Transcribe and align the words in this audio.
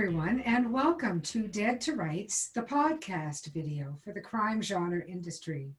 Everyone, 0.00 0.40
and 0.46 0.72
welcome 0.72 1.20
to 1.20 1.46
Dead 1.46 1.78
to 1.82 1.94
Rights, 1.94 2.52
the 2.54 2.62
podcast 2.62 3.52
video 3.52 3.98
for 4.02 4.14
the 4.14 4.20
crime 4.22 4.62
genre 4.62 5.02
industry. 5.06 5.74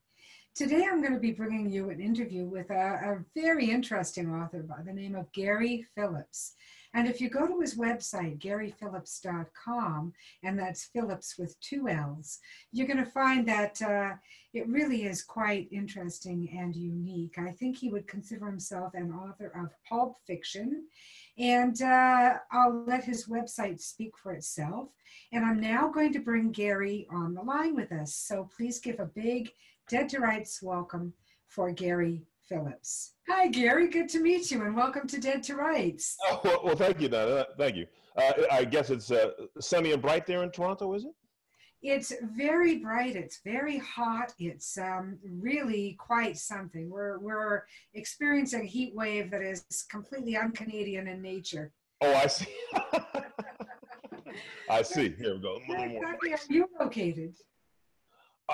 Today, 0.53 0.85
I'm 0.87 1.01
going 1.01 1.15
to 1.15 1.19
be 1.19 1.31
bringing 1.31 1.67
you 1.71 1.89
an 1.89 1.99
interview 1.99 2.45
with 2.45 2.69
a, 2.69 2.73
a, 2.75 3.25
very 3.35 3.71
interesting 3.71 4.31
author 4.31 4.61
by 4.61 4.83
the 4.85 4.93
name 4.93 5.15
of 5.15 5.31
Gary 5.31 5.87
Phillips. 5.95 6.53
And 6.93 7.07
if 7.07 7.21
you 7.21 7.29
go 7.29 7.47
to 7.47 7.59
his 7.59 7.75
website, 7.77 8.39
garyphillips.com, 8.39 10.13
and 10.43 10.59
that's 10.59 10.89
Phillips 10.93 11.37
with 11.37 11.59
two 11.61 11.87
L's, 11.87 12.39
you're 12.71 12.87
going 12.87 13.03
to 13.03 13.05
find 13.05 13.47
that 13.47 13.81
uh, 13.81 14.13
it 14.53 14.67
really 14.67 15.05
is 15.05 15.23
quite 15.23 15.69
interesting 15.71 16.49
and 16.57 16.75
unique. 16.75 17.37
I 17.37 17.51
think 17.51 17.77
he 17.77 17.89
would 17.89 18.07
consider 18.07 18.45
himself 18.45 18.93
an 18.93 19.13
author 19.13 19.53
of 19.55 19.69
pulp 19.87 20.17
fiction. 20.27 20.85
And 21.37 21.81
uh, 21.81 22.33
I'll 22.51 22.83
let 22.85 23.05
his 23.05 23.27
website 23.27 23.79
speak 23.79 24.17
for 24.17 24.33
itself. 24.33 24.89
And 25.31 25.45
I'm 25.45 25.61
now 25.61 25.89
going 25.89 26.11
to 26.13 26.19
bring 26.19 26.51
Gary 26.51 27.07
on 27.09 27.33
the 27.33 27.41
line 27.41 27.75
with 27.75 27.93
us. 27.93 28.15
So 28.15 28.49
please 28.55 28.79
give 28.79 28.99
a 28.99 29.05
big 29.05 29.51
Dead 29.89 30.09
to 30.09 30.19
Rights 30.19 30.61
welcome 30.61 31.13
for 31.47 31.71
Gary 31.71 32.23
Phillips. 32.51 33.13
Hi, 33.29 33.47
Gary. 33.47 33.87
Good 33.87 34.09
to 34.09 34.19
meet 34.19 34.51
you, 34.51 34.61
and 34.63 34.75
welcome 34.75 35.07
to 35.07 35.21
Dead 35.21 35.41
to 35.43 35.55
Rights. 35.55 36.17
Oh, 36.25 36.41
well, 36.43 36.61
well 36.65 36.75
thank 36.75 36.99
you, 36.99 37.07
Donna. 37.07 37.45
Thank 37.57 37.77
you. 37.77 37.87
Uh, 38.17 38.33
I 38.51 38.65
guess 38.65 38.89
it's 38.89 39.09
uh, 39.09 39.29
sunny 39.61 39.93
and 39.93 40.01
bright 40.01 40.25
there 40.25 40.43
in 40.43 40.51
Toronto, 40.51 40.93
is 40.93 41.05
it? 41.05 41.13
It's 41.81 42.11
very 42.35 42.79
bright. 42.79 43.15
It's 43.15 43.39
very 43.45 43.77
hot. 43.77 44.33
It's 44.37 44.77
um, 44.77 45.17
really 45.23 45.95
quite 45.97 46.37
something. 46.37 46.89
We're 46.89 47.19
we're 47.19 47.63
experiencing 47.93 48.63
a 48.63 48.65
heat 48.65 48.93
wave 48.93 49.31
that 49.31 49.41
is 49.41 49.63
completely 49.89 50.35
un-Canadian 50.35 51.07
in 51.07 51.21
nature. 51.21 51.71
Oh, 52.01 52.13
I 52.13 52.27
see. 52.27 52.53
I 54.69 54.81
see. 54.81 55.15
Here 55.17 55.35
we 55.35 55.41
go. 55.41 55.57
Where 55.67 55.87
exactly 55.87 56.33
are 56.33 56.39
you 56.49 56.67
located? 56.77 57.33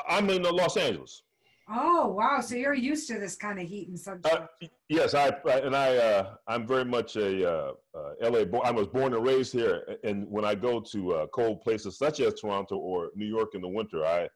I'm 0.08 0.30
in 0.30 0.44
Los 0.44 0.78
Angeles. 0.78 1.24
Oh 1.70 2.08
wow! 2.08 2.40
So 2.40 2.56
you're 2.56 2.74
used 2.74 3.10
to 3.10 3.20
this 3.20 3.36
kind 3.36 3.60
of 3.60 3.68
heat 3.68 3.90
and 3.90 4.00
sunshine. 4.00 4.48
Uh, 4.62 4.68
yes, 4.88 5.14
I 5.14 5.30
and 5.50 5.76
I 5.76 5.98
uh, 5.98 6.36
I'm 6.48 6.66
very 6.66 6.86
much 6.86 7.18
a 7.18 7.50
uh, 7.50 7.72
uh 7.94 8.30
LA. 8.30 8.46
Bo- 8.46 8.62
I 8.62 8.72
was 8.72 8.88
born 8.88 9.14
and 9.14 9.26
raised 9.26 9.52
here, 9.52 9.98
and 10.06 10.26
when 10.30 10.46
I 10.46 10.56
go 10.56 10.80
to 10.80 11.14
uh, 11.14 11.28
cold 11.28 11.62
places 11.62 11.98
such 11.98 12.22
as 12.22 12.36
Toronto 12.36 12.78
or 12.78 13.12
New 13.16 13.26
York 13.26 13.50
in 13.54 13.62
the 13.62 13.68
winter, 13.68 14.06
I 14.06 14.30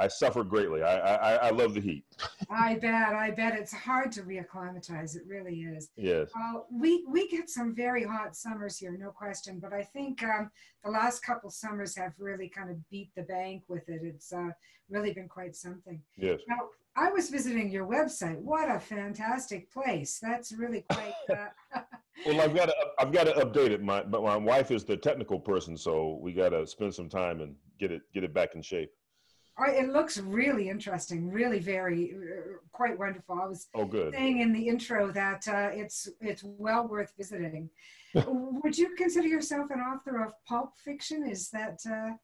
I 0.00 0.08
suffer 0.08 0.42
greatly. 0.42 0.82
I, 0.82 0.96
I, 0.96 1.34
I 1.34 1.50
love 1.50 1.74
the 1.74 1.80
heat. 1.80 2.04
I 2.48 2.76
bet. 2.76 3.14
I 3.14 3.30
bet 3.30 3.54
it's 3.54 3.72
hard 3.72 4.10
to 4.12 4.22
reacclimatize. 4.22 5.14
It 5.14 5.24
really 5.26 5.60
is. 5.60 5.90
Yes. 5.94 6.30
Uh, 6.34 6.60
we 6.72 7.04
we 7.06 7.28
get 7.28 7.50
some 7.50 7.74
very 7.74 8.04
hot 8.04 8.34
summers 8.34 8.78
here, 8.78 8.96
no 8.98 9.10
question. 9.10 9.58
But 9.60 9.74
I 9.74 9.82
think 9.82 10.22
um, 10.22 10.50
the 10.82 10.90
last 10.90 11.20
couple 11.20 11.50
summers 11.50 11.94
have 11.96 12.14
really 12.18 12.48
kind 12.48 12.70
of 12.70 12.76
beat 12.88 13.10
the 13.14 13.24
bank 13.24 13.64
with 13.68 13.86
it. 13.90 14.00
It's 14.02 14.32
uh, 14.32 14.48
really 14.88 15.12
been 15.12 15.28
quite 15.28 15.54
something. 15.54 16.00
Yes. 16.16 16.40
Now, 16.48 16.60
I 16.96 17.10
was 17.10 17.28
visiting 17.28 17.70
your 17.70 17.86
website. 17.86 18.38
What 18.38 18.74
a 18.74 18.80
fantastic 18.80 19.70
place! 19.70 20.18
That's 20.22 20.50
really 20.50 20.86
quite. 20.90 21.12
Uh, 21.28 21.80
well, 22.26 22.40
I've 22.40 22.54
got 22.54 22.66
to 22.66 22.74
I've 22.98 23.12
got 23.12 23.24
to 23.24 23.32
update 23.32 23.70
it. 23.70 23.82
My 23.82 24.02
but 24.02 24.22
my 24.22 24.36
wife 24.38 24.70
is 24.70 24.82
the 24.82 24.96
technical 24.96 25.38
person, 25.38 25.76
so 25.76 26.18
we 26.22 26.32
got 26.32 26.48
to 26.48 26.66
spend 26.66 26.94
some 26.94 27.10
time 27.10 27.42
and 27.42 27.54
get 27.78 27.92
it 27.92 28.00
get 28.14 28.24
it 28.24 28.32
back 28.32 28.54
in 28.54 28.62
shape 28.62 28.90
it 29.68 29.90
looks 29.90 30.18
really 30.18 30.68
interesting, 30.68 31.30
really 31.30 31.58
very 31.58 32.14
uh, 32.14 32.56
quite 32.72 32.98
wonderful. 32.98 33.38
I 33.42 33.46
was 33.46 33.68
oh, 33.74 33.84
good. 33.84 34.14
saying 34.14 34.40
in 34.40 34.52
the 34.52 34.68
intro 34.68 35.12
that 35.12 35.46
uh, 35.48 35.70
it's 35.72 36.08
it's 36.20 36.42
well 36.44 36.86
worth 36.88 37.12
visiting. 37.16 37.70
Would 38.14 38.76
you 38.76 38.94
consider 38.96 39.28
yourself 39.28 39.70
an 39.70 39.80
author 39.80 40.22
of 40.24 40.32
pulp 40.46 40.72
fiction? 40.84 41.28
Is 41.28 41.50
that? 41.50 41.80
Uh... 41.88 42.14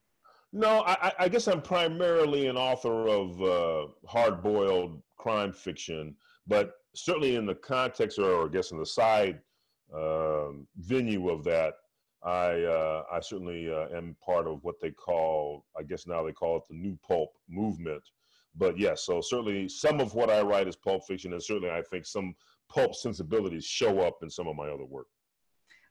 No, 0.53 0.83
I, 0.87 1.13
I, 1.19 1.29
guess 1.29 1.49
I'm 1.49 1.61
primarily 1.61 2.47
an 2.47 2.57
author 2.57 3.09
of 3.09 3.43
uh, 3.43 3.93
hard-boiled 4.09 5.03
crime 5.17 5.53
fiction, 5.53 6.15
but 6.47 6.73
certainly 6.95 7.37
in 7.37 7.47
the 7.47 7.55
context, 7.57 8.19
or 8.19 8.47
I 8.47 8.49
guess 8.49 8.71
in 8.71 8.79
the 8.79 8.87
side 8.87 9.41
um, 9.95 10.67
venue 10.79 11.29
of 11.31 11.45
that, 11.45 11.75
I 12.27 12.65
uh, 12.65 13.05
I 13.11 13.21
certainly 13.21 13.71
uh, 13.73 13.87
am 13.97 14.17
part 14.25 14.49
of 14.49 14.65
what 14.65 14.81
they 14.81 14.91
call, 14.91 15.65
I 15.79 15.85
guess 15.85 16.09
now 16.09 16.25
they 16.25 16.33
call 16.33 16.57
it 16.57 16.65
the 16.69 16.75
new 16.75 16.99
pulp 17.07 17.31
movement. 17.49 18.03
But 18.57 18.79
yes, 18.79 19.05
so 19.05 19.21
certainly 19.21 19.69
some 19.69 20.01
of 20.01 20.15
what 20.15 20.29
I 20.29 20.43
write 20.43 20.67
is 20.67 20.75
pulp 20.75 21.07
fiction, 21.07 21.33
and 21.33 21.43
certainly 21.43 21.71
I 21.71 21.83
think 21.83 22.05
some 22.05 22.35
pulp 22.69 22.97
sensibilities 22.97 23.65
show 23.65 24.01
up 24.01 24.19
in 24.23 24.31
some 24.31 24.49
of 24.49 24.57
my 24.57 24.69
other 24.69 24.85
work. 24.85 25.07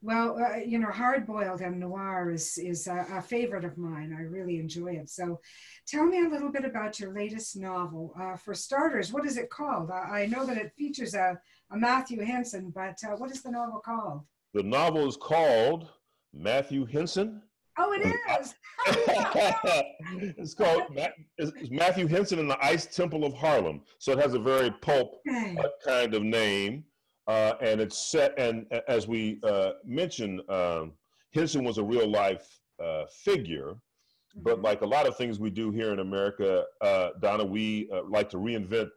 Well, 0.01 0.37
uh, 0.37 0.57
you 0.57 0.77
know, 0.77 0.91
hard 0.91 1.25
boiled 1.25 1.61
and 1.61 1.79
noir 1.79 2.29
is 2.31 2.57
is 2.57 2.87
a, 2.87 3.05
a, 3.13 3.21
favorite 3.21 3.63
of 3.63 3.77
mine. 3.77 4.13
I 4.15 4.23
really 4.23 4.59
enjoy 4.59 4.91
it. 4.97 5.09
So, 5.09 5.39
tell 5.87 6.05
me 6.05 6.25
a 6.25 6.29
little 6.29 6.51
bit 6.51 6.65
about 6.65 6.99
your 6.99 7.13
latest 7.13 7.55
novel. 7.55 8.13
Uh, 8.19 8.35
for 8.35 8.53
starters, 8.53 9.13
what 9.13 9.25
is 9.25 9.37
it 9.37 9.49
called? 9.49 9.89
I, 9.89 10.23
I 10.23 10.25
know 10.25 10.45
that 10.45 10.57
it 10.57 10.73
features 10.77 11.15
a, 11.15 11.39
a 11.71 11.77
Matthew 11.77 12.21
Henson, 12.21 12.71
but 12.75 12.99
uh, 13.05 13.15
what 13.15 13.31
is 13.31 13.41
the 13.41 13.51
novel 13.51 13.79
called? 13.79 14.23
The 14.53 14.63
novel 14.63 15.07
is 15.07 15.15
called 15.17 15.87
Matthew 16.35 16.85
Henson. 16.85 17.41
Oh, 17.77 17.91
it 17.93 18.15
is. 18.39 18.55
it's 20.37 20.53
called 20.53 20.83
it's 21.37 21.71
Matthew 21.71 22.07
Henson 22.07 22.39
and 22.39 22.49
the 22.49 22.63
Ice 22.63 22.85
Temple 22.85 23.25
of 23.25 23.33
Harlem. 23.33 23.81
So 23.99 24.11
it 24.13 24.19
has 24.19 24.33
a 24.33 24.39
very 24.39 24.71
pulp 24.81 25.21
okay. 25.27 25.57
uh, 25.57 25.67
kind 25.85 26.13
of 26.13 26.23
name, 26.23 26.83
uh, 27.27 27.53
and 27.61 27.81
it's 27.81 28.11
set. 28.11 28.37
And 28.37 28.65
as 28.87 29.07
we 29.07 29.39
uh, 29.43 29.71
mentioned, 29.85 30.41
um, 30.49 30.93
Henson 31.33 31.63
was 31.63 31.77
a 31.77 31.83
real 31.83 32.09
life 32.09 32.47
uh, 32.81 33.05
figure, 33.23 33.71
mm-hmm. 33.71 34.43
but 34.43 34.61
like 34.61 34.81
a 34.81 34.87
lot 34.87 35.07
of 35.07 35.17
things 35.17 35.39
we 35.39 35.49
do 35.49 35.71
here 35.71 35.91
in 35.91 35.99
America, 35.99 36.63
uh, 36.81 37.09
Donna, 37.21 37.43
we 37.43 37.89
uh, 37.93 38.03
like 38.09 38.29
to 38.29 38.37
reinvent 38.37 38.89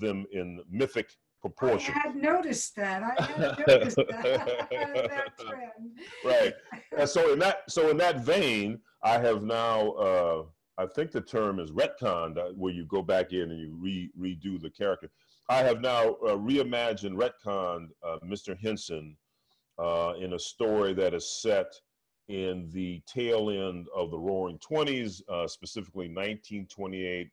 them 0.00 0.24
in 0.32 0.60
mythic 0.70 1.10
proportion. 1.44 1.94
I 1.94 2.08
had 2.08 2.16
noticed 2.16 2.74
that. 2.76 3.02
I 3.02 3.22
had 3.22 3.38
noticed 3.68 3.96
that, 3.96 4.08
that 4.70 5.38
trend. 5.38 5.98
Right. 6.24 6.54
And 6.96 7.08
so 7.08 7.32
in 7.32 7.38
that 7.40 7.70
so 7.70 7.90
in 7.90 7.98
that 7.98 8.20
vein, 8.20 8.78
I 9.02 9.18
have 9.18 9.42
now 9.42 9.90
uh, 9.92 10.42
I 10.78 10.86
think 10.86 11.10
the 11.10 11.20
term 11.20 11.60
is 11.60 11.70
retconned, 11.70 12.38
uh, 12.38 12.52
where 12.56 12.72
you 12.72 12.86
go 12.86 13.02
back 13.02 13.32
in 13.32 13.50
and 13.50 13.60
you 13.60 13.76
re, 13.78 14.10
redo 14.18 14.60
the 14.60 14.70
character. 14.70 15.10
I 15.50 15.58
have 15.58 15.82
now 15.82 16.14
uh, 16.26 16.36
reimagined, 16.36 17.16
retconned 17.16 17.88
uh, 18.02 18.16
Mr. 18.24 18.58
Henson 18.58 19.14
uh, 19.78 20.14
in 20.18 20.32
a 20.32 20.38
story 20.38 20.94
that 20.94 21.12
is 21.12 21.42
set 21.42 21.66
in 22.28 22.70
the 22.72 23.02
tail 23.06 23.50
end 23.50 23.86
of 23.94 24.10
the 24.10 24.18
Roaring 24.18 24.58
Twenties, 24.60 25.22
uh, 25.28 25.46
specifically 25.46 26.08
1928, 26.08 27.28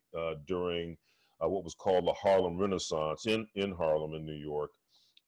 during 0.46 0.98
uh, 1.42 1.48
what 1.48 1.64
was 1.64 1.74
called 1.74 2.06
the 2.06 2.12
Harlem 2.12 2.58
Renaissance 2.58 3.26
in, 3.26 3.46
in 3.54 3.72
Harlem 3.72 4.14
in 4.14 4.24
New 4.24 4.32
York, 4.34 4.70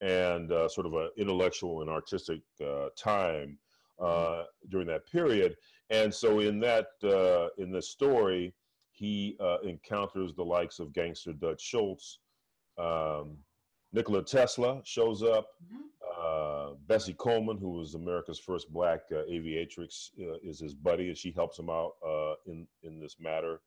and 0.01 0.51
uh, 0.51 0.67
sort 0.67 0.87
of 0.87 0.93
an 0.93 1.09
intellectual 1.17 1.81
and 1.81 1.89
artistic 1.89 2.41
uh, 2.65 2.87
time 2.97 3.57
uh, 4.01 4.43
during 4.69 4.87
that 4.87 5.07
period. 5.07 5.55
And 5.89 6.13
so 6.13 6.39
in 6.39 6.59
that 6.61 6.87
uh, 7.03 7.49
in 7.61 7.71
this 7.71 7.89
story, 7.89 8.53
he 8.91 9.35
uh, 9.39 9.57
encounters 9.63 10.33
the 10.33 10.43
likes 10.43 10.79
of 10.79 10.93
gangster 10.93 11.33
Dutch 11.33 11.61
Schultz. 11.61 12.19
Um, 12.77 13.37
Nikola 13.93 14.23
Tesla 14.23 14.81
shows 14.83 15.23
up. 15.23 15.47
Mm-hmm. 15.65 15.81
Bessie 16.87 17.13
Coleman, 17.13 17.57
who 17.57 17.71
was 17.71 17.95
America's 17.95 18.39
first 18.39 18.71
black 18.71 19.01
aviatrix, 19.11 20.09
is 20.43 20.59
his 20.59 20.73
buddy, 20.73 21.07
and 21.07 21.17
she 21.17 21.31
helps 21.31 21.57
him 21.57 21.69
out 21.69 21.93
in 22.45 22.67
in 22.83 22.99
this 22.99 23.15
matter 23.19 23.59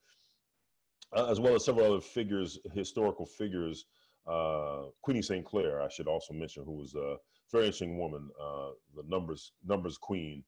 as 1.16 1.40
well 1.40 1.54
as 1.54 1.64
several 1.64 1.92
other 1.92 2.00
figures, 2.00 2.58
historical 2.74 3.26
figures. 3.26 3.86
Uh, 4.26 4.84
Queenie 5.02 5.22
St. 5.22 5.44
Clair, 5.44 5.80
I 5.80 5.88
should 5.88 6.06
also 6.06 6.34
mention, 6.34 6.64
who 6.64 6.76
was 6.76 6.94
a 6.94 7.16
very 7.50 7.64
interesting 7.64 7.98
woman, 7.98 8.28
uh, 8.40 8.70
the 8.94 9.02
numbers 9.06 9.52
numbers 9.64 9.96
queen, 9.96 10.44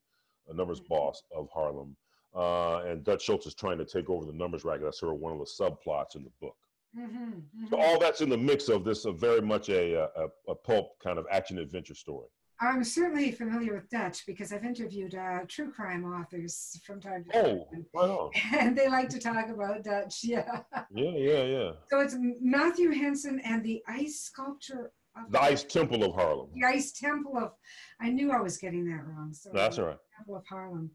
a 0.49 0.53
numbers 0.53 0.79
mm-hmm. 0.79 0.93
boss 0.93 1.23
of 1.35 1.49
Harlem. 1.51 1.95
Uh, 2.33 2.83
and 2.87 3.03
Dutch 3.03 3.23
Schultz 3.23 3.45
is 3.45 3.55
trying 3.55 3.77
to 3.79 3.85
take 3.85 4.09
over 4.09 4.25
the 4.25 4.33
numbers 4.33 4.63
racket. 4.63 4.83
That's 4.83 4.99
sort 4.99 5.13
of 5.13 5.19
one 5.19 5.33
of 5.33 5.39
the 5.39 5.45
subplots 5.45 6.15
in 6.15 6.23
the 6.23 6.31
book. 6.39 6.55
Mm-hmm, 6.97 7.17
mm-hmm. 7.17 7.67
So 7.69 7.79
all 7.79 7.99
that's 7.99 8.21
in 8.21 8.29
the 8.29 8.37
mix 8.37 8.69
of 8.69 8.83
this, 8.83 9.05
uh, 9.05 9.11
very 9.11 9.41
much 9.41 9.69
a, 9.69 9.95
a, 9.95 10.27
a 10.47 10.55
pulp 10.55 10.99
kind 11.03 11.17
of 11.17 11.25
action 11.31 11.57
adventure 11.57 11.95
story. 11.95 12.27
I'm 12.61 12.83
certainly 12.83 13.31
familiar 13.31 13.73
with 13.73 13.89
Dutch 13.89 14.23
because 14.27 14.53
I've 14.53 14.63
interviewed 14.63 15.15
uh, 15.15 15.39
true 15.47 15.71
crime 15.71 16.05
authors 16.05 16.79
from 16.85 17.01
time 17.01 17.25
to 17.25 17.31
time. 17.31 17.85
Oh, 17.95 17.99
on. 17.99 18.31
And 18.59 18.77
they 18.77 18.87
like 18.87 19.09
to 19.09 19.19
talk 19.19 19.49
about 19.49 19.83
Dutch, 19.83 20.19
yeah. 20.23 20.61
Yeah, 20.93 21.11
yeah, 21.11 21.43
yeah. 21.43 21.71
So 21.89 22.01
it's 22.01 22.15
Matthew 22.39 22.91
Henson 22.91 23.41
and 23.43 23.63
the 23.63 23.81
ice 23.87 24.21
sculpture. 24.21 24.91
Of 25.17 25.31
the 25.31 25.41
Ice 25.41 25.63
Temple 25.63 26.05
of 26.05 26.13
Harlem. 26.13 26.51
The 26.53 26.65
Ice 26.65 26.93
Temple 26.93 27.37
of, 27.37 27.51
I 27.99 28.09
knew 28.11 28.31
I 28.31 28.39
was 28.39 28.57
getting 28.57 28.85
that 28.85 29.03
wrong. 29.05 29.33
So 29.33 29.49
That's 29.53 29.77
all 29.77 29.87
right. 29.87 29.97
Temple 30.17 30.37
of 30.37 30.45
Harlem. 30.47 30.91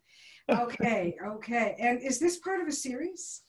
Okay, 0.49 1.17
okay. 1.27 1.77
And 1.79 2.01
is 2.01 2.19
this 2.19 2.39
part 2.39 2.61
of 2.61 2.69
a 2.69 2.73
series? 2.73 3.43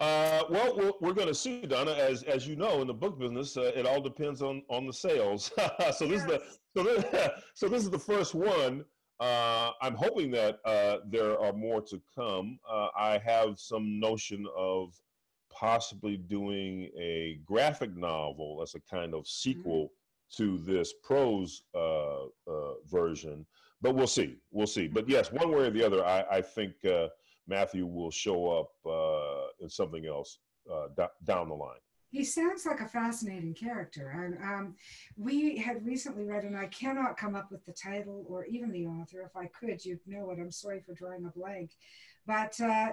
Uh, 0.00 0.42
well, 0.50 0.76
we're, 0.76 0.92
we're 1.00 1.12
going 1.12 1.28
to 1.28 1.34
see, 1.34 1.62
Donna. 1.62 1.92
As 1.92 2.22
as 2.24 2.46
you 2.46 2.56
know, 2.56 2.80
in 2.80 2.88
the 2.88 2.94
book 2.94 3.18
business, 3.18 3.56
uh, 3.56 3.70
it 3.74 3.86
all 3.86 4.00
depends 4.00 4.42
on 4.42 4.62
on 4.68 4.86
the 4.86 4.92
sales. 4.92 5.52
so 5.96 6.06
this 6.06 6.22
yes. 6.22 6.22
is 6.22 6.26
the 6.26 6.42
so 6.76 6.82
this, 6.82 7.30
so 7.54 7.68
this 7.68 7.82
is 7.84 7.90
the 7.90 7.98
first 7.98 8.34
one. 8.34 8.84
Uh, 9.20 9.70
I'm 9.80 9.94
hoping 9.94 10.32
that 10.32 10.58
uh, 10.64 10.96
there 11.08 11.38
are 11.40 11.52
more 11.52 11.80
to 11.82 12.00
come. 12.12 12.58
Uh, 12.68 12.88
I 12.96 13.18
have 13.24 13.60
some 13.60 14.00
notion 14.00 14.46
of 14.56 15.00
possibly 15.52 16.16
doing 16.16 16.90
a 16.98 17.38
graphic 17.44 17.94
novel 17.96 18.60
as 18.62 18.74
a 18.74 18.80
kind 18.80 19.14
of 19.14 19.28
sequel 19.28 19.84
mm-hmm. 19.84 20.42
to 20.42 20.58
this 20.58 20.94
prose 21.04 21.62
uh, 21.74 22.24
uh, 22.48 22.74
version, 22.90 23.46
but 23.80 23.94
we'll 23.94 24.08
see. 24.08 24.38
We'll 24.50 24.66
see. 24.66 24.88
But 24.88 25.08
yes, 25.08 25.30
one 25.30 25.52
way 25.52 25.66
or 25.66 25.70
the 25.70 25.86
other, 25.86 26.04
I, 26.04 26.24
I 26.30 26.42
think 26.42 26.72
uh, 26.84 27.08
Matthew 27.48 27.86
will 27.86 28.10
show 28.10 28.48
up 28.50 28.70
in 29.60 29.68
something 29.68 30.06
else 30.06 30.38
d- 30.96 31.04
down 31.24 31.48
the 31.48 31.54
line 31.54 31.80
he 32.12 32.24
sounds 32.24 32.66
like 32.66 32.80
a 32.80 32.88
fascinating 32.88 33.54
character. 33.54 34.10
And 34.10 34.36
um, 34.44 34.74
we 35.16 35.56
had 35.56 35.84
recently 35.84 36.24
read, 36.24 36.44
and 36.44 36.56
I 36.56 36.66
cannot 36.66 37.16
come 37.16 37.34
up 37.34 37.50
with 37.50 37.64
the 37.64 37.72
title 37.72 38.26
or 38.28 38.44
even 38.44 38.70
the 38.70 38.86
author. 38.86 39.22
If 39.22 39.34
I 39.34 39.46
could, 39.46 39.82
you'd 39.82 39.98
know 40.06 40.30
it. 40.30 40.38
I'm 40.38 40.52
sorry 40.52 40.80
for 40.80 40.92
drawing 40.92 41.24
a 41.24 41.30
blank. 41.30 41.70
But 42.26 42.60
uh, 42.60 42.90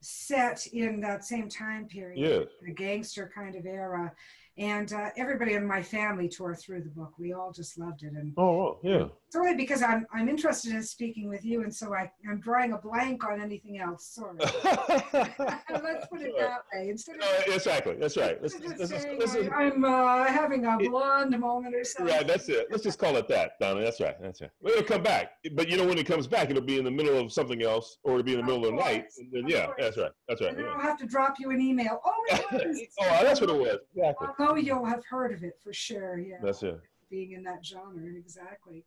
set 0.00 0.68
in 0.68 1.00
that 1.00 1.24
same 1.24 1.48
time 1.48 1.88
period, 1.88 2.18
yeah. 2.18 2.44
the 2.64 2.72
gangster 2.72 3.30
kind 3.34 3.56
of 3.56 3.66
era, 3.66 4.12
and 4.56 4.92
uh, 4.92 5.10
everybody 5.16 5.54
in 5.54 5.66
my 5.66 5.82
family 5.82 6.28
tore 6.28 6.54
through 6.54 6.82
the 6.82 6.90
book. 6.90 7.14
We 7.18 7.32
all 7.32 7.52
just 7.52 7.76
loved 7.76 8.04
it. 8.04 8.12
And 8.12 8.34
oh, 8.38 8.78
yeah. 8.84 9.06
Only 9.36 9.54
because 9.54 9.82
I'm 9.82 10.06
I'm 10.12 10.28
interested 10.28 10.72
in 10.72 10.82
speaking 10.82 11.28
with 11.28 11.44
you, 11.44 11.62
and 11.62 11.74
so 11.74 11.94
I 11.94 12.10
I'm 12.28 12.40
drawing 12.40 12.72
a 12.72 12.78
blank 12.78 13.24
on 13.24 13.40
anything 13.40 13.78
else. 13.78 14.06
Sorry. 14.06 14.38
Let's 14.72 16.06
put 16.06 16.22
it 16.22 16.34
that 16.38 16.60
way. 16.72 16.88
Instead 16.90 17.16
of 17.16 17.22
uh, 17.22 17.52
exactly, 17.52 17.96
that's 17.98 18.16
right. 18.16 18.40
Let's, 18.40 18.58
let's, 18.60 18.92
let's, 18.92 19.36
I'm 19.54 19.84
uh, 19.84 20.24
having 20.24 20.66
a 20.66 20.78
blonde 20.78 21.38
moment 21.38 21.74
or 21.74 21.84
something. 21.84 22.14
Right, 22.14 22.26
that's 22.26 22.48
it. 22.48 22.68
Let's 22.70 22.82
just 22.82 22.98
call 22.98 23.16
it 23.16 23.28
that, 23.28 23.52
Donna. 23.60 23.80
That's 23.80 24.00
right. 24.00 24.14
That's 24.20 24.40
right. 24.40 24.50
Well, 24.60 24.74
it'll 24.74 24.84
come 24.84 25.02
back, 25.02 25.32
but 25.52 25.68
you 25.68 25.76
know 25.76 25.86
when 25.86 25.98
it 25.98 26.06
comes 26.06 26.26
back, 26.26 26.50
it'll 26.50 26.62
be 26.62 26.78
in 26.78 26.84
the 26.84 26.90
middle 26.90 27.18
of 27.18 27.32
something 27.32 27.62
else, 27.62 27.98
or 28.04 28.12
it'll 28.12 28.22
be 28.22 28.34
in 28.34 28.40
the 28.40 28.46
middle 28.46 28.66
of, 28.66 28.74
of 28.74 28.78
the 28.78 28.84
night. 28.84 29.06
Then, 29.32 29.48
yeah, 29.48 29.66
course. 29.66 29.76
that's 29.80 29.96
right. 29.96 30.12
That's 30.28 30.40
right. 30.40 30.50
And 30.50 30.60
yeah. 30.60 30.72
I'll 30.74 30.80
have 30.80 30.98
to 30.98 31.06
drop 31.06 31.36
you 31.38 31.50
an 31.50 31.60
email. 31.60 32.00
Oh, 32.04 32.12
oh, 32.32 33.22
that's 33.22 33.40
what 33.40 33.50
it 33.50 33.56
was. 33.56 33.78
Exactly. 33.96 34.28
Oh, 34.38 34.54
you'll 34.54 34.84
have 34.84 35.04
heard 35.04 35.32
of 35.32 35.42
it 35.42 35.58
for 35.62 35.72
sure. 35.72 36.18
Yeah. 36.18 36.36
That's 36.42 36.62
it. 36.62 36.80
Being 37.14 37.30
in 37.30 37.44
that 37.44 37.64
genre, 37.64 38.02
exactly. 38.16 38.84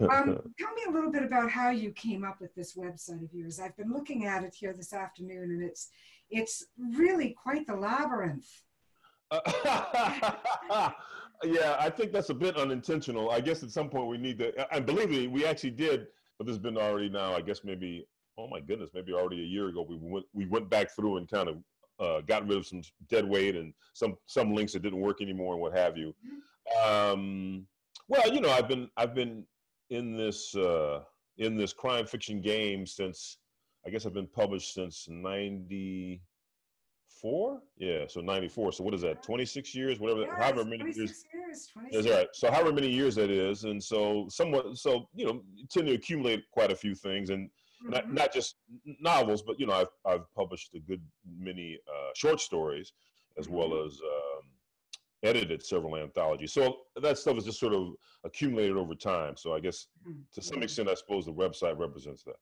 Um, 0.00 0.40
tell 0.58 0.72
me 0.72 0.82
a 0.88 0.90
little 0.90 1.12
bit 1.12 1.22
about 1.22 1.50
how 1.50 1.68
you 1.68 1.90
came 1.90 2.24
up 2.24 2.40
with 2.40 2.54
this 2.54 2.74
website 2.74 3.22
of 3.22 3.28
yours. 3.34 3.60
I've 3.60 3.76
been 3.76 3.92
looking 3.92 4.24
at 4.24 4.44
it 4.44 4.54
here 4.54 4.72
this 4.72 4.94
afternoon, 4.94 5.50
and 5.50 5.62
it's 5.62 5.90
it's 6.30 6.64
really 6.94 7.36
quite 7.42 7.66
the 7.66 7.76
labyrinth. 7.76 8.48
Uh, 9.30 10.90
yeah, 11.44 11.76
I 11.78 11.90
think 11.90 12.12
that's 12.12 12.30
a 12.30 12.34
bit 12.34 12.56
unintentional. 12.56 13.30
I 13.30 13.40
guess 13.40 13.62
at 13.62 13.70
some 13.70 13.90
point 13.90 14.08
we 14.08 14.16
need 14.16 14.38
to, 14.38 14.74
and 14.74 14.86
believe 14.86 15.10
me, 15.10 15.26
we 15.26 15.44
actually 15.44 15.72
did, 15.72 16.06
but 16.38 16.48
has 16.48 16.58
been 16.58 16.78
already 16.78 17.10
now, 17.10 17.34
I 17.34 17.42
guess 17.42 17.60
maybe, 17.62 18.06
oh 18.38 18.48
my 18.48 18.60
goodness, 18.60 18.88
maybe 18.94 19.12
already 19.12 19.42
a 19.42 19.46
year 19.46 19.68
ago, 19.68 19.84
we 19.86 19.98
went, 20.00 20.24
we 20.32 20.46
went 20.46 20.70
back 20.70 20.96
through 20.96 21.18
and 21.18 21.28
kind 21.28 21.50
of 21.50 21.58
uh, 22.00 22.22
got 22.22 22.48
rid 22.48 22.56
of 22.56 22.66
some 22.66 22.80
dead 23.10 23.28
weight 23.28 23.54
and 23.54 23.74
some 23.92 24.16
some 24.24 24.54
links 24.54 24.72
that 24.72 24.82
didn't 24.82 25.00
work 25.00 25.20
anymore 25.20 25.52
and 25.52 25.60
what 25.60 25.76
have 25.76 25.98
you. 25.98 26.14
Um, 26.84 27.66
well, 28.08 28.32
you 28.32 28.40
know, 28.40 28.50
I've 28.50 28.68
been 28.68 28.88
I've 28.96 29.14
been 29.14 29.44
in 29.90 30.16
this 30.16 30.54
uh, 30.54 31.00
in 31.38 31.56
this 31.56 31.72
crime 31.72 32.06
fiction 32.06 32.40
game 32.40 32.86
since 32.86 33.38
I 33.86 33.90
guess 33.90 34.06
I've 34.06 34.14
been 34.14 34.26
published 34.26 34.74
since 34.74 35.06
'94. 35.08 37.60
Yeah, 37.78 38.04
so 38.08 38.20
'94. 38.20 38.72
So 38.72 38.82
what 38.84 38.94
is 38.94 39.02
that? 39.02 39.22
26 39.22 39.74
years, 39.74 40.00
whatever. 40.00 40.22
Yeah, 40.22 40.34
however 40.36 40.64
many 40.64 40.84
years. 40.84 41.24
years. 41.32 41.72
That's 41.92 42.08
right. 42.08 42.28
So 42.32 42.50
however 42.50 42.72
many 42.72 42.90
years 42.90 43.14
that 43.16 43.30
is, 43.30 43.64
and 43.64 43.82
so 43.82 44.26
somewhat. 44.28 44.76
So 44.76 45.08
you 45.14 45.26
know, 45.26 45.42
tend 45.70 45.86
to 45.86 45.94
accumulate 45.94 46.44
quite 46.52 46.72
a 46.72 46.76
few 46.76 46.94
things 46.94 47.30
and 47.30 47.48
mm-hmm. 47.48 47.90
not, 47.90 48.12
not 48.12 48.32
just 48.32 48.56
novels, 49.00 49.42
but 49.42 49.58
you 49.58 49.66
know, 49.66 49.74
I've 49.74 49.88
I've 50.04 50.32
published 50.34 50.74
a 50.74 50.80
good 50.80 51.02
many 51.38 51.78
uh, 51.88 52.10
short 52.14 52.40
stories 52.40 52.92
as 53.38 53.46
mm-hmm. 53.46 53.56
well 53.56 53.84
as 53.84 53.92
um, 53.92 54.25
edited 55.26 55.64
several 55.64 55.96
anthologies. 55.96 56.52
So 56.52 56.78
that 57.00 57.18
stuff 57.18 57.36
is 57.36 57.44
just 57.44 57.60
sort 57.60 57.74
of 57.74 57.94
accumulated 58.24 58.76
over 58.76 58.94
time. 58.94 59.36
So 59.36 59.54
I 59.54 59.60
guess 59.60 59.88
mm-hmm. 60.08 60.20
to 60.32 60.42
some 60.42 60.62
extent, 60.62 60.88
I 60.88 60.94
suppose 60.94 61.26
the 61.26 61.32
website 61.32 61.78
represents 61.78 62.22
that 62.24 62.36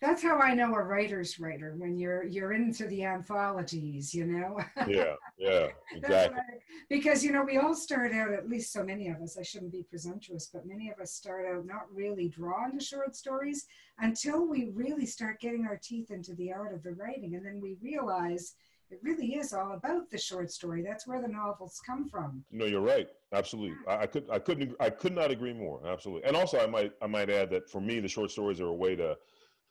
that's 0.00 0.22
how 0.22 0.38
I 0.38 0.54
know 0.54 0.74
a 0.74 0.82
writer's 0.82 1.38
writer 1.38 1.74
when 1.76 1.98
you're 1.98 2.24
you're 2.24 2.52
into 2.52 2.86
the 2.86 3.04
anthologies, 3.04 4.14
you 4.14 4.24
know. 4.24 4.58
yeah, 4.88 5.14
yeah, 5.38 5.66
exactly. 5.94 6.38
I, 6.38 6.58
because 6.88 7.22
you 7.22 7.32
know 7.32 7.44
we 7.44 7.58
all 7.58 7.74
start 7.74 8.14
out, 8.14 8.32
at 8.32 8.48
least 8.48 8.72
so 8.72 8.82
many 8.82 9.08
of 9.08 9.20
us. 9.20 9.36
I 9.38 9.42
shouldn't 9.42 9.72
be 9.72 9.82
presumptuous, 9.82 10.48
but 10.52 10.66
many 10.66 10.90
of 10.90 10.98
us 11.00 11.12
start 11.12 11.44
out 11.46 11.66
not 11.66 11.92
really 11.92 12.28
drawn 12.28 12.78
to 12.78 12.84
short 12.84 13.14
stories 13.14 13.66
until 13.98 14.48
we 14.48 14.70
really 14.74 15.06
start 15.06 15.40
getting 15.40 15.66
our 15.66 15.78
teeth 15.82 16.10
into 16.10 16.34
the 16.34 16.52
art 16.52 16.74
of 16.74 16.82
the 16.82 16.94
writing, 16.94 17.34
and 17.34 17.44
then 17.44 17.60
we 17.60 17.76
realize 17.82 18.54
it 18.90 19.00
really 19.02 19.34
is 19.34 19.52
all 19.52 19.72
about 19.72 20.10
the 20.10 20.18
short 20.18 20.50
story. 20.50 20.82
That's 20.82 21.06
where 21.06 21.20
the 21.20 21.28
novels 21.28 21.80
come 21.86 22.08
from. 22.08 22.44
No, 22.50 22.66
you're 22.66 22.80
right. 22.80 23.08
Absolutely. 23.32 23.76
I, 23.88 23.98
I, 24.02 24.06
could 24.06 24.24
I 24.30 24.38
couldn't 24.38 24.74
I 24.80 24.90
could 24.90 25.14
not 25.14 25.30
agree 25.30 25.52
more. 25.52 25.80
Absolutely. 25.86 26.26
And 26.26 26.36
also 26.36 26.58
I 26.58 26.66
might 26.66 26.92
I 27.00 27.06
might 27.06 27.30
add 27.30 27.50
that 27.50 27.70
for 27.70 27.80
me 27.80 28.00
the 28.00 28.08
short 28.08 28.30
stories 28.30 28.60
are 28.60 28.66
a 28.66 28.74
way 28.74 28.96
to 28.96 29.16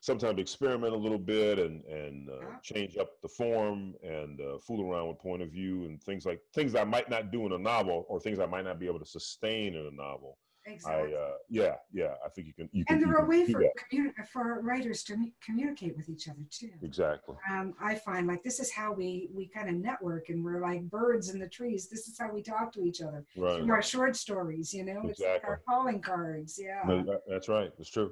sometimes 0.01 0.39
experiment 0.39 0.93
a 0.93 0.97
little 0.97 1.19
bit 1.19 1.59
and 1.59 1.83
and 1.85 2.29
uh, 2.29 2.45
change 2.63 2.97
up 2.97 3.21
the 3.21 3.27
form 3.27 3.93
and 4.01 4.39
uh, 4.39 4.57
fool 4.59 4.89
around 4.89 5.09
with 5.09 5.19
point 5.19 5.41
of 5.41 5.49
view 5.49 5.85
and 5.85 6.01
things 6.03 6.25
like 6.25 6.39
things 6.53 6.73
I 6.75 6.85
might 6.85 7.09
not 7.09 7.31
do 7.31 7.45
in 7.45 7.51
a 7.51 7.57
novel 7.57 8.05
or 8.07 8.19
things 8.19 8.39
I 8.39 8.45
might 8.45 8.63
not 8.63 8.79
be 8.79 8.87
able 8.87 8.99
to 8.99 9.05
sustain 9.05 9.75
in 9.75 9.85
a 9.85 9.91
novel. 9.91 10.37
Exactly. 10.65 11.15
I, 11.15 11.17
uh, 11.17 11.31
yeah, 11.49 11.75
yeah. 11.91 12.13
I 12.25 12.29
think 12.29 12.47
you 12.47 12.53
can. 12.53 12.69
You 12.71 12.83
and 12.89 12.99
can, 12.99 13.09
there 13.09 13.17
are 13.17 13.27
ways 13.27 13.49
for 13.49 13.63
communi- 13.91 14.27
for 14.27 14.59
writers 14.61 15.03
to 15.03 15.15
communicate 15.43 15.95
with 15.95 16.09
each 16.09 16.27
other 16.27 16.45
too. 16.49 16.71
Exactly. 16.81 17.35
Um, 17.49 17.73
I 17.81 17.95
find 17.95 18.27
like 18.27 18.43
this 18.43 18.59
is 18.59 18.71
how 18.71 18.93
we 18.93 19.29
we 19.33 19.47
kind 19.47 19.69
of 19.69 19.75
network, 19.75 20.29
and 20.29 20.43
we're 20.43 20.61
like 20.61 20.83
birds 20.83 21.29
in 21.29 21.39
the 21.39 21.47
trees. 21.47 21.87
This 21.87 22.07
is 22.07 22.17
how 22.19 22.31
we 22.31 22.41
talk 22.41 22.73
to 22.73 22.83
each 22.83 23.01
other 23.01 23.25
right. 23.37 23.57
through 23.57 23.71
our 23.71 23.81
short 23.81 24.15
stories. 24.15 24.73
You 24.73 24.85
know, 24.85 24.99
exactly. 24.99 25.09
it's 25.11 25.21
like 25.21 25.43
our 25.45 25.61
calling 25.67 26.01
cards. 26.01 26.59
Yeah. 26.61 26.81
No, 26.85 27.19
that's 27.27 27.47
right. 27.47 27.71
It's 27.79 27.89
true. 27.89 28.11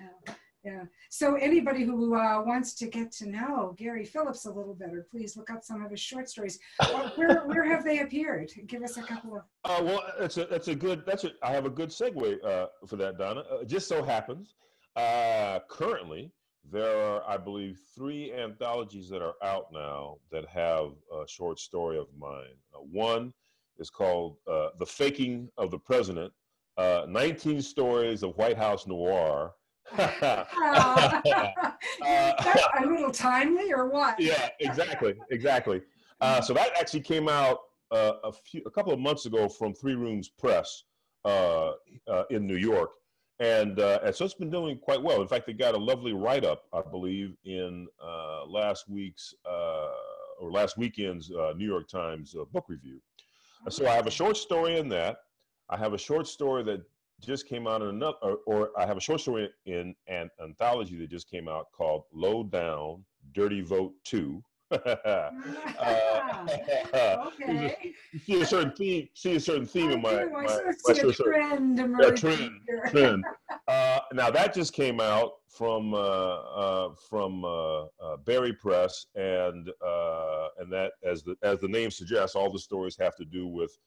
Yeah. 0.00 0.34
Yeah. 0.64 0.84
So 1.10 1.34
anybody 1.34 1.82
who 1.82 2.14
uh, 2.14 2.40
wants 2.46 2.74
to 2.74 2.86
get 2.86 3.10
to 3.12 3.28
know 3.28 3.74
Gary 3.76 4.04
Phillips 4.04 4.46
a 4.46 4.52
little 4.52 4.74
better, 4.74 5.06
please 5.10 5.36
look 5.36 5.50
up 5.50 5.64
some 5.64 5.82
of 5.82 5.90
his 5.90 5.98
short 5.98 6.28
stories. 6.28 6.60
Uh, 6.78 7.10
where 7.16 7.40
where 7.46 7.64
have 7.64 7.84
they 7.84 8.00
appeared? 8.00 8.52
Give 8.68 8.82
us 8.82 8.96
a 8.96 9.02
couple 9.02 9.36
of. 9.36 9.42
Uh, 9.64 9.82
well, 9.82 10.04
that's 10.20 10.36
a 10.36 10.44
that's 10.44 10.68
a 10.68 10.74
good 10.74 11.04
that's 11.04 11.24
a 11.24 11.32
I 11.42 11.50
have 11.50 11.66
a 11.66 11.70
good 11.70 11.88
segue 11.88 12.44
uh, 12.44 12.66
for 12.86 12.96
that, 12.96 13.18
Donna. 13.18 13.40
Uh, 13.40 13.64
just 13.64 13.88
so 13.88 14.04
happens, 14.04 14.54
currently 15.68 16.30
there 16.70 16.96
are 16.96 17.28
I 17.28 17.38
believe 17.38 17.80
three 17.96 18.32
anthologies 18.32 19.08
that 19.08 19.20
are 19.20 19.34
out 19.42 19.66
now 19.72 20.18
that 20.30 20.46
have 20.46 20.92
a 21.12 21.26
short 21.26 21.58
story 21.58 21.98
of 21.98 22.06
mine. 22.16 22.54
One 22.72 23.32
is 23.78 23.90
called 23.90 24.36
"The 24.46 24.86
Faking 24.86 25.48
of 25.58 25.72
the 25.72 25.78
President." 25.78 26.32
19 26.78 27.60
stories 27.60 28.22
of 28.22 28.34
White 28.36 28.56
House 28.56 28.86
noir 28.86 29.52
a 29.98 30.46
little 32.84 33.10
timely 33.12 33.72
or 33.72 33.88
what? 33.88 34.18
Yeah, 34.18 34.48
exactly, 34.60 35.14
exactly. 35.30 35.82
Uh, 36.20 36.40
so 36.40 36.54
that 36.54 36.70
actually 36.78 37.00
came 37.00 37.28
out 37.28 37.58
uh, 37.90 38.12
a 38.24 38.32
few, 38.32 38.62
a 38.64 38.70
couple 38.70 38.92
of 38.92 38.98
months 38.98 39.26
ago 39.26 39.48
from 39.48 39.74
Three 39.74 39.94
Rooms 39.94 40.28
Press 40.28 40.84
uh, 41.24 41.72
uh, 42.08 42.24
in 42.30 42.46
New 42.46 42.56
York, 42.56 42.90
and 43.40 43.78
uh, 43.80 43.98
and 44.04 44.14
so 44.14 44.24
it's 44.24 44.34
been 44.34 44.50
doing 44.50 44.78
quite 44.78 45.02
well. 45.02 45.20
In 45.20 45.28
fact, 45.28 45.46
they 45.46 45.52
got 45.52 45.74
a 45.74 45.78
lovely 45.78 46.12
write 46.12 46.44
up, 46.44 46.64
I 46.72 46.80
believe, 46.80 47.36
in 47.44 47.88
last 48.48 48.88
week's 48.88 49.34
or 49.44 50.50
last 50.50 50.78
weekend's 50.78 51.30
New 51.56 51.66
York 51.66 51.88
Times 51.88 52.34
book 52.52 52.64
review. 52.68 53.00
So 53.68 53.86
I 53.86 53.94
have 53.94 54.06
a 54.06 54.10
short 54.10 54.36
story 54.36 54.78
in 54.78 54.88
that. 54.88 55.18
I 55.68 55.76
have 55.76 55.92
a 55.92 55.98
short 55.98 56.26
story 56.26 56.62
that 56.64 56.82
just 57.22 57.46
came 57.46 57.66
out 57.66 57.82
in 57.82 57.88
another, 57.88 58.16
or, 58.22 58.38
or, 58.46 58.70
I 58.76 58.86
have 58.86 58.96
a 58.96 59.00
short 59.00 59.20
story 59.20 59.48
in 59.66 59.94
an 60.08 60.28
anthology 60.42 60.98
that 60.98 61.10
just 61.10 61.30
came 61.30 61.48
out 61.48 61.66
called 61.72 62.04
Low 62.12 62.42
Down 62.42 63.04
Dirty 63.32 63.60
Vote 63.60 63.94
2. 64.04 64.42
uh, 64.72 65.30
okay. 67.26 67.94
See 68.24 68.40
a 68.40 68.46
certain 68.46 68.72
theme. 68.72 69.08
See 69.14 69.36
a 69.36 69.40
certain 69.40 69.66
theme 69.66 69.90
in 69.90 70.00
my, 70.00 70.24
my, 70.24 70.42
my, 70.42 70.60
my 70.86 70.94
trend, 71.12 71.78
yeah, 71.78 72.10
trend, 72.10 72.50
trend. 72.88 73.24
Uh, 73.68 74.00
now 74.12 74.28
that 74.28 74.52
just 74.52 74.72
came 74.72 74.98
out 75.00 75.32
from 75.48 75.94
uh, 75.94 75.98
uh 75.98 76.88
from 77.08 77.44
uh, 77.44 77.82
uh, 77.82 78.16
Berry 78.24 78.52
Press, 78.52 79.06
and 79.14 79.70
and 80.58 80.72
that 80.72 80.92
as 81.04 81.22
the 81.22 81.36
as 81.42 81.60
the 81.60 81.68
name 81.68 81.90
suggests, 81.90 82.34
all 82.34 82.50
the 82.50 82.58
stories 82.58 82.96
have 82.98 83.14
to 83.16 83.24
do 83.24 83.46
with 83.46 83.78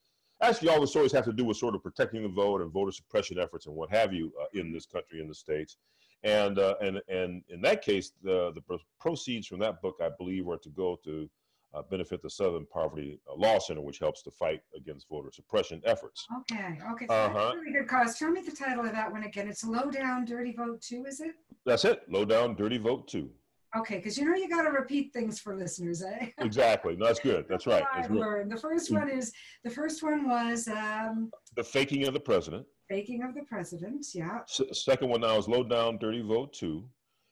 actually 0.45 0.69
all 0.69 0.79
the 0.81 0.87
stories 0.87 1.11
have 1.11 1.25
to 1.25 1.33
do 1.33 1.43
with 1.45 1.57
sort 1.57 1.75
of 1.75 1.83
protecting 1.83 2.21
the 2.23 2.29
vote 2.29 2.61
and 2.61 2.71
voter 2.71 2.91
suppression 2.91 3.39
efforts 3.39 3.65
and 3.65 3.75
what 3.75 3.89
have 3.89 4.13
you 4.13 4.31
uh, 4.41 4.45
in 4.53 4.71
this 4.71 4.85
country 4.85 5.19
in 5.19 5.27
the 5.27 5.35
states 5.35 5.77
and 6.23 6.59
uh, 6.59 6.75
and 6.81 7.01
and 7.09 7.43
in 7.49 7.61
that 7.61 7.81
case 7.81 8.11
the 8.23 8.51
the 8.55 8.79
proceeds 8.99 9.47
from 9.47 9.59
that 9.59 9.81
book 9.81 9.95
i 10.01 10.09
believe 10.17 10.47
are 10.47 10.57
to 10.57 10.69
go 10.69 10.97
to 11.03 11.29
uh, 11.73 11.81
benefit 11.91 12.21
the 12.21 12.29
Southern 12.29 12.65
Poverty 12.67 13.19
uh, 13.29 13.35
Law 13.35 13.59
Center, 13.59 13.81
which 13.81 13.99
helps 13.99 14.21
to 14.21 14.31
fight 14.31 14.61
against 14.77 15.09
voter 15.09 15.29
suppression 15.29 15.81
efforts. 15.83 16.25
Okay, 16.39 16.79
okay. 16.93 17.05
So 17.05 17.13
Uh-huh. 17.13 17.33
that's 17.33 17.53
a 17.55 17.59
really 17.59 17.73
good 17.73 17.89
cause. 17.89 18.17
Tell 18.17 18.31
me 18.31 18.39
the 18.39 18.55
title 18.55 18.85
of 18.85 18.93
that 18.93 19.11
one 19.11 19.23
again. 19.23 19.49
It's 19.49 19.61
Low 19.65 19.91
Down 19.91 20.23
Dirty 20.23 20.53
Vote 20.53 20.81
2, 20.81 21.03
is 21.05 21.19
it? 21.19 21.35
That's 21.65 21.83
it. 21.83 22.03
Low 22.07 22.23
down, 22.23 22.55
dirty 22.55 22.77
vote 22.77 23.07
two. 23.07 23.29
Okay, 23.77 23.97
because 23.97 24.17
you 24.17 24.25
know 24.25 24.35
you 24.35 24.47
got 24.49 24.63
to 24.63 24.69
repeat 24.69 25.11
things 25.11 25.39
for 25.39 25.55
listeners, 25.55 26.01
eh? 26.01 26.27
Exactly. 26.39 26.95
No, 26.95 27.05
that's 27.07 27.19
good. 27.19 27.45
That's 27.49 27.67
right. 27.67 27.83
That's 27.95 28.07
good. 28.07 28.17
learned. 28.17 28.51
The 28.51 28.57
first 28.57 28.91
one 28.91 29.09
is 29.09 29.31
the 29.63 29.69
first 29.69 30.01
one 30.01 30.29
was 30.29 30.67
um, 30.67 31.31
The 31.55 31.63
faking 31.63 32.07
of 32.07 32.13
the 32.13 32.19
president. 32.19 32.65
faking 32.89 33.23
of 33.23 33.35
the 33.35 33.41
president. 33.43 34.05
Yeah. 34.13 34.39
S- 34.43 34.61
second 34.83 35.09
one 35.09 35.21
now 35.21 35.37
is 35.37 35.47
low 35.47 35.63
down, 35.63 35.97
dirty 35.97 36.21
vote 36.21 36.53
two. 36.53 36.87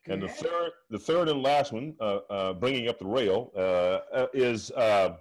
And 0.07 0.21
the 0.21 0.27
third, 0.27 0.71
the 0.89 0.99
third 0.99 1.29
and 1.29 1.41
last 1.41 1.71
one, 1.71 1.95
uh, 2.01 2.17
uh, 2.29 2.53
bringing 2.53 2.89
up 2.89 2.99
the 2.99 3.05
rail, 3.05 3.51
uh, 3.55 3.99
uh, 4.13 4.27
is 4.33 4.69
uh, 4.71 5.15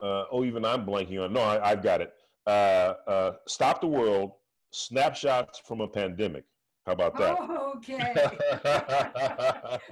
uh, 0.00 0.24
oh, 0.30 0.44
even 0.44 0.64
I'm 0.64 0.86
blanking 0.86 1.20
on. 1.24 1.32
No, 1.32 1.40
I, 1.40 1.70
I've 1.70 1.82
got 1.82 2.00
it. 2.00 2.12
Uh, 2.46 2.94
uh, 3.08 3.32
Stop 3.48 3.80
the 3.80 3.86
world. 3.88 4.32
Snapshots 4.70 5.58
from 5.58 5.80
a 5.80 5.88
pandemic. 5.88 6.44
How 6.86 6.92
about 6.92 7.18
that? 7.18 7.36
Oh, 7.40 7.72
okay. 7.78 7.96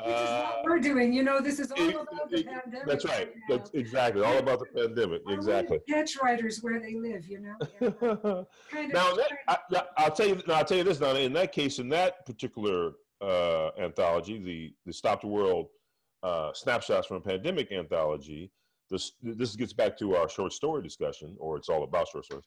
Which 0.05 0.07
is 0.07 0.31
what 0.31 0.65
we're 0.65 0.79
doing. 0.79 1.13
You 1.13 1.25
know, 1.25 1.41
this 1.41 1.59
is 1.59 1.73
all 1.73 1.89
It- 1.89 1.95
about 1.97 2.31
the 2.31 2.39
it- 2.39 2.47
pandemic. 2.47 2.87
That's 2.87 3.05
right. 3.05 3.31
now. 3.49 3.57
That's 3.57 3.71
exactly 3.75 4.23
all 4.23 4.39
about 4.39 4.61
the 4.61 4.67
pandemic. 4.67 5.23
Exactly. 5.29 5.81
Catch 5.89 6.17
writers 6.23 6.61
where 6.63 6.79
they 6.79 6.95
live, 6.95 7.27
you 7.27 7.41
know. 7.41 7.57
Yeah. 7.81 7.91
Kind 8.71 8.93
of. 8.93 8.95
now, 8.95 9.15
that, 9.17 9.29
I, 9.49 9.57
I- 9.75 9.83
I'll 9.99 10.13
tell 10.13 10.29
you. 10.29 10.41
Now, 10.47 10.55
I'll 10.55 10.65
tell 10.65 10.79
you 10.79 10.85
this. 10.85 11.01
Now, 11.01 11.17
in 11.17 11.33
that 11.33 11.51
case, 11.51 11.81
in 11.81 11.89
that 11.89 12.25
particular 12.27 12.93
uh, 13.21 13.71
anthology, 13.77 14.39
the 14.39 14.73
the 14.87 14.93
Stop 14.93 15.23
the 15.23 15.27
World 15.27 15.71
uh, 16.23 16.53
snapshots 16.55 17.09
from 17.09 17.17
a 17.17 17.21
pandemic 17.21 17.73
anthology, 17.73 18.53
this 18.89 19.13
this 19.21 19.57
gets 19.57 19.73
back 19.73 19.99
to 19.99 20.15
our 20.15 20.29
short 20.29 20.53
story 20.53 20.81
discussion, 20.81 21.35
or 21.41 21.57
it's 21.57 21.69
all 21.69 21.83
about 21.83 22.07
short 22.07 22.25
stories. 22.25 22.45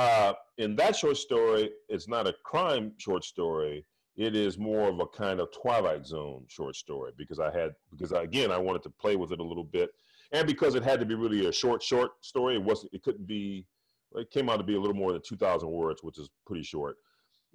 Uh, 0.00 0.32
in 0.56 0.74
that 0.76 0.96
short 0.96 1.18
story, 1.18 1.70
it's 1.90 2.08
not 2.08 2.26
a 2.26 2.32
crime 2.42 2.92
short 2.96 3.22
story. 3.22 3.84
It 4.16 4.34
is 4.34 4.56
more 4.56 4.88
of 4.88 4.98
a 4.98 5.06
kind 5.06 5.40
of 5.40 5.48
Twilight 5.52 6.06
Zone 6.06 6.44
short 6.48 6.74
story 6.74 7.12
because 7.18 7.38
I 7.38 7.50
had 7.50 7.72
because 7.90 8.10
I, 8.14 8.22
again 8.22 8.50
I 8.50 8.56
wanted 8.56 8.82
to 8.84 8.90
play 8.90 9.16
with 9.16 9.30
it 9.32 9.40
a 9.40 9.42
little 9.42 9.64
bit, 9.64 9.90
and 10.32 10.46
because 10.46 10.74
it 10.74 10.82
had 10.82 11.00
to 11.00 11.06
be 11.06 11.14
really 11.14 11.46
a 11.46 11.52
short 11.52 11.82
short 11.82 12.12
story. 12.22 12.54
It 12.54 12.62
wasn't. 12.62 12.94
It 12.94 13.02
couldn't 13.02 13.26
be. 13.26 13.66
It 14.14 14.30
came 14.30 14.48
out 14.48 14.56
to 14.56 14.64
be 14.64 14.74
a 14.74 14.80
little 14.80 14.96
more 14.96 15.12
than 15.12 15.20
two 15.22 15.36
thousand 15.36 15.70
words, 15.70 16.02
which 16.02 16.18
is 16.18 16.30
pretty 16.46 16.62
short. 16.62 16.96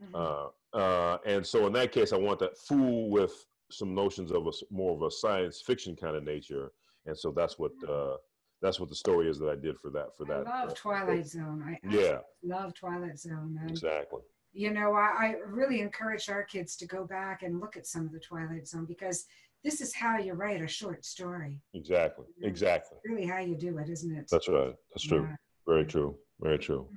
Mhm. 0.03 0.13
Uh, 0.13 0.77
uh, 0.77 1.17
and 1.25 1.43
so 1.43 1.65
in 1.65 1.73
that 1.73 1.91
case, 1.91 2.13
I 2.13 2.17
want 2.17 2.39
to 2.39 2.51
fool 2.67 3.09
with 3.09 3.33
some 3.71 3.95
notions 3.95 4.31
of 4.31 4.45
a, 4.45 4.51
more 4.69 4.93
of 4.93 5.01
a 5.01 5.09
science 5.09 5.63
fiction 5.65 5.95
kind 5.95 6.15
of 6.15 6.23
nature, 6.23 6.73
and 7.07 7.17
so 7.17 7.31
that's 7.31 7.57
what 7.57 7.71
uh, 7.89 8.17
that's 8.62 8.79
what 8.79 8.89
the 8.89 8.95
story 8.95 9.29
is 9.29 9.38
that 9.39 9.50
I 9.50 9.55
did 9.55 9.77
for 9.79 9.89
that 9.91 10.15
for 10.15 10.25
I 10.31 10.38
that. 10.38 10.45
love 10.45 10.69
uh, 10.69 10.74
Twilight 10.74 11.27
Zone. 11.27 11.63
I 11.67 11.79
Yeah, 11.89 12.19
love 12.43 12.74
Twilight 12.74 13.19
Zone. 13.19 13.57
And, 13.62 13.69
exactly. 13.69 14.21
you 14.53 14.71
know, 14.71 14.93
I, 14.93 15.12
I 15.19 15.35
really 15.47 15.81
encourage 15.81 16.29
our 16.29 16.43
kids 16.43 16.75
to 16.77 16.88
go 16.88 17.05
back 17.05 17.43
and 17.43 17.59
look 17.59 17.77
at 17.77 17.85
some 17.88 18.05
of 18.05 18.12
the 18.12 18.19
Twilight 18.19 18.67
Zone 18.67 18.85
because 18.85 19.25
this 19.63 19.81
is 19.81 19.93
how 19.95 20.17
you 20.17 20.33
write 20.33 20.62
a 20.62 20.67
short 20.67 21.03
story. 21.05 21.62
Exactly. 21.74 22.25
Yeah. 22.39 22.47
Exactly. 22.47 22.97
Really, 23.05 23.25
how 23.25 23.39
you 23.39 23.55
do 23.55 23.77
it, 23.79 23.89
isn't 23.89 24.15
it? 24.15 24.27
That's 24.31 24.47
right. 24.47 24.74
That's 24.93 25.05
true. 25.07 25.24
Yeah. 25.29 25.35
Very 25.67 25.85
true. 25.85 26.15
Very 26.39 26.57
true. 26.59 26.88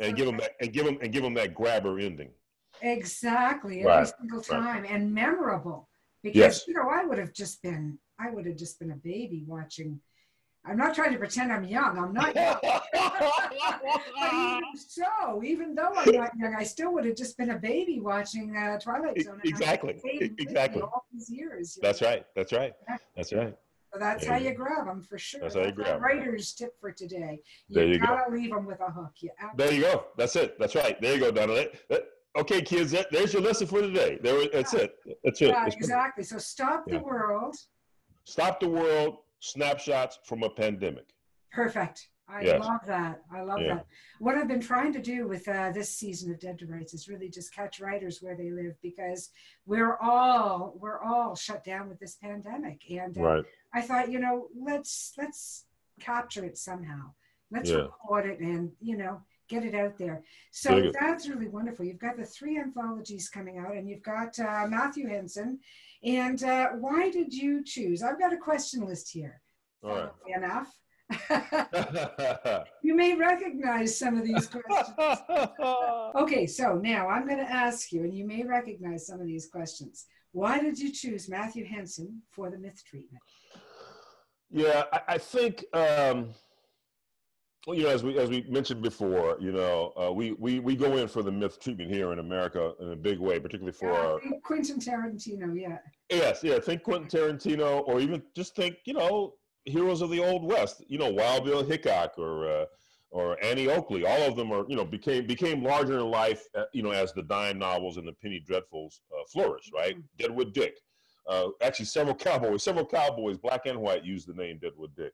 And 0.00 0.16
give 0.16 0.26
them 0.26 0.36
that. 0.38 0.52
And 0.60 0.72
give 0.72 0.84
them 0.86 0.98
and 1.02 1.12
give 1.12 1.22
them 1.22 1.34
that 1.34 1.54
grabber 1.54 1.98
ending. 1.98 2.30
Exactly, 2.82 3.80
every 3.80 3.90
Right, 3.92 4.12
single 4.20 4.38
right. 4.38 4.46
time 4.48 4.86
and 4.88 5.12
memorable. 5.12 5.88
Because 6.22 6.36
Yes. 6.36 6.68
you 6.68 6.74
know, 6.74 6.88
I 6.90 7.04
would 7.04 7.18
have 7.18 7.32
just 7.32 7.62
been 7.62 7.98
I 8.20 8.30
would 8.30 8.46
have 8.46 8.56
just 8.56 8.80
been 8.80 8.90
a 8.90 8.96
baby 8.96 9.44
watching. 9.46 10.00
I'm 10.64 10.76
not 10.76 10.94
trying 10.94 11.12
to 11.12 11.18
pretend 11.18 11.52
I'm 11.52 11.64
young. 11.64 11.98
I'm 11.98 12.12
not 12.12 12.34
young. 12.34 12.58
but 12.62 14.32
even 14.34 14.62
so, 14.76 15.42
even 15.42 15.74
though 15.74 15.92
I'm 15.96 16.12
not 16.14 16.30
young, 16.38 16.54
I 16.58 16.62
still 16.64 16.92
would 16.92 17.04
have 17.06 17.16
just 17.16 17.38
been 17.38 17.50
a 17.50 17.58
baby 17.58 18.00
watching 18.00 18.56
uh, 18.56 18.78
Twilight 18.78 19.22
Zone. 19.22 19.40
exactly, 19.44 19.98
stayed 19.98 20.20
with 20.20 20.30
me 20.32 20.36
exactly. 20.38 20.82
All 20.82 21.04
these 21.12 21.30
years. 21.30 21.78
That's 21.80 22.00
know. 22.02 22.08
right. 22.08 22.26
That's 22.36 22.52
right. 22.52 22.72
That's 23.16 23.32
right. 23.32 23.56
So 23.92 23.98
that's 23.98 24.24
There 24.24 24.34
how 24.34 24.38
you 24.38 24.50
you 24.50 24.54
grab 24.54 24.84
them 24.86 25.02
for 25.02 25.16
sure. 25.18 25.40
That's 25.40 25.54
how 25.54 25.62
you 25.64 25.72
grab. 25.72 26.02
Writer's 26.02 26.52
tip 26.52 26.78
for 26.78 26.92
today. 26.92 27.40
You 27.68 27.74
There 27.74 27.86
you 27.86 27.98
go. 27.98 28.06
gotta 28.06 28.30
leave 28.30 28.50
them 28.50 28.66
with 28.66 28.80
a 28.80 28.90
hook. 28.90 29.12
You 29.20 29.30
There 29.56 29.72
you 29.72 29.80
go. 29.80 30.04
That's 30.18 30.36
it. 30.36 30.58
That's 30.58 30.74
right. 30.74 31.00
There 31.00 31.14
you 31.14 31.20
go, 31.20 31.30
Donna. 31.30 31.64
That- 31.88 32.08
okay, 32.38 32.60
kids, 32.60 32.90
that, 32.92 33.10
there's 33.10 33.32
your 33.32 33.40
lesson 33.40 33.66
for 33.66 33.80
today. 33.80 34.18
There, 34.22 34.46
that's 34.52 34.74
it. 34.74 34.94
That's 35.24 35.40
it. 35.40 35.48
Yeah, 35.48 35.62
It's- 35.66 35.74
exactly. 35.76 36.22
So 36.24 36.36
stop 36.36 36.84
the 36.86 36.96
Yeah. 36.96 37.00
world. 37.02 37.56
Stop 38.24 38.60
the 38.60 38.68
world. 38.68 39.18
Snapshots 39.40 40.18
from 40.24 40.42
a 40.42 40.50
pandemic. 40.50 41.14
Perfect. 41.52 42.08
I 42.30 42.42
Yes. 42.42 42.60
love 42.60 42.80
that. 42.86 43.22
I 43.32 43.40
love 43.40 43.62
Yeah. 43.62 43.76
that. 43.76 43.86
What 44.18 44.34
I've 44.34 44.48
been 44.48 44.60
trying 44.60 44.92
to 44.92 45.00
do 45.00 45.26
with 45.26 45.48
uh, 45.48 45.72
this 45.72 45.96
season 45.96 46.30
of 46.30 46.38
Dead 46.38 46.58
to 46.58 46.66
Rights 46.66 46.92
is 46.92 47.08
really 47.08 47.30
just 47.30 47.54
catch 47.54 47.80
writers 47.80 48.20
where 48.20 48.34
they 48.36 48.50
live 48.50 48.78
because 48.82 49.30
we're 49.64 49.96
all 49.96 50.74
we're 50.78 51.00
all 51.00 51.34
shut 51.34 51.64
down 51.64 51.88
with 51.88 51.98
this 52.00 52.16
pandemic, 52.16 52.82
and 52.90 53.16
uh, 53.16 53.22
Right. 53.22 53.44
I 53.72 53.80
thought, 53.80 54.10
you 54.10 54.18
know, 54.18 54.48
let's 54.54 55.14
let's 55.16 55.64
capture 56.00 56.44
it 56.44 56.58
somehow. 56.58 57.14
Let's 57.50 57.70
Yeah. 57.70 57.78
record 57.84 58.26
it 58.26 58.40
and 58.40 58.76
you 58.80 58.98
know 58.98 59.22
get 59.48 59.64
it 59.64 59.74
out 59.74 59.96
there. 59.96 60.22
So 60.50 60.92
that's 60.92 61.26
really 61.30 61.48
wonderful. 61.48 61.86
You've 61.86 61.98
got 61.98 62.18
the 62.18 62.26
three 62.26 62.58
anthologies 62.58 63.30
coming 63.30 63.56
out, 63.56 63.74
and 63.74 63.88
you've 63.88 64.02
got 64.02 64.38
uh, 64.38 64.66
Matthew 64.68 65.08
Henson. 65.08 65.60
And 66.04 66.42
uh, 66.44 66.68
why 66.78 67.10
did 67.10 67.32
you 67.32 67.62
choose? 67.64 68.02
I've 68.02 68.18
got 68.18 68.32
a 68.32 68.36
question 68.36 68.86
list 68.86 69.10
here. 69.10 69.40
All 69.82 69.94
right. 69.96 70.10
Enough. 70.36 70.72
you 72.82 72.94
may 72.94 73.14
recognize 73.14 73.98
some 73.98 74.16
of 74.16 74.24
these 74.24 74.46
questions. 74.46 75.18
Okay, 76.14 76.46
so 76.46 76.74
now 76.74 77.08
I'm 77.08 77.26
going 77.26 77.38
to 77.38 77.50
ask 77.50 77.92
you, 77.92 78.02
and 78.02 78.14
you 78.14 78.26
may 78.26 78.42
recognize 78.42 79.06
some 79.06 79.20
of 79.20 79.26
these 79.26 79.46
questions. 79.46 80.06
Why 80.32 80.58
did 80.58 80.78
you 80.78 80.92
choose 80.92 81.28
Matthew 81.28 81.64
Henson 81.64 82.22
for 82.30 82.50
the 82.50 82.58
myth 82.58 82.82
treatment? 82.84 83.22
yeah, 84.50 84.84
I, 84.92 85.00
I 85.08 85.18
think 85.18 85.64
um, 85.74 86.30
well, 87.68 87.76
you 87.76 87.84
know, 87.84 87.90
as 87.90 88.02
we 88.02 88.18
as 88.18 88.30
we 88.30 88.40
mentioned 88.48 88.80
before, 88.80 89.36
you 89.38 89.52
know, 89.52 89.92
uh, 90.00 90.10
we 90.10 90.32
we 90.32 90.58
we 90.58 90.74
go 90.74 90.96
in 90.96 91.06
for 91.06 91.22
the 91.22 91.30
myth 91.30 91.60
treatment 91.60 91.90
here 91.90 92.14
in 92.14 92.18
America 92.18 92.72
in 92.80 92.92
a 92.92 92.96
big 92.96 93.18
way, 93.18 93.38
particularly 93.38 93.72
for 93.72 93.92
Yeah, 93.92 93.98
our 93.98 94.20
Quentin 94.42 94.78
Tarantino, 94.78 95.54
yeah. 95.54 95.76
Yes, 96.08 96.42
yeah. 96.42 96.60
Think 96.60 96.82
Quentin 96.82 97.08
Tarantino, 97.08 97.86
or 97.86 98.00
even 98.00 98.22
just 98.34 98.56
think, 98.56 98.76
you 98.86 98.94
know, 98.94 99.34
heroes 99.66 100.00
of 100.00 100.08
the 100.08 100.18
Old 100.18 100.44
West. 100.44 100.82
You 100.88 100.96
know, 100.96 101.12
Wild 101.12 101.44
Bill 101.44 101.62
Hickok 101.62 102.18
or 102.18 102.48
uh, 102.48 102.64
or 103.10 103.36
Annie 103.44 103.68
Oakley. 103.68 104.06
All 104.06 104.22
of 104.22 104.34
them 104.34 104.50
are, 104.50 104.64
you 104.66 104.74
know, 104.74 104.86
became 104.86 105.26
became 105.26 105.62
larger 105.62 105.98
in 105.98 106.10
life. 106.10 106.46
Uh, 106.54 106.64
you 106.72 106.82
know, 106.82 106.92
as 106.92 107.12
the 107.12 107.22
dime 107.22 107.58
novels 107.58 107.98
and 107.98 108.08
the 108.08 108.14
penny 108.14 108.42
dreadfuls 108.48 109.00
uh, 109.12 109.24
flourished. 109.30 109.72
Right, 109.74 109.94
Deadwood 110.18 110.54
Dick. 110.54 110.78
Uh, 111.26 111.48
actually, 111.60 111.84
several 111.84 112.14
cowboys, 112.14 112.62
several 112.62 112.86
cowboys, 112.86 113.36
black 113.36 113.66
and 113.66 113.78
white, 113.78 114.06
used 114.06 114.26
the 114.26 114.32
name 114.32 114.56
Deadwood 114.56 114.96
Dick. 114.96 115.12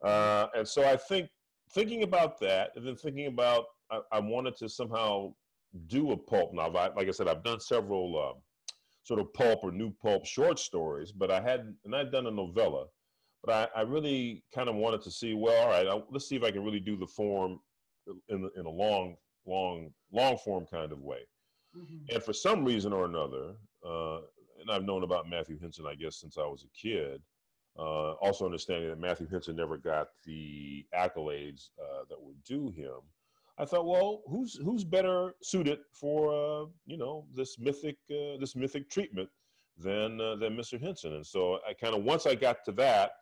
Uh, 0.00 0.46
and 0.54 0.68
so 0.68 0.88
I 0.88 0.96
think 0.96 1.28
thinking 1.72 2.02
about 2.02 2.38
that, 2.40 2.70
and 2.76 2.86
then 2.86 2.96
thinking 2.96 3.26
about, 3.26 3.64
I, 3.90 4.00
I 4.12 4.20
wanted 4.20 4.56
to 4.56 4.68
somehow 4.68 5.34
do 5.86 6.12
a 6.12 6.16
pulp 6.16 6.52
novel. 6.54 6.78
I, 6.78 6.88
like 6.88 7.08
I 7.08 7.12
said, 7.12 7.28
I've 7.28 7.44
done 7.44 7.60
several. 7.60 8.30
Um, 8.30 8.42
sort 9.04 9.20
of 9.20 9.32
pulp 9.32 9.60
or 9.62 9.72
new 9.72 9.90
pulp 10.02 10.26
short 10.26 10.58
stories, 10.58 11.12
but 11.12 11.30
I 11.30 11.40
hadn't, 11.40 11.74
and 11.86 11.96
I'd 11.96 12.12
done 12.12 12.26
a 12.26 12.30
novella, 12.30 12.84
but 13.42 13.70
I, 13.74 13.80
I 13.80 13.82
really 13.82 14.44
kind 14.54 14.68
of 14.68 14.74
wanted 14.74 15.00
to 15.00 15.10
see, 15.10 15.32
well, 15.32 15.62
all 15.62 15.70
right, 15.70 15.86
I, 15.86 15.98
let's 16.10 16.28
see 16.28 16.36
if 16.36 16.42
I 16.42 16.50
can 16.50 16.62
really 16.62 16.78
do 16.78 16.94
the 16.94 17.06
form 17.06 17.58
in, 18.28 18.50
in 18.54 18.66
a 18.66 18.70
long, 18.70 19.16
long, 19.46 19.94
long 20.12 20.36
form 20.44 20.66
kind 20.70 20.92
of 20.92 21.00
way. 21.00 21.20
Mhm. 21.74 22.14
And 22.14 22.22
for 22.22 22.34
some 22.34 22.66
reason 22.66 22.92
or 22.92 23.06
another, 23.06 23.54
uh, 23.82 24.18
and 24.60 24.70
I've 24.70 24.84
known 24.84 25.04
about 25.04 25.26
Matthew 25.26 25.58
Henson, 25.58 25.86
I 25.86 25.94
guess, 25.94 26.20
since 26.20 26.36
I 26.36 26.42
was 26.42 26.64
a 26.64 26.68
kid. 26.78 27.22
Uh, 27.78 28.14
also 28.14 28.44
understanding 28.44 28.90
that 28.90 28.98
Matthew 28.98 29.28
Henson 29.28 29.54
never 29.54 29.76
got 29.76 30.08
the 30.26 30.84
accolades 30.92 31.68
uh, 31.80 32.02
that 32.08 32.20
were 32.20 32.34
due 32.44 32.70
him. 32.70 32.96
I 33.56 33.64
thought, 33.64 33.86
well, 33.86 34.22
who's 34.28 34.56
who's 34.64 34.82
better 34.82 35.34
suited 35.42 35.78
for 35.92 36.32
uh, 36.32 36.66
you 36.86 36.96
know 36.96 37.24
this 37.32 37.56
mythic 37.58 37.96
uh, 38.10 38.36
this 38.40 38.56
mythic 38.56 38.90
treatment 38.90 39.28
than 39.76 40.20
uh, 40.20 40.34
than 40.36 40.56
Mr. 40.56 40.80
Henson? 40.80 41.14
And 41.14 41.26
so 41.26 41.60
I 41.68 41.72
kind 41.72 41.94
of 41.94 42.02
once 42.02 42.26
I 42.26 42.34
got 42.34 42.64
to 42.64 42.72
that, 42.72 43.12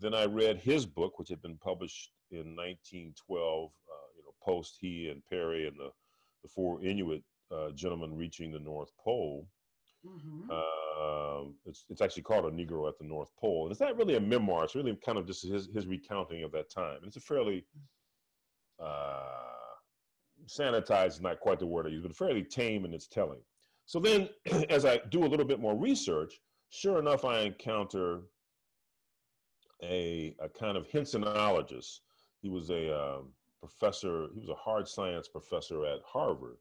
then 0.00 0.12
I 0.12 0.24
read 0.24 0.58
his 0.58 0.86
book, 0.86 1.20
which 1.20 1.28
had 1.28 1.40
been 1.40 1.58
published 1.58 2.10
in 2.32 2.56
1912. 2.56 3.70
Uh, 3.70 3.94
you 4.16 4.24
know, 4.24 4.34
post 4.42 4.76
he 4.80 5.08
and 5.08 5.22
Peary 5.30 5.68
and 5.68 5.76
the 5.78 5.90
the 6.42 6.48
four 6.48 6.82
Inuit 6.82 7.22
gentlemen 7.76 8.16
reaching 8.16 8.50
the 8.50 8.58
North 8.58 8.90
Pole. 8.98 9.46
Mhm. 10.04 10.50
Um, 10.50 11.56
it's 11.64 11.84
it's 11.88 12.00
actually 12.00 12.22
called 12.22 12.44
a 12.44 12.50
Negro 12.50 12.88
at 12.88 12.98
the 12.98 13.04
North 13.04 13.34
Pole. 13.36 13.64
And 13.64 13.72
it's 13.72 13.80
not 13.80 13.96
really 13.96 14.16
a 14.16 14.20
memoir. 14.20 14.64
It's 14.64 14.74
really 14.74 14.94
kind 14.96 15.18
of 15.18 15.26
just 15.26 15.42
his 15.46 15.68
his 15.68 15.86
recounting 15.86 16.42
of 16.42 16.52
that 16.52 16.70
time. 16.70 16.98
And 16.98 17.06
it's 17.06 17.16
a 17.16 17.20
fairly 17.20 17.66
uh, 18.78 19.22
sanitized, 20.46 21.08
is 21.08 21.20
not 21.20 21.40
quite 21.40 21.58
the 21.58 21.66
word 21.66 21.86
I 21.86 21.90
use, 21.90 22.02
but 22.02 22.14
fairly 22.14 22.42
tame 22.42 22.84
in 22.84 22.92
its 22.94 23.06
telling. 23.06 23.40
So 23.86 24.00
then, 24.00 24.28
as 24.70 24.84
I 24.84 24.98
do 25.10 25.24
a 25.24 25.28
little 25.28 25.46
bit 25.46 25.60
more 25.60 25.76
research, 25.76 26.40
sure 26.70 26.98
enough, 26.98 27.24
I 27.24 27.40
encounter 27.40 28.22
a, 29.82 30.34
a 30.40 30.48
kind 30.48 30.76
of 30.76 30.88
Hensonologist. 30.88 32.00
He 32.40 32.48
was 32.48 32.70
a 32.70 32.94
um, 32.94 33.32
professor. 33.60 34.28
He 34.34 34.40
was 34.40 34.50
a 34.50 34.54
hard 34.54 34.88
science 34.88 35.28
professor 35.28 35.84
at 35.86 36.00
Harvard, 36.06 36.58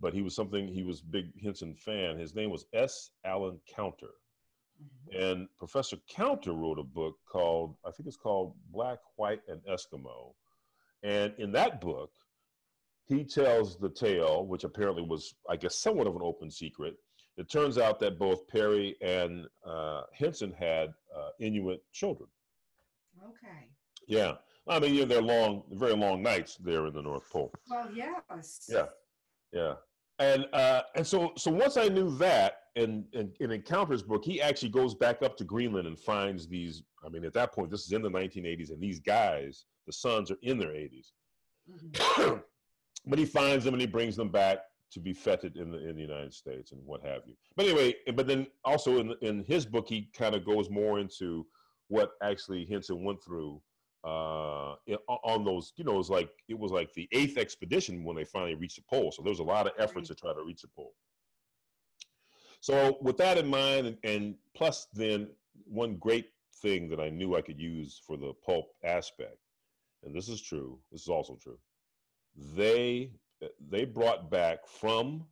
but 0.00 0.14
he 0.14 0.22
was 0.22 0.34
something. 0.34 0.68
He 0.68 0.82
was 0.82 1.00
big 1.00 1.26
Henson 1.42 1.74
fan. 1.74 2.18
His 2.18 2.34
name 2.34 2.50
was 2.50 2.66
S. 2.72 3.10
Allen 3.24 3.60
Counter, 3.74 4.14
mm-hmm. 4.82 5.22
and 5.22 5.48
Professor 5.58 5.96
Counter 6.08 6.52
wrote 6.52 6.78
a 6.78 6.84
book 6.84 7.16
called 7.30 7.76
I 7.84 7.90
think 7.90 8.06
it's 8.06 8.16
called 8.16 8.54
Black, 8.72 8.98
White, 9.16 9.42
and 9.48 9.60
Eskimo, 9.70 10.34
and 11.02 11.32
in 11.38 11.52
that 11.52 11.80
book, 11.80 12.10
he 13.06 13.24
tells 13.24 13.78
the 13.78 13.90
tale, 13.90 14.46
which 14.46 14.64
apparently 14.64 15.02
was, 15.02 15.34
I 15.48 15.56
guess, 15.56 15.76
somewhat 15.76 16.06
of 16.06 16.16
an 16.16 16.22
open 16.22 16.50
secret. 16.50 16.94
It 17.36 17.50
turns 17.50 17.78
out 17.78 17.98
that 18.00 18.18
both 18.18 18.46
Peary 18.48 18.96
and 19.02 19.46
uh, 19.66 20.02
Henson 20.12 20.52
had 20.52 20.94
uh, 21.14 21.30
Inuit 21.40 21.82
children. 21.92 22.28
Okay. 23.22 23.68
Yeah. 24.06 24.34
I 24.66 24.78
mean, 24.78 24.94
you 24.94 25.00
know, 25.00 25.06
they're 25.06 25.22
long, 25.22 25.64
very 25.72 25.94
long 25.94 26.22
nights 26.22 26.56
there 26.56 26.86
in 26.86 26.94
the 26.94 27.02
North 27.02 27.28
Pole. 27.30 27.52
Well, 27.68 27.90
yes. 27.94 28.66
Yeah. 28.68 28.86
Yeah. 29.54 29.74
And 30.18 30.46
uh, 30.52 30.82
and 30.94 31.06
so 31.06 31.32
so 31.36 31.50
once 31.50 31.76
I 31.76 31.88
knew 31.88 32.16
that, 32.18 32.58
and 32.76 33.04
in, 33.12 33.32
in 33.40 33.50
Encounters 33.50 34.02
book, 34.02 34.24
he 34.24 34.40
actually 34.40 34.68
goes 34.68 34.94
back 34.94 35.22
up 35.22 35.36
to 35.38 35.44
Greenland 35.44 35.86
and 35.86 35.98
finds 35.98 36.46
these. 36.46 36.82
I 37.04 37.08
mean, 37.08 37.24
at 37.24 37.32
that 37.34 37.52
point, 37.52 37.70
this 37.70 37.84
is 37.84 37.92
in 37.92 38.02
the 38.02 38.10
1980s, 38.10 38.70
and 38.70 38.80
these 38.80 39.00
guys, 39.00 39.64
the 39.86 39.92
sons, 39.92 40.30
are 40.30 40.38
in 40.42 40.58
their 40.58 40.70
80s. 40.70 41.12
Mm-hmm. 41.70 42.36
but 43.06 43.18
he 43.18 43.24
finds 43.24 43.64
them 43.64 43.74
and 43.74 43.80
he 43.80 43.86
brings 43.86 44.16
them 44.16 44.28
back 44.28 44.58
to 44.92 45.00
be 45.00 45.12
feted 45.12 45.56
in 45.56 45.70
the 45.70 45.88
in 45.88 45.96
the 45.96 46.02
United 46.02 46.32
States 46.32 46.72
and 46.72 46.80
what 46.84 47.04
have 47.04 47.22
you. 47.26 47.34
But 47.56 47.66
anyway, 47.66 47.94
but 48.14 48.26
then 48.26 48.46
also 48.64 48.98
in 48.98 49.14
in 49.22 49.44
his 49.44 49.66
book, 49.66 49.88
he 49.88 50.10
kind 50.16 50.34
of 50.34 50.44
goes 50.44 50.70
more 50.70 50.98
into 50.98 51.46
what 51.88 52.12
actually 52.22 52.66
Henson 52.66 53.04
went 53.04 53.22
through 53.22 53.60
uh, 54.04 54.74
on 55.08 55.44
those. 55.44 55.72
You 55.76 55.84
know, 55.84 55.94
it 55.94 55.98
was 55.98 56.10
like 56.10 56.30
it 56.48 56.58
was 56.58 56.72
like 56.72 56.92
the 56.94 57.08
eighth 57.12 57.38
expedition 57.38 58.04
when 58.04 58.16
they 58.16 58.24
finally 58.24 58.54
reached 58.54 58.76
the 58.76 58.82
pole. 58.82 59.12
So 59.12 59.22
there 59.22 59.30
was 59.30 59.40
a 59.40 59.44
lot 59.44 59.66
of 59.66 59.72
efforts 59.78 60.08
to 60.08 60.14
try 60.14 60.32
to 60.32 60.42
reach 60.42 60.62
the 60.62 60.68
pole. 60.68 60.94
So 62.60 62.96
with 63.02 63.18
that 63.18 63.36
in 63.36 63.46
mind, 63.46 63.86
and, 63.86 63.98
and 64.04 64.34
plus 64.54 64.86
then 64.94 65.28
one 65.64 65.96
great 65.96 66.30
thing 66.62 66.88
that 66.88 67.00
I 67.00 67.10
knew 67.10 67.36
I 67.36 67.42
could 67.42 67.60
use 67.60 68.00
for 68.06 68.16
the 68.16 68.32
pulp 68.44 68.66
aspect, 68.84 69.38
and 70.04 70.14
this 70.14 70.28
is 70.28 70.40
true. 70.40 70.78
This 70.90 71.02
is 71.02 71.08
also 71.08 71.36
true 71.42 71.58
they 72.36 73.10
they 73.68 73.84
brought 73.84 74.30
back 74.30 74.66
from 74.66 75.24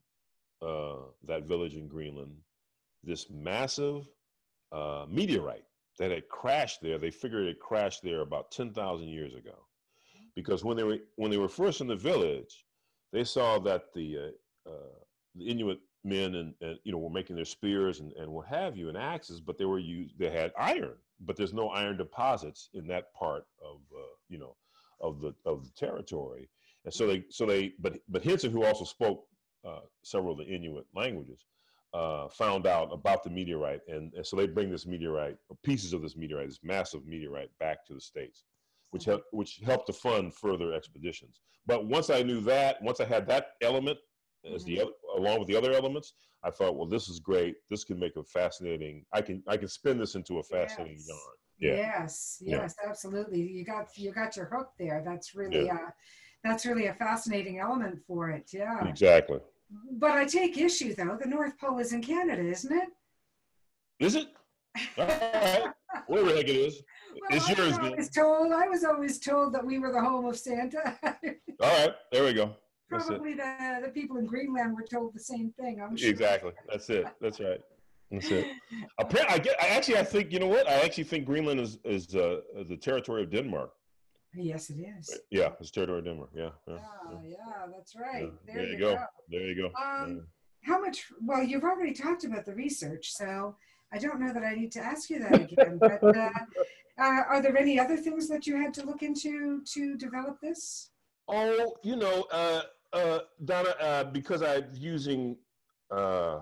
uh, 0.60 0.96
that 1.26 1.44
village 1.44 1.74
in 1.74 1.88
Greenland 1.88 2.36
this 3.02 3.28
massive 3.30 4.08
uh, 4.70 5.06
meteorite 5.08 5.64
that 5.98 6.10
had 6.10 6.28
crashed 6.28 6.80
there. 6.82 6.98
They 6.98 7.10
figured 7.10 7.46
it 7.46 7.60
crashed 7.60 8.02
there 8.02 8.20
about 8.20 8.50
ten 8.50 8.72
thousand 8.72 9.08
years 9.08 9.34
ago, 9.34 9.66
because 10.34 10.64
when 10.64 10.76
they 10.76 10.84
were 10.84 10.98
when 11.16 11.30
they 11.30 11.38
were 11.38 11.48
first 11.48 11.80
in 11.80 11.86
the 11.86 11.96
village, 11.96 12.64
they 13.12 13.24
saw 13.24 13.58
that 13.60 13.92
the 13.94 14.18
uh, 14.66 14.70
uh 14.70 14.98
the 15.34 15.48
Inuit 15.48 15.80
men 16.04 16.34
and, 16.34 16.54
and 16.60 16.78
you 16.84 16.92
know 16.92 16.98
were 16.98 17.10
making 17.10 17.36
their 17.36 17.44
spears 17.44 18.00
and, 18.00 18.12
and 18.12 18.30
what 18.30 18.46
have 18.46 18.76
you 18.76 18.88
and 18.88 18.98
axes, 18.98 19.40
but 19.40 19.58
they 19.58 19.64
were 19.64 19.78
used 19.78 20.18
they 20.18 20.30
had 20.30 20.52
iron, 20.58 20.96
but 21.20 21.36
there's 21.36 21.54
no 21.54 21.68
iron 21.68 21.96
deposits 21.96 22.68
in 22.74 22.86
that 22.88 23.14
part 23.14 23.44
of 23.64 23.80
uh, 23.94 24.14
you 24.28 24.38
know 24.38 24.56
of 25.00 25.20
the 25.20 25.34
of 25.44 25.64
the 25.64 25.70
territory. 25.72 26.48
And 26.84 26.92
so 26.92 27.06
they, 27.06 27.24
so 27.28 27.46
they, 27.46 27.74
but 27.78 27.98
but 28.08 28.24
Henson, 28.24 28.50
who 28.50 28.64
also 28.64 28.84
spoke 28.84 29.26
uh, 29.64 29.80
several 30.02 30.32
of 30.32 30.38
the 30.38 30.52
Inuit 30.52 30.86
languages, 30.94 31.44
uh, 31.94 32.28
found 32.28 32.66
out 32.66 32.88
about 32.92 33.22
the 33.22 33.30
meteorite, 33.30 33.80
and, 33.88 34.12
and, 34.14 34.26
so 34.26 34.36
they 34.36 34.46
bring 34.46 34.70
this 34.70 34.86
meteorite, 34.86 35.36
or 35.48 35.56
pieces 35.62 35.92
of 35.92 36.02
this 36.02 36.16
meteorite, 36.16 36.48
this 36.48 36.60
massive 36.62 37.06
meteorite, 37.06 37.50
back 37.58 37.84
to 37.86 37.94
the 37.94 38.00
states, 38.00 38.44
which 38.90 39.04
helped 39.04 39.26
which 39.30 39.60
helped 39.64 39.86
to 39.86 39.92
fund 39.92 40.34
further 40.34 40.72
expeditions. 40.72 41.40
But 41.66 41.86
once 41.86 42.08
I 42.08 42.22
knew 42.22 42.40
that, 42.42 42.82
once 42.82 43.00
I 43.00 43.04
had 43.04 43.26
that 43.28 43.52
element 43.60 43.98
as 44.52 44.64
the 44.64 44.78
mm-hmm. 44.78 45.20
along 45.20 45.38
with 45.38 45.48
the 45.48 45.56
other 45.56 45.72
elements, 45.72 46.14
I 46.42 46.50
thought, 46.50 46.76
well, 46.76 46.86
this 46.86 47.08
is 47.08 47.20
great. 47.20 47.56
This 47.70 47.84
can 47.84 47.98
make 47.98 48.16
a 48.16 48.24
fascinating. 48.24 49.04
I 49.12 49.22
can 49.22 49.42
I 49.46 49.56
can 49.56 49.68
spin 49.68 49.98
this 49.98 50.14
into 50.14 50.38
a 50.38 50.42
fascinating 50.42 50.98
yes. 50.98 51.08
yarn. 51.08 51.20
Yeah. 51.58 51.76
Yes, 51.76 52.38
yes, 52.40 52.74
yeah. 52.82 52.90
absolutely. 52.90 53.40
You 53.40 53.64
got 53.64 53.96
you 53.96 54.12
got 54.12 54.36
your 54.36 54.46
hook 54.46 54.70
there. 54.78 55.02
That's 55.04 55.34
really 55.34 55.66
yeah. 55.66 55.74
uh, 55.74 55.90
that's 56.42 56.66
really 56.66 56.86
a 56.86 56.94
fascinating 56.94 57.60
element 57.60 58.00
for 58.06 58.30
it. 58.30 58.50
Yeah. 58.52 58.84
Exactly. 58.86 59.38
But 59.92 60.12
I 60.12 60.24
take 60.24 60.58
issue 60.58 60.94
though. 60.94 61.18
The 61.20 61.28
North 61.28 61.58
Pole 61.58 61.78
is 61.78 61.92
in 61.92 62.02
Canada, 62.02 62.42
isn't 62.42 62.72
it? 62.72 62.88
Is 64.00 64.14
it? 64.16 64.28
All 64.98 65.06
right. 65.06 65.72
Whatever 66.06 66.30
the 66.30 66.36
heck 66.36 66.48
it 66.48 66.56
is. 66.56 66.82
Well, 67.14 67.28
it's 67.30 67.48
yours. 67.50 67.78
I 67.78 67.90
was 67.90 68.08
told. 68.08 68.52
I 68.52 68.66
was 68.68 68.84
always 68.84 69.18
told 69.18 69.52
that 69.52 69.62
we 69.66 69.78
were 69.78 69.92
the 69.92 70.00
home 70.00 70.24
of 70.24 70.34
Santa. 70.34 70.98
All 71.04 71.20
right. 71.60 71.94
There 72.10 72.24
we 72.24 72.32
go. 72.32 72.56
Probably 72.88 73.34
the, 73.34 73.80
the 73.84 73.90
people 73.90 74.16
in 74.16 74.24
Greenland 74.24 74.74
were 74.74 74.86
told 74.90 75.12
the 75.12 75.20
same 75.20 75.52
thing. 75.60 75.82
I'm 75.82 75.94
sure. 75.94 76.08
Exactly. 76.08 76.52
That's 76.70 76.88
it. 76.88 77.06
That's 77.20 77.38
right. 77.38 77.60
That's 78.10 78.30
it. 78.30 78.46
I 78.98 79.38
get. 79.38 79.62
I 79.62 79.66
actually. 79.68 79.98
I 79.98 80.04
think. 80.04 80.32
You 80.32 80.38
know 80.40 80.46
what? 80.46 80.66
I 80.66 80.80
actually 80.80 81.04
think 81.04 81.26
Greenland 81.26 81.60
is 81.60 81.78
is 81.84 82.14
uh, 82.14 82.40
the 82.66 82.78
territory 82.78 83.24
of 83.24 83.30
Denmark. 83.30 83.72
Yes, 84.34 84.70
it 84.70 84.78
is. 84.98 85.18
Yeah, 85.30 85.50
it's 85.60 85.70
territory 85.70 85.98
of 85.98 86.04
Denmark. 86.04 86.30
Yeah. 86.34 86.50
Yeah, 86.66 86.76
yeah, 87.10 87.18
yeah 87.24 87.66
that's 87.70 87.94
right. 87.94 88.30
Yeah. 88.46 88.54
There, 88.54 88.56
there, 88.56 88.72
you 88.72 88.78
go. 88.78 88.94
go. 88.94 89.04
There 89.28 89.40
you 89.40 89.56
go. 89.56 89.82
Um, 89.82 90.26
how 90.62 90.80
much? 90.80 91.06
Well, 91.20 91.42
you've 91.42 91.64
already 91.64 91.92
talked 91.92 92.24
about 92.24 92.46
the 92.46 92.54
research, 92.54 93.12
so 93.12 93.56
I 93.92 93.98
don't 93.98 94.20
know 94.20 94.32
that 94.32 94.42
I 94.42 94.54
need 94.54 94.72
to 94.72 94.80
ask 94.80 95.10
you 95.10 95.18
that 95.20 95.34
again. 95.34 95.78
but 95.78 96.02
uh, 96.02 96.30
uh, 96.98 97.22
are 97.28 97.42
there 97.42 97.56
any 97.56 97.78
other 97.78 97.96
things 97.96 98.28
that 98.28 98.46
you 98.46 98.56
had 98.56 98.72
to 98.74 98.86
look 98.86 99.02
into 99.02 99.62
to 99.64 99.96
develop 99.96 100.40
this? 100.40 100.90
Oh, 101.28 101.76
you 101.82 101.96
know, 101.96 102.26
uh, 102.32 102.62
uh 102.92 103.20
Donna, 103.44 103.74
uh, 103.80 104.04
because 104.04 104.42
I'm 104.42 104.64
using, 104.72 105.36
uh, 105.90 106.40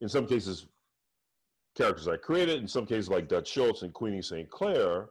in 0.00 0.08
some 0.08 0.26
cases, 0.26 0.66
characters 1.76 2.06
I 2.06 2.16
created, 2.16 2.60
in 2.60 2.68
some 2.68 2.86
cases 2.86 3.08
like 3.08 3.28
Dutch 3.28 3.48
Schultz 3.48 3.82
and 3.82 3.92
Queenie 3.92 4.22
St. 4.22 4.48
Clair, 4.50 5.08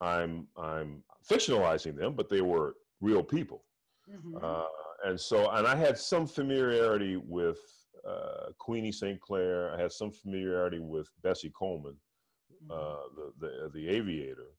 I'm 0.00 0.46
I'm 0.56 1.02
fictionalizing 1.28 1.96
them, 1.96 2.14
but 2.14 2.28
they 2.28 2.40
were 2.40 2.76
real 3.00 3.22
people. 3.22 3.64
Mm-hmm. 4.10 4.38
Uh, 4.42 4.64
and 5.04 5.18
so, 5.18 5.50
and 5.50 5.66
I 5.66 5.76
had 5.76 5.98
some 5.98 6.26
familiarity 6.26 7.16
with 7.16 7.58
uh, 8.06 8.52
Queenie 8.58 8.92
St. 8.92 9.20
Clair. 9.20 9.74
I 9.74 9.80
had 9.80 9.92
some 9.92 10.10
familiarity 10.10 10.78
with 10.78 11.08
Bessie 11.22 11.52
Coleman, 11.56 11.96
mm-hmm. 12.52 12.70
uh, 12.70 13.30
the, 13.40 13.46
the 13.46 13.70
the 13.74 13.88
aviator, 13.88 14.52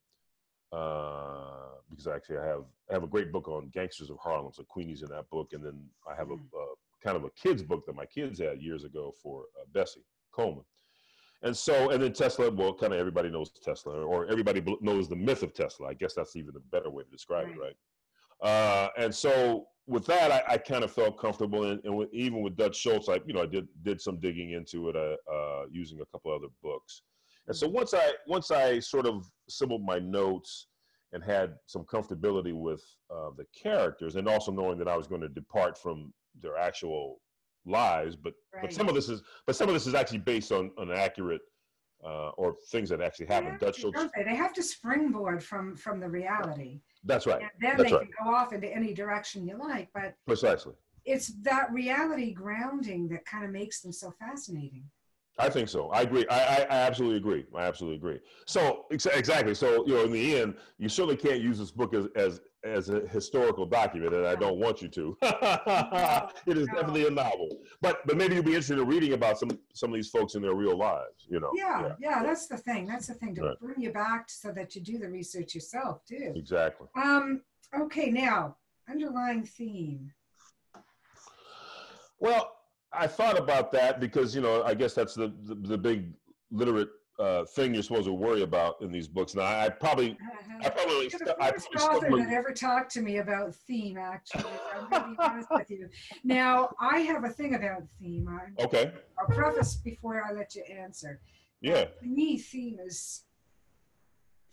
uh, 0.72 1.76
because 1.90 2.08
actually 2.08 2.38
I 2.38 2.46
have 2.46 2.64
I 2.90 2.94
have 2.94 3.04
a 3.04 3.08
great 3.08 3.32
book 3.32 3.48
on 3.48 3.70
gangsters 3.74 4.10
of 4.10 4.18
Harlem. 4.20 4.54
So 4.54 4.64
Queenie's 4.64 5.02
in 5.02 5.10
that 5.10 5.30
book, 5.30 5.50
and 5.54 5.64
then 5.64 5.82
I 6.10 6.16
have 6.16 6.28
mm-hmm. 6.28 6.56
a, 6.56 6.60
a, 6.60 6.76
kind 7.04 7.18
of 7.18 7.24
a 7.24 7.32
kids 7.32 7.64
book 7.64 7.86
that 7.88 7.96
my 7.96 8.06
kids 8.06 8.40
had 8.40 8.62
years 8.62 8.84
ago 8.84 9.14
for 9.22 9.46
uh, 9.60 9.66
Bessie 9.74 10.06
Coleman. 10.32 10.64
And 11.44 11.56
so, 11.56 11.90
and 11.90 12.02
then 12.02 12.14
Tesla, 12.14 12.52
well, 12.52 12.74
kind 12.74 12.94
of 12.94 13.00
everybody 13.00 13.30
knows 13.30 13.52
Tesla, 13.52 13.94
or 13.94 14.28
everybody 14.28 14.64
knows 14.80 15.10
the 15.10 15.16
myth 15.16 15.42
of 15.42 15.54
Tesla. 15.54 15.88
I 15.88 15.94
guess 15.96 16.14
that's 16.14 16.36
even 16.36 16.56
a 16.56 16.60
better 16.60 16.92
way 16.92 17.04
to 17.04 17.10
describe 17.10 17.48
right. 17.48 17.56
it, 17.56 17.60
right? 17.60 17.76
Uh, 18.42 18.90
and 18.98 19.14
so, 19.14 19.66
with 19.88 20.06
that, 20.06 20.32
I, 20.32 20.54
I 20.54 20.58
kind 20.58 20.84
of 20.84 20.92
felt 20.92 21.20
comfortable, 21.20 21.66
and, 21.66 21.82
and 21.84 21.96
with, 21.96 22.10
even 22.14 22.42
with 22.42 22.56
Dutch 22.56 22.78
Schultz, 22.78 23.10
I, 23.10 23.20
you 23.26 23.34
know, 23.34 23.42
I 23.42 23.48
did 23.48 23.68
did 23.82 24.00
some 24.00 24.20
digging 24.20 24.52
into 24.52 24.90
it, 24.90 24.96
uh, 24.96 25.16
uh, 25.32 25.64
using 25.72 26.00
a 26.02 26.06
couple 26.06 26.32
other 26.34 26.48
books. 26.62 27.02
And 27.48 27.58
so, 27.58 27.68
once 27.68 27.94
I 27.96 28.12
once 28.28 28.52
I 28.52 28.80
sort 28.80 29.08
of 29.08 29.26
assembled 29.48 29.84
my 29.84 29.98
notes 29.98 30.68
and 31.14 31.24
had 31.24 31.56
some 31.66 31.84
comfortability 31.84 32.54
with 32.54 32.84
uh, 33.10 33.32
the 33.36 33.46
characters, 33.60 34.16
and 34.16 34.28
also 34.28 34.52
knowing 34.52 34.78
that 34.78 34.88
I 34.88 34.96
was 34.96 35.08
going 35.08 35.22
to 35.22 35.30
depart 35.30 35.78
from 35.78 36.14
their 36.40 36.58
actual 36.58 37.20
lies, 37.66 38.16
but 38.16 38.34
right. 38.54 38.64
but 38.64 38.74
some 38.74 38.90
of 38.90 38.96
this 38.96 39.10
is 39.10 39.22
but 39.46 39.56
some 39.56 39.68
of 39.70 39.74
this 39.74 39.88
is 39.88 39.94
actually 39.94 40.20
based 40.20 40.52
on 40.52 40.72
on 40.78 40.92
accurate 40.92 41.42
uh, 42.04 42.30
or 42.30 42.56
things 42.72 42.90
that 42.90 43.02
actually 43.02 43.28
happened. 43.28 43.60
Dutch 43.60 43.82
to, 43.82 43.92
they? 44.16 44.24
they 44.24 44.36
have 44.36 44.54
to 44.54 44.64
springboard 44.64 45.44
from 45.44 45.76
from 45.76 46.00
the 46.00 46.10
reality. 46.10 46.82
That's 47.04 47.26
right. 47.26 47.42
And 47.42 47.50
then 47.60 47.78
That's 47.78 47.90
they 47.90 47.96
right. 47.96 48.06
can 48.06 48.26
go 48.26 48.34
off 48.34 48.54
into 48.54 48.68
any 48.68 48.94
direction 48.94 49.48
you 49.48 49.58
like. 49.58 49.90
But 49.94 50.16
precisely, 50.26 50.74
it's 51.06 51.34
that 51.42 51.72
reality 51.72 52.34
grounding 52.34 53.08
that 53.10 53.26
kind 53.26 53.44
of 53.44 53.52
makes 53.52 53.82
them 53.82 53.92
so 53.92 54.12
fascinating. 54.20 54.84
I 55.40 55.50
think 55.50 55.70
so. 55.70 55.90
I 55.90 56.02
agree. 56.02 56.26
I, 56.30 56.40
I, 56.40 56.56
I, 56.70 56.76
absolutely 56.76 57.18
agree. 57.18 57.46
I 57.56 57.64
absolutely 57.64 57.98
agree. 57.98 58.20
So 58.46 58.86
ex- 58.92 59.06
exactly. 59.06 59.56
So 59.56 59.86
you 59.88 59.96
know, 59.96 60.04
in 60.04 60.12
the 60.12 60.38
end, 60.38 60.56
you 60.78 60.90
certainly 60.90 61.16
can't 61.16 61.42
use 61.42 61.58
this 61.58 61.72
book 61.72 61.94
as 61.94 62.08
as, 62.16 62.42
as 62.64 62.90
a 62.90 63.02
historical 63.08 63.66
document, 63.66 64.14
and 64.14 64.26
I 64.26 64.36
don't 64.36 64.58
want 64.58 64.82
you 64.82 64.88
to. 64.90 65.18
it 65.22 66.58
is 66.58 66.68
definitely 66.68 67.08
a 67.08 67.12
novel, 67.12 67.50
but 67.82 68.06
but 68.06 68.18
maybe 68.18 68.36
you'll 68.36 68.44
be 68.44 68.52
interested 68.52 68.80
in 68.80 68.88
reading 68.88 69.14
about 69.14 69.40
some 69.40 69.50
some 69.74 69.90
of 69.90 69.96
these 69.96 70.10
folks 70.10 70.36
in 70.36 70.42
their 70.42 70.54
real 70.54 70.78
lives. 70.78 71.28
You 71.28 71.40
know. 71.40 71.52
Yeah, 71.54 71.82
yeah. 71.82 71.96
yeah 72.00 72.24
that's 72.24 72.48
the 72.48 72.58
thing. 72.58 72.86
That's 72.86 73.08
the 73.08 73.16
thing 73.16 73.36
to 73.36 73.42
right. 73.42 73.60
bring 73.60 73.82
you 73.82 73.92
back 73.92 74.30
so 74.30 74.52
that 74.52 74.76
you 74.76 74.82
do 74.82 74.98
the 74.98 75.10
research 75.10 75.56
yourself 75.56 76.06
too. 76.06 76.34
Exactly. 76.36 76.88
Um. 76.96 77.42
Okay. 77.80 78.12
Now, 78.12 78.58
underlying 78.90 79.44
theme. 79.44 80.12
Well, 82.20 82.52
I 82.94 83.08
thought 83.08 83.40
about 83.40 83.72
that 83.72 84.00
because 84.00 84.36
you 84.36 84.42
know 84.42 84.64
I 84.64 84.74
guess 84.74 84.94
that's 84.94 85.16
the 85.16 85.34
the, 85.44 85.56
the 85.56 85.78
big 85.78 86.14
literate 86.52 86.90
uh, 87.22 87.46
thing 87.46 87.74
you're 87.74 87.84
supposed 87.84 88.06
to 88.06 88.14
worry 88.14 88.42
about 88.42 88.82
in 88.82 88.92
these 88.92 89.08
books. 89.08 89.36
Now, 89.36 89.44
I 89.44 89.70
probably, 89.70 90.18
I 90.64 90.70
probably, 90.70 91.10
You're 91.10 91.20
the 91.24 91.36
I 91.40 91.52
first 91.52 91.70
probably 91.72 92.10
author 92.10 92.18
that 92.28 92.34
ever 92.34 92.52
talked 92.52 92.92
to 92.94 93.02
me 93.02 93.18
about 93.18 93.54
theme, 93.56 93.98
actually. 93.98 94.44
I'm 94.76 94.90
going 94.90 95.04
to 95.04 95.10
be 95.10 95.16
honest 95.20 95.48
with 95.52 95.70
you. 95.70 95.90
Now, 96.24 96.70
I 96.80 97.00
have 97.00 97.24
a 97.24 97.30
thing 97.30 97.54
about 97.56 97.84
theme. 98.02 98.28
I- 98.28 98.64
okay, 98.64 98.92
I'll 99.20 99.28
preface 99.28 99.76
before 99.76 100.24
I 100.28 100.32
let 100.34 100.56
you 100.56 100.64
answer. 100.64 101.22
yeah, 101.62 101.86
To 102.02 102.06
me, 102.08 102.38
theme 102.38 102.80
is 102.84 103.24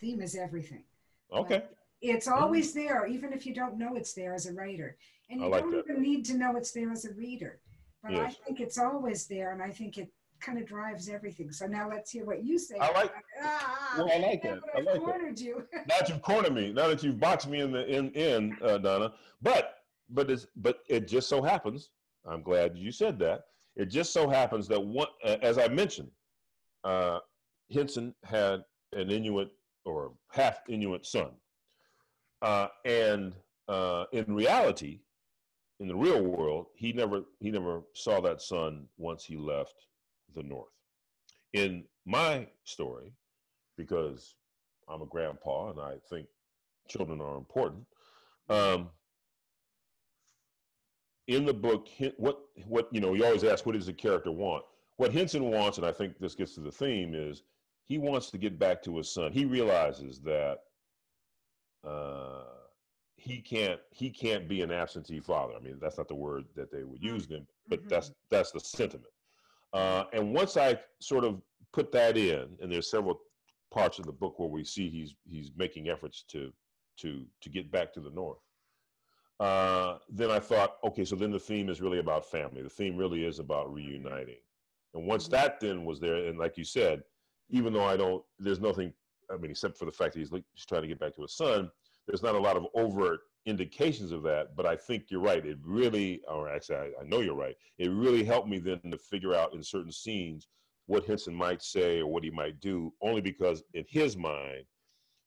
theme 0.00 0.20
is 0.20 0.37
everything. 0.37 0.85
okay, 1.33 1.64
It's 2.02 2.28
always 2.28 2.72
there, 2.74 3.07
even 3.07 3.33
if 3.33 3.46
you 3.46 3.54
don't 3.54 3.78
know 3.78 3.96
it's 3.96 4.12
there 4.12 4.35
as 4.35 4.46
a 4.46 4.52
writer. 4.52 4.96
And 5.31 5.40
I 5.42 5.44
you 5.46 5.50
like 5.50 5.62
don't 5.62 5.70
that. 5.72 5.85
even 5.90 6.02
need 6.02 6.24
to 6.26 6.37
know 6.37 6.57
it's 6.57 6.72
there 6.72 6.90
as 6.92 7.04
a 7.07 7.12
reader. 7.14 7.61
But 8.02 8.14
I 8.14 8.31
think 8.31 8.61
it's 8.61 8.78
always 8.78 9.26
there, 9.26 9.50
and 9.52 9.61
I 9.61 9.70
think 9.70 9.98
it 9.98 10.09
kind 10.40 10.59
of 10.59 10.66
drives 10.66 11.09
everything. 11.09 11.51
So 11.53 11.66
now 11.66 11.88
let's 11.88 12.11
hear 12.11 12.24
what 12.24 12.44
you 12.44 12.59
say. 12.59 12.77
I 12.81 12.90
like- 12.92 13.12
Ah, 13.42 13.94
well, 13.98 14.11
I 14.12 14.18
like 14.18 14.42
that. 14.42 14.59
I 14.77 14.81
like 14.81 15.05
that. 15.05 15.40
you. 15.40 15.64
now 15.72 15.83
that 16.01 16.09
you've 16.09 16.22
cornered 16.22 16.55
me, 16.55 16.72
now 16.72 16.88
that 16.88 17.03
you've 17.03 17.20
boxed 17.20 17.48
me 17.48 17.61
in 17.61 17.72
the 17.72 17.87
in 17.87 18.11
in 18.12 18.57
uh, 18.62 18.79
Donna, 18.79 19.12
but 19.42 19.74
but 20.11 20.31
it's 20.31 20.46
but 20.57 20.81
it 20.88 21.07
just 21.09 21.29
so 21.29 21.42
happens. 21.42 21.90
I'm 22.27 22.42
glad 22.42 22.77
you 22.77 22.92
said 22.92 23.18
that. 23.20 23.44
It 23.77 23.87
just 23.87 24.12
so 24.12 24.29
happens 24.29 24.66
that 24.68 24.81
one, 24.81 25.07
uh, 25.24 25.37
as 25.40 25.57
I 25.59 25.68
mentioned, 25.68 26.11
uh, 26.85 27.20
Henson 27.72 28.14
had 28.24 28.64
an 28.92 29.11
Inuit 29.11 29.51
or 29.85 30.12
half 30.33 30.61
Inuit 30.68 31.07
son, 31.07 31.31
uh, 32.42 32.68
and 32.85 33.35
uh, 33.68 34.05
in 34.12 34.35
reality, 34.35 35.01
in 35.81 35.88
the 35.88 35.94
real 35.96 36.22
world, 36.22 36.66
he 36.74 36.92
never 36.92 37.22
he 37.40 37.51
never 37.51 37.83
saw 37.94 38.20
that 38.20 38.42
son 38.42 38.87
once 38.96 39.24
he 39.24 39.37
left 39.37 39.87
the 40.35 40.43
North. 40.43 40.73
In 41.53 41.85
my 42.07 42.47
story, 42.64 43.12
because 43.77 44.35
I'm 44.88 45.03
a 45.03 45.07
grandpa 45.07 45.71
and 45.71 45.81
I 45.81 45.95
think 46.11 46.27
children 46.88 47.21
are 47.21 47.37
important. 47.37 47.87
Um, 48.49 48.91
in 51.27 51.45
the 51.45 51.55
book, 51.55 51.88
what 52.17 52.41
what 52.67 52.88
you 52.91 53.01
know, 53.01 53.14
you 53.14 53.25
always 53.25 53.45
ask, 53.45 53.67
what 53.67 53.75
does 53.75 53.87
the 53.87 53.93
character 53.93 54.33
want? 54.33 54.64
What 54.97 55.12
Henson 55.12 55.51
wants, 55.51 55.79
and 55.79 55.87
I 55.87 55.93
think 55.93 56.19
this 56.19 56.35
gets 56.35 56.55
to 56.55 56.61
the 56.61 56.73
theme, 56.73 57.14
is 57.14 57.43
he 57.85 57.99
wants 57.99 58.31
to 58.31 58.38
get 58.38 58.59
back 58.59 58.83
to 58.85 58.97
his 58.97 59.12
son. 59.12 59.33
He 59.33 59.45
realizes 59.45 60.21
that 60.21 60.59
uh, 61.87 62.45
he 63.17 63.41
can't 63.41 63.81
he 63.91 64.11
can't 64.11 64.49
be 64.49 64.62
an 64.62 64.71
absentee 64.73 65.21
father. 65.21 65.55
I 65.55 65.61
mean, 65.61 65.79
that's 65.81 65.99
not 65.99 66.09
the 66.09 66.14
word 66.14 66.45
that 66.57 66.73
they 66.73 66.85
would 66.85 67.03
use 67.03 67.27
then, 67.27 67.47
but 67.69 67.83
Mhm. 67.85 67.88
that's 67.91 68.12
that's 68.31 68.51
the 68.51 68.61
sentiment. 68.61 69.12
Uh, 69.72 70.04
and 70.12 70.35
once 70.35 70.57
I 70.57 70.78
sort 71.00 71.24
of 71.24 71.42
put 71.72 71.92
that 71.92 72.16
in, 72.16 72.57
and 72.61 72.72
there's 72.72 72.90
several 72.90 73.20
parts 73.70 73.98
of 73.98 74.07
the 74.07 74.12
book 74.12 74.38
where 74.38 74.48
we 74.48 74.64
see 74.64 74.88
he's 74.88 75.14
he's 75.24 75.50
making 75.57 75.88
efforts 75.88 76.24
to 76.28 76.52
to 76.98 77.26
to 77.42 77.50
get 77.50 77.70
back 77.70 77.92
to 77.92 78.00
the 78.00 78.11
north. 78.11 78.38
Uh, 79.40 79.98
then 80.09 80.31
I 80.31 80.40
thought, 80.40 80.78
okay, 80.83 81.04
so 81.04 81.14
then 81.14 81.31
the 81.31 81.38
theme 81.38 81.68
is 81.68 81.81
really 81.81 81.98
about 82.00 82.24
family. 82.26 82.62
The 82.62 82.68
theme 82.70 82.96
really 82.96 83.24
is 83.24 83.38
about 83.38 83.72
reuniting. 83.72 84.40
And 84.94 85.07
once 85.07 85.28
Mhm. 85.28 85.33
that 85.33 85.61
then 85.61 85.85
was 85.85 86.00
there, 86.00 86.26
and 86.26 86.38
like 86.38 86.57
you 86.57 86.64
said, 86.64 87.04
even 87.50 87.72
though 87.72 87.85
I 87.85 87.96
don't, 87.96 88.24
there's 88.38 88.61
nothing. 88.61 88.92
I 89.31 89.37
mean, 89.37 89.50
except 89.50 89.76
for 89.76 89.85
the 89.85 89.92
fact 89.92 90.14
that 90.14 90.20
he's, 90.20 90.33
like, 90.33 90.44
he's 90.54 90.64
trying 90.64 90.81
to 90.83 90.88
get 90.88 90.98
back 90.98 91.14
to 91.16 91.22
his 91.22 91.35
son. 91.37 91.70
There's 92.07 92.22
not 92.22 92.35
a 92.35 92.38
lot 92.38 92.57
of 92.57 92.66
overt 92.74 93.20
indications 93.46 94.12
of 94.12 94.22
that, 94.24 94.57
but 94.57 94.66
I 94.66 94.77
think 94.77 95.05
you're 95.09 95.20
right. 95.20 95.44
It 95.44 95.59
really, 95.62 96.20
or 96.29 96.48
actually, 96.48 96.77
I, 96.77 96.90
I 97.01 97.05
know 97.05 97.20
you're 97.20 97.35
right. 97.35 97.57
It 97.79 97.88
really 97.88 98.24
helped 98.24 98.48
me 98.48 98.59
then 98.59 98.81
to 98.90 98.98
figure 98.98 99.35
out 99.35 99.55
in 99.55 99.62
certain 99.62 99.92
scenes 99.92 100.48
what 100.87 101.05
Henson 101.05 101.35
might 101.35 101.62
say 101.62 102.01
or 102.01 102.07
what 102.07 102.24
he 102.24 102.31
might 102.31 102.61
do, 102.61 102.92
only 103.03 103.20
because 103.20 103.62
in 103.74 103.85
his 103.88 104.16
mind, 104.16 104.64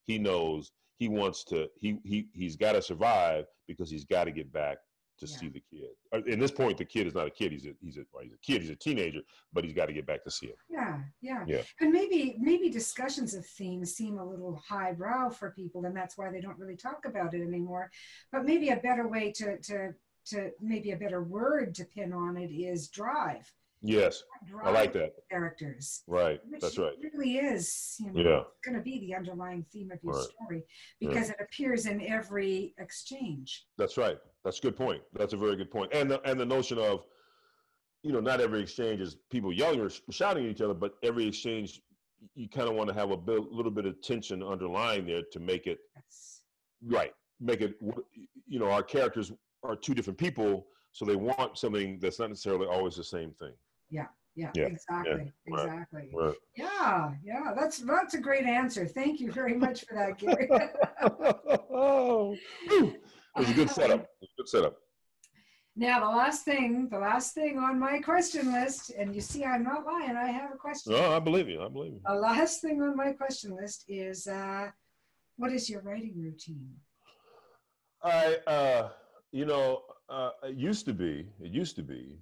he 0.05 0.17
knows 0.17 0.71
he 0.97 1.07
wants 1.07 1.43
to, 1.45 1.67
he 1.75 1.97
he 2.03 2.27
he's 2.33 2.55
got 2.55 2.73
to 2.73 2.81
survive 2.81 3.45
because 3.67 3.89
he's 3.89 4.05
got 4.05 4.25
to 4.25 4.31
get 4.31 4.51
back 4.51 4.77
to 5.21 5.27
Yeah. 5.31 5.37
see 5.37 5.49
the 5.49 5.63
kid. 5.71 5.89
Uh, 6.11 6.21
In 6.23 6.39
this 6.39 6.51
point, 6.51 6.77
the 6.77 6.85
kid 6.85 7.07
is 7.07 7.13
not 7.13 7.27
a 7.27 7.29
kid; 7.29 7.51
he's 7.51 7.65
a 7.65 7.73
he's 7.81 7.97
a 7.97 8.05
well, 8.11 8.23
he's 8.23 8.33
a 8.33 8.37
kid, 8.37 8.61
he's 8.61 8.69
a 8.71 8.75
teenager, 8.75 9.21
but 9.53 9.63
he's 9.63 9.73
got 9.73 9.85
to 9.85 9.93
get 9.93 10.05
back 10.05 10.23
to 10.23 10.31
see 10.31 10.47
him. 10.47 10.55
Yeah, 10.69 10.99
yeah, 11.21 11.45
Yeah. 11.47 11.61
And 11.79 11.91
maybe 11.91 12.35
maybe 12.39 12.69
discussions 12.69 13.33
of 13.33 13.45
themes 13.45 13.93
seem 13.95 14.17
a 14.17 14.25
little 14.25 14.55
highbrow 14.67 15.29
for 15.29 15.51
people, 15.51 15.85
and 15.85 15.95
that's 15.95 16.17
why 16.17 16.31
they 16.31 16.41
don't 16.41 16.57
really 16.59 16.75
talk 16.75 17.05
about 17.05 17.33
it 17.33 17.41
anymore. 17.41 17.91
But 18.31 18.45
maybe 18.45 18.69
a 18.69 18.77
better 18.77 19.07
way 19.07 19.31
to 19.33 19.57
to 19.59 19.93
to 20.25 20.51
maybe 20.59 20.91
a 20.91 20.97
better 20.97 21.23
word 21.23 21.73
to 21.75 21.85
pin 21.85 22.13
on 22.13 22.37
it 22.37 22.51
is 22.51 22.89
drive. 22.89 23.51
Yes, 23.83 24.21
I 24.63 24.69
like 24.69 24.93
that. 24.93 25.13
characters. 25.29 26.03
Right, 26.07 26.39
that's 26.59 26.77
right. 26.77 26.93
It 27.01 27.11
really 27.13 27.37
is, 27.37 27.95
you 27.99 28.11
know, 28.11 28.21
Yeah. 28.21 28.43
going 28.63 28.75
to 28.77 28.81
be 28.83 28.99
the 28.99 29.15
underlying 29.15 29.63
theme 29.71 29.91
of 29.91 29.99
your 30.03 30.13
Right. 30.13 30.23
story 30.23 30.63
because 30.99 31.29
it 31.31 31.37
appears 31.39 31.87
in 31.87 31.99
every 32.01 32.75
exchange. 32.77 33.65
That's 33.77 33.97
right. 33.97 34.19
That's 34.43 34.59
a 34.59 34.61
good 34.61 34.75
point. 34.77 35.01
That's 35.13 35.33
a 35.33 35.37
very 35.37 35.55
good 35.55 35.71
point. 35.71 35.91
And 35.93 36.11
the, 36.11 36.21
and 36.29 36.39
the 36.39 36.45
notion 36.45 36.77
of, 36.77 37.05
you 38.03 38.11
know, 38.11 38.19
not 38.19 38.39
every 38.39 38.61
exchange 38.61 39.01
is 39.01 39.15
people 39.31 39.51
yelling 39.51 39.79
or 39.81 39.89
shouting 40.11 40.45
at 40.45 40.51
each 40.51 40.61
other, 40.61 40.73
but 40.75 40.93
every 41.01 41.25
exchange, 41.27 41.81
you 42.35 42.49
kind 42.49 42.69
of 42.69 42.75
want 42.75 42.87
to 42.87 42.93
have 42.93 43.09
a 43.09 43.17
bit, 43.17 43.51
little 43.51 43.71
bit 43.71 43.85
of 43.87 43.99
tension 44.01 44.43
underlying 44.43 45.07
there 45.07 45.23
to 45.31 45.39
make 45.39 45.65
it 45.65 45.79
That's, 45.95 46.43
right. 46.83 47.13
Make 47.39 47.61
it, 47.61 47.75
you 48.45 48.59
know, 48.59 48.69
our 48.69 48.83
characters 48.83 49.31
are 49.63 49.75
two 49.75 49.95
different 49.95 50.19
people, 50.19 50.67
so 50.91 51.05
they 51.05 51.15
want 51.15 51.57
something 51.57 51.97
that's 51.99 52.19
not 52.19 52.29
necessarily 52.29 52.67
always 52.67 52.95
the 52.95 53.03
same 53.03 53.31
thing. 53.33 53.53
Yeah, 54.35 54.51
Yeah, 54.55 54.65
exactly, 54.65 55.31
right, 55.49 55.65
exactly. 55.65 56.09
Right. 56.13 56.35
Yeah, 56.55 57.11
yeah, 57.23 57.53
that's 57.55 57.79
that's 57.79 58.13
a 58.13 58.19
great 58.19 58.45
answer. 58.45 58.87
Thank 58.87 59.19
you 59.19 59.31
very 59.31 59.53
much 59.55 59.83
for 59.85 59.95
that, 59.95 60.17
Gary. 60.17 60.47
oh, 61.73 62.35
it 62.69 63.01
was 63.35 63.49
a 63.49 63.53
good 63.53 63.69
setup. 63.69 64.01
It 64.01 64.09
was 64.21 64.29
a 64.33 64.41
good 64.41 64.49
setup. 64.49 64.77
now, 65.75 65.99
the 65.99 66.15
last 66.15 66.45
thing, 66.45 66.87
the 66.89 66.99
last 66.99 67.33
thing 67.33 67.59
on 67.59 67.77
my 67.77 67.99
question 67.99 68.53
list, 68.53 68.91
and 68.97 69.13
you 69.13 69.21
see, 69.21 69.43
I'm 69.43 69.63
not 69.63 69.85
lying. 69.85 70.15
I 70.15 70.31
have 70.31 70.51
a 70.53 70.57
question. 70.57 70.93
No, 70.93 71.13
I 71.13 71.19
believe 71.19 71.49
you. 71.49 71.61
I 71.61 71.67
believe 71.67 71.93
you. 71.93 72.01
The 72.05 72.15
last 72.15 72.61
thing 72.61 72.81
on 72.81 72.95
my 72.95 73.11
question 73.11 73.55
list 73.55 73.85
is, 73.89 74.27
uh, 74.27 74.69
what 75.35 75.51
is 75.51 75.69
your 75.69 75.81
writing 75.81 76.13
routine? 76.15 76.73
I, 78.03 78.37
uh, 78.47 78.89
you 79.31 79.45
know, 79.45 79.81
uh, 80.09 80.31
it 80.43 80.55
used 80.55 80.85
to 80.85 80.93
be, 80.93 81.27
it 81.39 81.51
used 81.51 81.75
to 81.75 81.83
be 81.83 82.17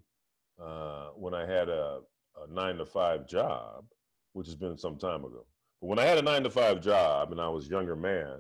uh, 0.61 1.09
when 1.15 1.33
I 1.33 1.45
had 1.45 1.69
a, 1.69 1.99
a 2.43 2.51
nine 2.53 2.77
to 2.77 2.85
five 2.85 3.27
job, 3.27 3.85
which 4.33 4.47
has 4.47 4.55
been 4.55 4.77
some 4.77 4.97
time 4.97 5.23
ago. 5.25 5.45
But 5.81 5.87
when 5.87 5.99
I 5.99 6.05
had 6.05 6.17
a 6.17 6.21
nine 6.21 6.43
to 6.43 6.49
five 6.49 6.81
job 6.81 7.31
and 7.31 7.39
I 7.39 7.47
was 7.47 7.67
a 7.67 7.69
younger 7.69 7.95
man 7.95 8.39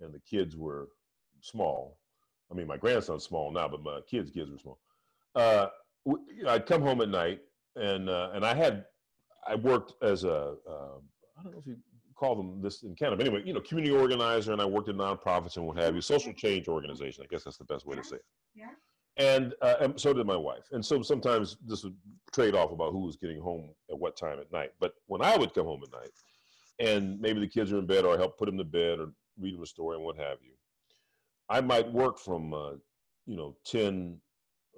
and 0.00 0.12
the 0.12 0.20
kids 0.20 0.56
were 0.56 0.88
small, 1.40 1.98
I 2.50 2.54
mean, 2.54 2.66
my 2.66 2.76
grandson's 2.76 3.24
small 3.24 3.52
now, 3.52 3.68
but 3.68 3.82
my 3.82 4.00
kids' 4.08 4.30
kids 4.30 4.50
were 4.50 4.58
small. 4.58 4.78
Uh, 5.34 5.68
w- 6.06 6.24
you 6.36 6.42
know, 6.42 6.50
I'd 6.50 6.66
come 6.66 6.82
home 6.82 7.00
at 7.00 7.08
night 7.08 7.40
and, 7.76 8.08
uh, 8.08 8.30
and 8.34 8.44
I 8.44 8.54
had, 8.54 8.86
I 9.46 9.54
worked 9.54 9.94
as 10.02 10.24
a, 10.24 10.56
uh, 10.68 10.98
I 11.38 11.42
don't 11.42 11.52
know 11.52 11.58
if 11.60 11.66
you 11.66 11.76
call 12.16 12.34
them 12.36 12.60
this 12.60 12.82
in 12.82 12.94
Canada. 12.94 13.16
But 13.16 13.26
anyway, 13.28 13.42
you 13.46 13.54
know, 13.54 13.60
community 13.60 13.94
organizer, 13.96 14.52
and 14.52 14.60
I 14.60 14.66
worked 14.66 14.88
in 14.88 14.96
nonprofits 14.96 15.56
and 15.56 15.66
what 15.66 15.78
have 15.78 15.94
you, 15.94 16.00
social 16.02 16.32
change 16.34 16.68
organization. 16.68 17.24
I 17.24 17.26
guess 17.32 17.44
that's 17.44 17.56
the 17.56 17.64
best 17.64 17.86
way 17.86 17.96
to 17.96 18.04
say 18.04 18.16
it. 18.16 18.24
Yeah. 18.54 18.70
And, 19.20 19.54
uh, 19.60 19.74
and 19.80 20.00
so 20.00 20.12
did 20.14 20.26
my 20.26 20.36
wife. 20.36 20.68
And 20.72 20.84
so 20.84 21.02
sometimes 21.02 21.58
this 21.66 21.84
would 21.84 21.94
trade 22.32 22.54
off 22.54 22.72
about 22.72 22.92
who 22.92 23.00
was 23.04 23.16
getting 23.16 23.40
home 23.40 23.68
at 23.90 23.98
what 23.98 24.16
time 24.16 24.38
at 24.40 24.50
night. 24.50 24.70
But 24.80 24.94
when 25.06 25.20
I 25.22 25.36
would 25.36 25.52
come 25.52 25.66
home 25.66 25.82
at 25.84 25.92
night, 25.92 26.10
and 26.78 27.20
maybe 27.20 27.38
the 27.40 27.46
kids 27.46 27.70
are 27.70 27.78
in 27.78 27.86
bed, 27.86 28.04
or 28.06 28.14
I 28.14 28.18
help 28.18 28.38
put 28.38 28.46
them 28.46 28.56
to 28.56 28.64
bed, 28.64 28.98
or 28.98 29.12
read 29.38 29.54
them 29.54 29.62
a 29.62 29.66
story, 29.66 29.96
and 29.96 30.04
what 30.04 30.16
have 30.16 30.38
you, 30.42 30.52
I 31.50 31.60
might 31.60 31.92
work 31.92 32.18
from 32.18 32.54
uh, 32.54 32.72
you 33.26 33.36
know 33.36 33.56
10 33.66 34.16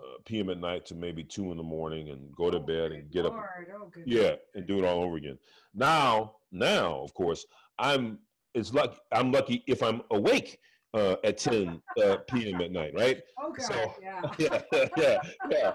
uh, 0.03 0.19
p.m. 0.25 0.51
at 0.51 0.59
night 0.59 0.85
to 0.87 0.97
maybe 0.97 1.23
two 1.23 1.53
in 1.53 1.57
the 1.57 1.63
morning, 1.63 2.11
and 2.11 2.35
go 2.35 2.51
to 2.51 2.57
Oh, 2.57 2.61
bed 2.61 2.91
and 2.91 3.11
get 3.13 3.27
up 3.27 3.35
Oh, 3.35 3.91
yeah, 4.05 4.35
and 4.57 4.67
do 4.67 4.79
it 4.79 4.85
all 4.85 5.05
over 5.05 5.17
again. 5.17 5.39
Now, 5.75 6.35
now, 6.51 6.97
of 6.97 7.15
course, 7.15 7.47
I'm. 7.79 8.19
It's 8.55 8.75
lucky. 8.75 8.99
I'm 9.13 9.31
lucky 9.31 9.63
if 9.69 9.83
I'm 9.83 10.03
awake 10.11 10.59
uh, 10.95 11.17
at 11.25 11.39
10 11.39 11.81
uh, 12.03 12.17
p.m. 12.29 12.61
at 12.61 12.71
night, 12.71 12.93
right? 12.95 13.21
Oh, 13.41 13.53
God. 13.53 13.63
So- 13.67 13.95
yeah. 14.03 14.23
Yeah, 14.39 14.63
yeah, 14.97 15.19
yeah. 15.51 15.73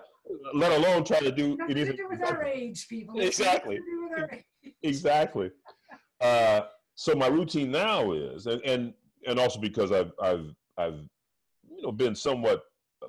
Let 0.54 0.72
alone 0.74 1.04
try 1.06 1.20
to 1.22 1.32
do 1.32 1.56
Nothing 1.58 1.76
to 1.76 1.94
do 1.96 2.08
with 2.10 2.22
our 2.22 2.44
age, 2.44 2.86
people. 2.90 3.20
Exactly. 3.20 3.78
to 3.78 3.82
do 3.82 4.10
with 4.10 4.20
our 4.20 4.30
age. 4.34 4.74
exactly. 4.84 5.52
Uh, 6.20 6.62
so 6.96 7.16
my 7.16 7.28
routine 7.28 7.72
now 7.72 8.12
is, 8.12 8.46
and 8.48 8.62
and 8.64 8.94
and 9.26 9.40
also 9.40 9.58
because 9.62 9.92
I've 9.94 10.12
I've 10.22 10.54
I've 10.78 11.00
you 11.70 11.82
know 11.84 11.92
been 11.94 12.14
somewhat 12.14 12.64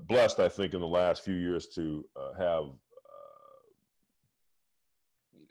blessed, 0.08 0.38
I 0.38 0.48
think, 0.48 0.74
in 0.74 0.80
the 0.80 0.86
last 0.86 1.24
few 1.24 1.34
years 1.34 1.66
to 1.74 2.04
uh, 2.14 2.34
have 2.38 2.64
uh, 2.66 2.68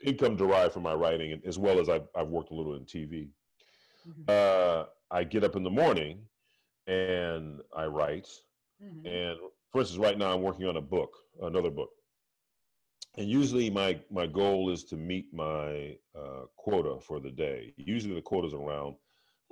income 0.04 0.36
derived 0.36 0.72
from 0.72 0.84
my 0.84 0.94
writing, 0.94 1.32
and 1.32 1.44
as 1.44 1.58
well 1.58 1.78
as 1.80 1.88
I've 1.90 2.06
I've 2.16 2.28
worked 2.28 2.50
a 2.50 2.54
little 2.54 2.76
in 2.76 2.84
TV. 2.84 3.28
Mhm, 4.08 4.28
Uh, 4.30 4.86
I 5.10 5.24
get 5.24 5.44
up 5.44 5.54
in 5.56 5.62
the 5.64 5.70
morning 5.70 6.22
and 6.88 7.60
I 7.76 7.84
write. 7.86 8.28
mhm. 8.82 9.06
And 9.06 9.38
for 9.70 9.80
instance, 9.80 9.98
right 9.98 10.18
now 10.18 10.32
I'm 10.34 10.42
working 10.42 10.66
on 10.66 10.76
a 10.76 10.80
book, 10.80 11.10
another 11.42 11.70
book. 11.70 11.90
and 13.18 13.28
usually 13.28 13.68
my 13.70 14.00
my 14.10 14.26
goal 14.26 14.70
is 14.70 14.84
to 14.84 14.96
meet 14.96 15.26
my 15.32 15.96
uh, 16.20 16.44
quota 16.56 17.00
for 17.00 17.20
the 17.20 17.30
day. 17.30 17.74
Usually 17.76 18.14
the 18.14 18.22
quota 18.22 18.46
is 18.48 18.54
around 18.54 18.94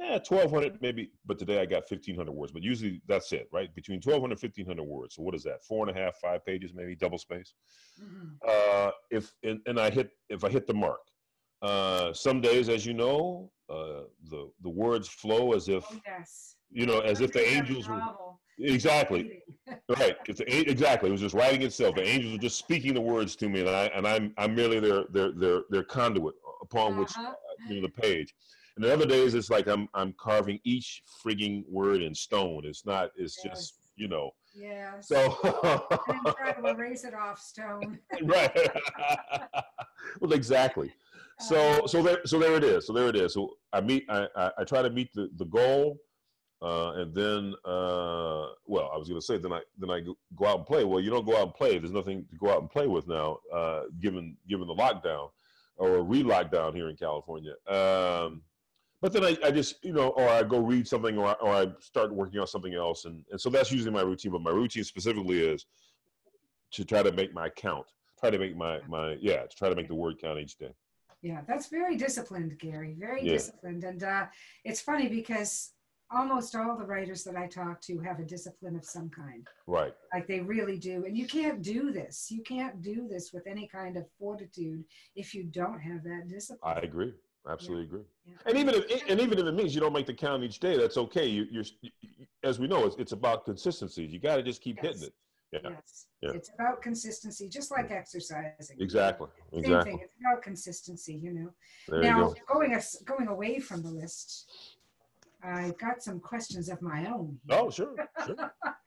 eh, 0.01 0.19
1200 0.29 0.81
maybe, 0.83 1.11
but 1.25 1.39
today 1.39 1.61
I 1.61 1.67
got 1.67 1.91
1500 1.91 2.31
words. 2.33 2.53
But 2.53 2.63
usually 2.63 3.03
that's 3.09 3.33
it, 3.33 3.49
right? 3.53 3.75
Between 3.75 3.97
1200 3.99 4.33
and 4.35 4.43
1500 4.43 4.83
words. 4.85 5.15
So 5.17 5.23
what 5.23 5.35
is 5.35 5.43
that? 5.45 5.65
Four 5.65 5.89
and 5.89 5.97
a 5.97 6.01
half, 6.01 6.17
five 6.17 6.45
pages, 6.45 6.73
maybe 6.75 6.95
double 6.97 7.19
space. 7.19 7.55
Mm-hmm. 8.03 8.29
Uh, 8.47 8.91
if 9.11 9.33
and, 9.43 9.61
and, 9.67 9.81
I 9.81 9.91
hit 9.91 10.11
if 10.29 10.45
I 10.45 10.51
hit 10.51 10.67
the 10.67 10.75
mark. 10.75 11.01
Uh, 11.63 12.13
some 12.13 12.41
days, 12.41 12.69
as 12.69 12.85
you 12.87 12.93
know, 12.95 13.51
uh, 13.71 14.03
the 14.31 14.51
the 14.63 14.69
words 14.71 15.09
flow 15.09 15.53
as 15.55 15.69
if 15.69 15.85
oh, 15.91 16.01
yes. 16.07 16.56
You 16.71 16.87
know 16.87 17.01
as 17.01 17.21
if 17.21 17.33
the 17.33 17.47
angels 17.47 17.89
were 17.89 18.01
Exactly. 18.59 19.43
right. 19.99 20.17
It's 20.27 20.41
a, 20.41 20.71
exactly. 20.71 21.09
It 21.09 21.13
was 21.13 21.21
just 21.21 21.35
writing 21.35 21.63
itself. 21.63 21.97
The 21.97 22.07
angels 22.07 22.35
are 22.35 22.39
just 22.39 22.59
speaking 22.59 22.95
the 22.95 23.01
words 23.01 23.37
to 23.37 23.49
me, 23.49 23.61
and 23.61 23.69
I 23.69 23.87
and 23.87 24.07
I'm 24.07 24.33
I'm 24.39 24.55
merely 24.55 24.81
their 24.81 25.05
their 25.11 25.33
their 25.33 25.63
their 25.71 25.83
conduit 25.85 26.35
upon 26.63 26.93
uh-huh. 26.93 27.01
which 27.01 27.17
uh, 27.19 27.33
you 27.69 27.81
know 27.81 27.87
the 27.87 28.03
page. 28.03 28.35
And 28.77 28.85
the 28.85 28.93
other 28.93 29.07
days, 29.07 29.35
it's 29.35 29.51
like 29.51 29.67
I'm 29.67 29.89
I'm 29.95 30.15
carving 30.19 30.61
each 30.65 31.03
frigging 31.25 31.65
word 31.69 32.03
in 32.03 32.15
stone. 32.15 32.63
It's 32.65 32.87
not. 32.87 33.11
It's 33.17 33.39
yes. 33.45 33.55
just 33.55 33.79
you 33.97 34.09
know. 34.09 34.31
Yeah. 34.55 35.01
So. 35.01 35.37
and 36.09 36.35
try 36.37 36.53
to 36.53 36.67
erase 36.69 37.05
it 37.05 37.15
off 37.15 37.39
stone. 37.39 37.99
right. 38.23 38.71
well, 40.21 40.33
exactly. 40.33 40.93
So 41.41 41.57
uh-huh. 41.57 41.87
so 41.87 42.03
there 42.03 42.21
so 42.25 42.39
there 42.39 42.55
it 42.55 42.65
is. 42.65 42.87
So 42.87 42.93
there 42.93 43.09
it 43.09 43.17
is. 43.17 43.35
So 43.35 43.57
I 43.73 43.81
meet 43.83 44.07
I 44.09 44.29
I, 44.37 44.51
I 44.59 44.65
try 44.65 44.81
to 44.81 44.91
meet 44.91 45.13
the 45.15 45.31
the 45.37 45.45
goal 45.45 45.99
uh, 46.63 46.93
and 46.97 47.15
then, 47.15 47.55
uh, 47.65 48.49
well, 48.67 48.91
I 48.93 48.97
was 48.97 49.09
going 49.09 49.21
to 49.21 49.27
say, 49.27 49.37
then 49.37 49.53
I 49.53 49.61
then 49.79 49.91
I 49.91 50.01
go 50.35 50.47
out 50.47 50.59
and 50.59 50.67
play. 50.67 50.85
Well, 50.85 51.01
you 51.01 51.11
don't 51.11 51.27
go 51.27 51.37
out 51.37 51.43
and 51.43 51.55
play. 51.55 51.79
There's 51.79 51.93
nothing 51.93 52.25
to 52.31 52.37
go 52.37 52.51
out 52.51 52.61
and 52.61 52.71
play 52.71 52.87
with 52.87 53.07
now, 53.07 53.39
uh, 53.53 53.83
given 54.01 54.37
given 54.49 54.67
the 54.67 54.75
lockdown 54.75 55.29
or 55.77 56.03
re-lockdown 56.03 56.75
here 56.75 56.89
in 56.89 56.97
California. 56.97 57.53
Um, 57.67 58.41
but 59.03 59.13
then 59.13 59.25
I, 59.25 59.37
I 59.45 59.51
just, 59.51 59.85
you 59.85 59.93
know, 59.93 60.09
or 60.09 60.27
I 60.27 60.43
go 60.43 60.59
read 60.59 60.89
something, 60.89 61.19
or 61.19 61.27
I, 61.27 61.33
or 61.33 61.53
I 61.53 61.67
start 61.81 62.15
working 62.15 62.41
on 62.41 62.47
something 62.47 62.75
else, 62.75 63.05
and 63.05 63.23
and 63.31 63.39
so 63.41 63.51
that's 63.51 63.71
usually 63.71 63.91
my 63.93 64.01
routine. 64.01 64.33
But 64.33 64.41
my 64.41 64.51
routine 64.51 64.85
specifically 64.85 65.41
is 65.41 65.67
to 66.73 66.85
try 66.85 67.03
to 67.03 67.13
make 67.13 67.35
my 67.35 67.51
count, 67.51 67.87
try 68.19 68.31
to 68.31 68.39
make 68.39 68.57
my 68.57 68.81
my 68.89 69.19
yeah, 69.21 69.43
to 69.43 69.57
try 69.57 69.69
to 69.69 69.77
make 69.77 69.89
the 69.89 69.95
word 69.95 70.19
count 70.19 70.39
each 70.39 70.57
day. 70.57 70.73
Yeah, 71.21 71.43
that's 71.47 71.69
very 71.69 71.97
disciplined, 71.97 72.59
Gary. 72.59 72.95
Very 72.99 73.23
yeah. 73.23 73.33
disciplined, 73.33 73.85
and 73.85 74.03
uh, 74.03 74.27
it's 74.65 74.81
funny 74.81 75.09
because 75.09 75.73
almost 76.11 76.55
all 76.55 76.77
the 76.77 76.85
writers 76.85 77.25
that 77.25 77.37
I 77.37 77.47
talk 77.47 77.81
to 77.83 77.99
have 78.01 78.21
a 78.21 78.25
discipline 78.25 78.77
of 78.77 78.85
some 78.85 79.11
kind. 79.11 79.47
Right. 79.67 79.95
Like 80.13 80.27
they 80.27 80.41
really 80.41 80.79
do. 80.79 81.05
And 81.05 81.17
you 81.17 81.27
can't 81.27 81.63
do 81.63 81.93
this. 81.93 82.31
You 82.31 82.43
can't 82.43 82.81
do 82.83 83.09
this 83.09 83.33
with 83.33 83.47
any 83.47 83.67
kind 83.67 83.97
of 83.97 84.07
fortitude 84.19 84.85
if 85.15 85.35
you 85.35 85.45
don't 85.45 85.81
have 85.81 86.05
that 86.05 86.29
discipline. 86.29 86.77
I 86.77 86.81
agree. 86.81 87.13
Absolutely 87.49 87.85
yeah. 87.85 87.89
agree. 87.89 88.03
Yeah. 88.27 88.35
And 88.47 88.59
even 88.59 88.75
if 88.75 89.11
and 89.11 89.21
even 89.21 89.39
if 89.39 89.47
it 89.47 89.53
means 89.53 89.75
you 89.75 89.81
don't 89.81 89.93
make 89.93 90.07
the 90.07 90.15
count 90.15 90.43
each 90.43 90.59
day, 90.59 90.77
that's 90.77 90.97
okay. 90.97 91.27
You, 91.27 91.61
are 91.61 91.65
as 92.43 92.59
we 92.59 92.67
know, 92.67 92.85
it's, 92.87 92.97
it's 92.97 93.13
about 93.13 93.45
consistency. 93.45 94.05
You 94.05 94.19
got 94.19 94.37
to 94.37 94.43
just 94.43 94.61
keep 94.61 94.77
yes. 94.83 95.01
hitting 95.01 95.09
it. 95.09 95.15
Yeah. 95.53 95.71
Yes. 95.71 96.07
Yeah. 96.23 96.31
It's 96.33 96.51
about 96.53 96.83
consistency, 96.83 97.49
just 97.49 97.71
like 97.71 97.91
exercising. 97.91 98.77
Exactly. 98.81 99.29
Same 99.53 99.61
exactly. 99.61 99.93
thing. 99.93 100.01
It's 100.03 100.15
about 100.21 100.43
consistency, 100.43 101.15
you 101.15 101.33
know. 101.33 101.51
There 101.89 102.03
now, 102.03 102.19
you 102.19 102.35
go. 102.49 102.55
going 102.55 102.81
going 103.05 103.29
away 103.29 103.61
from 103.61 103.83
the 103.83 103.91
list, 103.91 104.51
I 105.43 105.73
got 105.79 106.03
some 106.03 106.21
questions 106.21 106.69
of 106.69 106.81
my 106.83 107.07
own. 107.07 107.39
Here. 107.49 107.59
Oh, 107.59 107.71
sure, 107.71 107.95
sure. 108.27 108.37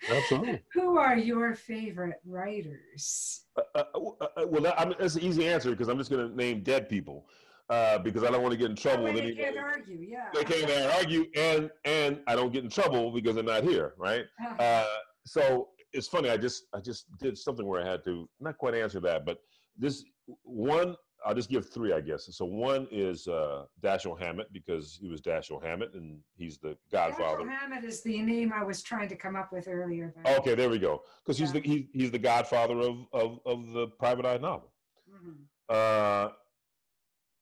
absolutely. 0.09 0.61
Who 0.73 0.97
are 0.97 1.17
your 1.17 1.55
favorite 1.55 2.19
writers? 2.25 3.45
Uh, 3.55 3.61
uh, 3.75 3.83
uh, 3.95 4.25
uh 4.37 4.47
well, 4.47 4.73
I 4.77 4.85
mean, 4.85 4.95
that's 4.99 5.15
an 5.15 5.21
easy 5.21 5.47
answer 5.47 5.71
because 5.71 5.87
I'm 5.87 5.97
just 5.97 6.09
going 6.09 6.29
to 6.29 6.35
name 6.35 6.63
dead 6.63 6.89
people 6.89 7.25
uh, 7.69 7.99
because 7.99 8.23
I 8.23 8.31
don't 8.31 8.41
want 8.41 8.51
to 8.51 8.57
get 8.57 8.69
in 8.69 8.75
trouble. 8.75 9.05
That 9.05 9.15
they 9.15 9.33
can't 9.33 9.57
argue, 9.57 9.99
yeah. 10.01 10.29
They 10.33 10.43
can't 10.43 10.93
argue, 10.95 11.27
and 11.35 11.69
and 11.85 12.19
I 12.27 12.35
don't 12.35 12.51
get 12.51 12.63
in 12.63 12.69
trouble 12.69 13.11
because 13.11 13.35
they're 13.35 13.43
not 13.43 13.63
here, 13.63 13.93
right? 13.97 14.25
Uh, 14.59 14.85
so 15.25 15.69
it's 15.93 16.07
funny. 16.07 16.29
I 16.29 16.37
just 16.37 16.63
I 16.73 16.79
just 16.79 17.05
did 17.19 17.37
something 17.37 17.65
where 17.65 17.81
I 17.81 17.89
had 17.89 18.03
to 18.05 18.27
not 18.39 18.57
quite 18.57 18.73
answer 18.73 18.99
that, 19.01 19.25
but 19.25 19.39
this 19.77 20.03
one 20.43 20.95
I'll 21.25 21.35
just 21.35 21.49
give 21.49 21.69
three, 21.69 21.93
I 21.93 22.01
guess. 22.01 22.27
So 22.31 22.45
one 22.45 22.87
is 22.91 23.27
uh, 23.27 23.65
Dashiell 23.81 24.19
Hammett 24.19 24.51
because 24.53 24.97
he 25.01 25.09
was 25.09 25.21
Dashiell 25.21 25.63
Hammett 25.63 25.93
and 25.93 26.19
he's 26.35 26.57
the 26.57 26.77
Godfather. 26.91 27.43
Dashiell 27.43 27.49
Hammett 27.49 27.83
is 27.83 28.01
the 28.01 28.21
name 28.21 28.53
I 28.53 28.63
was 28.63 28.81
trying 28.81 29.09
to 29.09 29.15
come 29.15 29.35
up 29.35 29.51
with 29.51 29.67
earlier. 29.67 30.13
Okay, 30.25 30.55
there 30.55 30.69
we 30.69 30.79
go. 30.79 31.01
Because 31.23 31.39
yeah. 31.39 31.45
he's 31.45 31.53
the 31.53 31.61
he, 31.61 31.89
he's 31.93 32.11
the 32.11 32.19
Godfather 32.19 32.79
of 32.79 33.05
of, 33.13 33.39
of 33.45 33.71
the 33.73 33.87
private 33.99 34.25
eye 34.25 34.37
novel. 34.37 34.71
Mm-hmm. 35.09 35.31
Uh, 35.69 36.29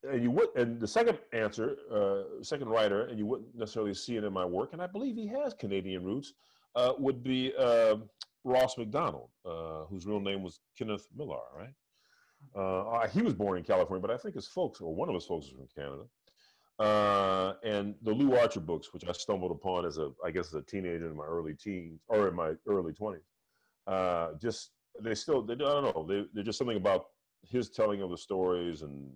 and 0.04 0.24
you 0.24 0.32
would, 0.32 0.50
and 0.56 0.80
the 0.80 0.88
second 0.88 1.18
answer, 1.34 1.76
uh, 1.92 2.44
second 2.44 2.70
writer, 2.70 3.06
and 3.06 3.18
you 3.18 3.26
wouldn't 3.26 3.56
necessarily 3.56 3.94
see 3.94 4.16
it 4.16 4.24
in 4.24 4.32
my 4.32 4.46
work, 4.46 4.74
and 4.74 4.82
I 4.82 4.88
believe 4.88 5.16
he 5.16 5.28
has 5.28 5.54
Canadian 5.54 6.04
roots, 6.04 6.34
uh, 6.76 6.94
would 6.98 7.24
be 7.24 7.54
uh, 7.58 7.96
Ross 8.44 8.78
Macdonald, 8.78 9.30
uh, 9.46 9.86
whose 9.90 10.06
real 10.06 10.20
name 10.20 10.44
was 10.44 10.60
Kenneth 10.78 11.08
Millar, 11.16 11.40
right? 11.56 11.74
Uh, 12.56 13.08
he 13.08 13.22
was 13.22 13.34
born 13.34 13.58
in 13.58 13.64
California, 13.64 14.02
but 14.02 14.12
I 14.12 14.18
think 14.18 14.36
his 14.36 14.48
folks, 14.48 14.82
or 14.82 14.94
one 14.94 15.10
of 15.10 15.16
his 15.16 15.26
folks, 15.26 15.48
is 15.48 15.52
from 15.52 15.68
Canada. 15.76 16.04
Uh, 16.80 17.54
and 17.64 17.96
the 18.04 18.14
Lew 18.14 18.36
Archer 18.36 18.60
books, 18.60 18.94
which 18.94 19.04
I 19.08 19.12
stumbled 19.12 19.52
upon 19.52 19.86
as 19.86 19.98
a, 19.98 20.12
I 20.24 20.32
guess, 20.32 20.48
as 20.48 20.54
a 20.54 20.62
teenager 20.62 21.08
in 21.08 21.16
my 21.16 21.26
early 21.26 21.56
teens 21.56 22.02
or 22.08 22.28
in 22.28 22.36
my 22.36 22.54
early 22.68 22.94
twenties. 22.94 23.26
Uh, 23.88 24.34
just 24.40 24.72
they 25.02 25.16
still, 25.16 25.42
they, 25.42 25.54
I 25.54 25.58
don't 25.58 25.96
know, 25.96 26.06
they, 26.08 26.26
they're 26.34 26.44
just 26.44 26.60
something 26.60 26.78
about 26.78 27.06
his 27.42 27.70
telling 27.70 28.02
of 28.02 28.12
the 28.12 28.18
stories 28.18 28.82
and 28.84 29.10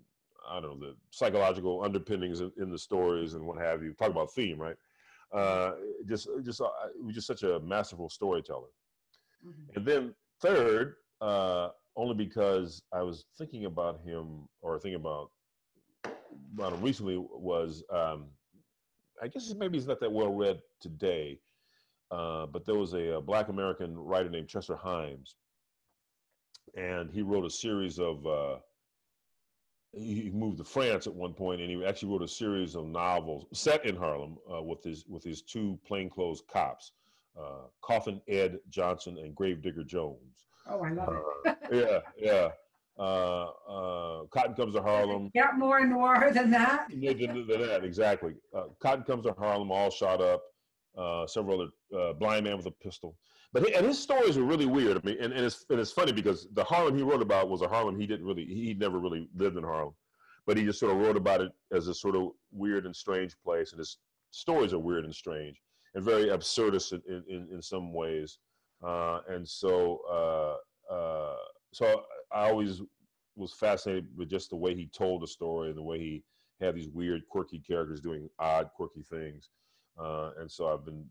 I 0.50 0.60
don't 0.60 0.80
know 0.80 0.88
the 0.88 0.96
psychological 1.12 1.84
underpinnings 1.84 2.40
in, 2.40 2.52
in 2.58 2.72
the 2.72 2.80
stories 2.80 3.36
and 3.36 3.46
what 3.46 3.60
have 3.60 3.84
you. 3.84 3.94
Talk 3.94 4.10
about 4.10 4.34
theme, 4.34 4.60
right? 4.60 4.76
Uh, 5.32 5.74
just, 6.08 6.28
just, 6.44 6.62
uh, 6.62 6.70
was 7.04 7.16
just 7.16 7.28
such 7.28 7.44
a 7.44 7.60
masterful 7.60 8.10
storyteller. 8.10 8.68
Mm-hmm. 9.46 9.78
And 9.78 9.86
then 9.86 10.16
third, 10.42 10.96
uh, 11.22 11.70
only 11.96 12.16
because 12.16 12.82
I 12.94 13.02
was 13.02 13.26
thinking 13.38 13.66
about 13.66 14.02
him 14.04 14.48
or 14.62 14.80
thinking 14.80 15.00
about 15.00 15.32
about 16.54 16.74
him 16.74 16.82
recently 16.82 17.18
was 17.18 17.84
um, 17.92 18.26
I 19.22 19.28
guess 19.28 19.54
maybe 19.56 19.78
he's 19.78 19.88
not 19.88 20.00
that 20.00 20.12
well 20.12 20.34
read 20.34 20.62
today, 20.80 21.40
uh, 22.10 22.48
but 22.48 22.66
there 22.66 22.76
was 22.76 22.94
a, 22.94 23.16
a, 23.16 23.22
Black 23.22 23.50
American 23.50 23.98
writer 23.98 24.30
named 24.30 24.48
Chester 24.48 24.76
Himes, 24.76 25.36
and 26.76 27.12
he 27.12 27.22
wrote 27.22 27.46
a 27.46 27.50
series 27.50 28.00
of. 28.00 28.26
Uh, 28.26 28.58
he 29.94 30.32
moved 30.34 30.58
to 30.58 30.64
France 30.64 31.06
at 31.06 31.14
one 31.14 31.34
point, 31.34 31.60
and 31.60 31.70
he 31.70 31.86
actually 31.86 32.14
wrote 32.14 32.22
a 32.22 32.28
series 32.28 32.76
of 32.76 32.86
novels 32.86 33.46
set 33.52 33.86
in 33.86 33.94
Harlem 33.94 34.38
uh, 34.52 34.62
with 34.62 34.82
his 34.82 35.06
with 35.08 35.24
his 35.24 35.42
two 35.42 35.78
plainclothes 35.86 36.44
cops, 36.50 36.94
uh, 37.38 37.68
Coffin 37.82 38.22
Ed 38.30 38.60
Johnson 38.70 39.18
and 39.18 39.36
Gravedigger 39.36 39.84
Jones. 39.84 40.46
Oh, 40.68 40.84
I 40.84 40.92
love 40.92 41.10
it. 41.46 41.48
Uh, 41.48 41.54
yeah, 41.72 42.00
yeah. 42.18 42.50
Uh, 43.00 43.48
uh, 43.68 44.26
Cotton 44.32 44.54
Comes 44.54 44.76
to 44.76 44.82
Harlem. 44.82 45.32
Got 45.36 45.58
more 45.58 45.86
noir 45.86 46.32
than 46.34 46.52
that. 46.52 46.88
than, 46.90 47.48
than 47.48 47.62
that, 47.68 47.84
exactly. 47.84 48.34
Uh, 48.56 48.66
Cotton 48.80 49.04
Comes 49.04 49.26
to 49.26 49.34
Harlem, 49.34 49.72
all 49.72 49.90
shot 49.90 50.22
up. 50.22 50.42
Uh, 50.98 51.26
several 51.26 51.62
other 51.62 51.98
uh, 51.98 52.14
blind 52.14 52.44
man 52.44 52.58
with 52.58 52.66
a 52.66 52.72
pistol. 52.72 53.16
But 53.54 53.66
he, 53.66 53.74
and 53.74 53.86
his 53.86 53.98
stories 53.98 54.38
are 54.38 54.44
really 54.44 54.66
weird. 54.66 54.98
I 54.98 55.02
mean, 55.08 55.18
and, 55.22 55.32
and 55.32 55.46
it's 55.46 55.66
and 55.70 55.80
it's 55.80 55.92
funny 55.92 56.12
because 56.12 56.50
the 56.52 56.66
Harlem 56.66 56.98
he 56.98 57.04
wrote 57.04 57.22
about 57.22 57.50
was 57.50 57.62
a 57.62 57.68
Harlem 57.68 57.98
he 57.98 58.06
didn't 58.06 58.26
really 58.26 58.46
he 58.46 58.74
never 58.74 59.00
really 59.00 59.30
lived 59.34 59.56
in 59.56 59.64
Harlem, 59.64 59.94
but 60.46 60.58
he 60.58 60.66
just 60.66 60.82
sort 60.82 60.92
of 60.92 60.98
wrote 60.98 61.16
about 61.16 61.40
it 61.40 61.52
as 61.72 61.88
a 61.88 61.94
sort 61.94 62.18
of 62.18 62.32
weird 62.52 62.86
and 62.86 62.94
strange 62.94 63.36
place. 63.42 63.72
And 63.72 63.80
his 63.80 64.00
stories 64.32 64.74
are 64.74 64.80
weird 64.80 65.06
and 65.06 65.16
strange 65.16 65.62
and 65.96 66.04
very 66.04 66.26
absurdist 66.26 66.92
in 66.92 67.24
in, 67.30 67.48
in 67.54 67.62
some 67.62 67.94
ways. 67.94 68.38
Uh, 68.84 69.20
and 69.30 69.48
so, 69.48 70.02
uh, 70.10 70.94
uh, 70.94 71.36
so 71.72 72.04
I 72.34 72.50
always 72.50 72.82
was 73.36 73.54
fascinated 73.54 74.08
with 74.16 74.30
just 74.30 74.50
the 74.50 74.56
way 74.56 74.76
he 74.76 74.88
told 74.88 75.22
the 75.22 75.28
story 75.28 75.70
and 75.70 75.78
the 75.78 75.84
way 75.84 76.00
he 76.00 76.24
had 76.60 76.76
these 76.76 76.90
weird, 76.90 77.22
quirky 77.30 77.60
characters 77.60 78.02
doing 78.02 78.30
odd, 78.40 78.70
quirky 78.76 79.04
things. 79.04 79.50
Uh, 80.00 80.32
and 80.40 80.50
so 80.50 80.68
I've 80.68 80.86
been 80.86 81.06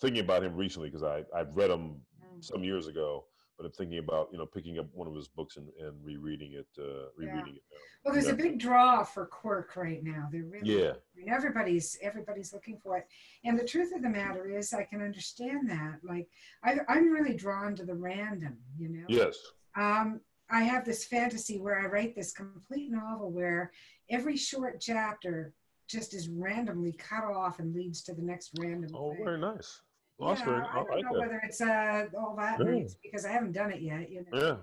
thinking 0.00 0.20
about 0.20 0.44
him 0.44 0.56
recently 0.56 0.88
because 0.88 1.02
I 1.02 1.24
I've 1.36 1.56
read 1.56 1.70
him 1.70 1.96
mm. 2.22 2.44
some 2.44 2.64
years 2.64 2.86
ago, 2.86 3.24
but 3.60 3.66
I'm 3.66 3.72
thinking 3.72 3.98
about 3.98 4.28
you 4.32 4.38
know 4.38 4.46
picking 4.46 4.78
up 4.78 4.86
one 4.92 5.06
of 5.06 5.14
his 5.14 5.28
books 5.28 5.58
and, 5.58 5.68
and 5.78 5.92
rereading 6.02 6.54
it, 6.54 6.66
uh, 6.78 7.08
rereading 7.16 7.54
yeah. 7.54 7.56
it. 7.56 7.62
Now. 7.70 7.78
Well, 8.04 8.14
there's 8.14 8.26
yeah. 8.26 8.32
a 8.32 8.36
big 8.36 8.58
draw 8.58 9.04
for 9.04 9.26
quirk 9.26 9.76
right 9.76 10.02
now. 10.02 10.28
There 10.32 10.44
really, 10.44 10.78
yeah. 10.78 10.92
I 10.92 11.18
mean, 11.18 11.28
everybody's 11.28 11.98
everybody's 12.00 12.54
looking 12.54 12.78
for 12.82 12.96
it, 12.96 13.06
and 13.44 13.58
the 13.58 13.64
truth 13.64 13.92
of 13.94 14.02
the 14.02 14.08
matter 14.08 14.48
is, 14.48 14.72
I 14.72 14.84
can 14.84 15.02
understand 15.02 15.68
that. 15.68 15.98
Like, 16.02 16.28
I, 16.64 16.78
I'm 16.88 17.10
really 17.10 17.34
drawn 17.34 17.76
to 17.76 17.84
the 17.84 17.94
random, 17.94 18.56
you 18.78 18.88
know. 18.88 19.04
Yes. 19.08 19.36
Um, 19.76 20.20
I 20.50 20.62
have 20.62 20.84
this 20.84 21.04
fantasy 21.04 21.58
where 21.58 21.78
I 21.78 21.86
write 21.86 22.16
this 22.16 22.32
complete 22.32 22.90
novel 22.90 23.30
where 23.30 23.72
every 24.08 24.36
short 24.36 24.80
chapter 24.80 25.52
just 25.86 26.14
is 26.14 26.28
randomly 26.28 26.92
cut 26.92 27.24
off 27.24 27.58
and 27.58 27.74
leads 27.74 28.02
to 28.04 28.14
the 28.14 28.22
next 28.22 28.52
random. 28.58 28.90
Oh, 28.94 29.12
thing. 29.12 29.24
very 29.24 29.38
nice. 29.38 29.80
Well, 30.20 30.36
yeah, 30.36 30.44
I, 30.44 30.52
I 30.52 30.74
don't 30.74 30.90
like 30.90 31.04
know 31.04 31.12
that. 31.14 31.18
whether 31.20 31.40
it's 31.44 31.60
uh, 31.60 32.04
all 32.18 32.36
that 32.36 32.58
yeah. 32.64 32.84
because 33.02 33.24
I 33.24 33.30
haven't 33.32 33.52
done 33.52 33.72
it 33.72 33.80
yet. 33.80 34.10
You 34.10 34.24
know? 34.30 34.38
Yeah. 34.38 34.56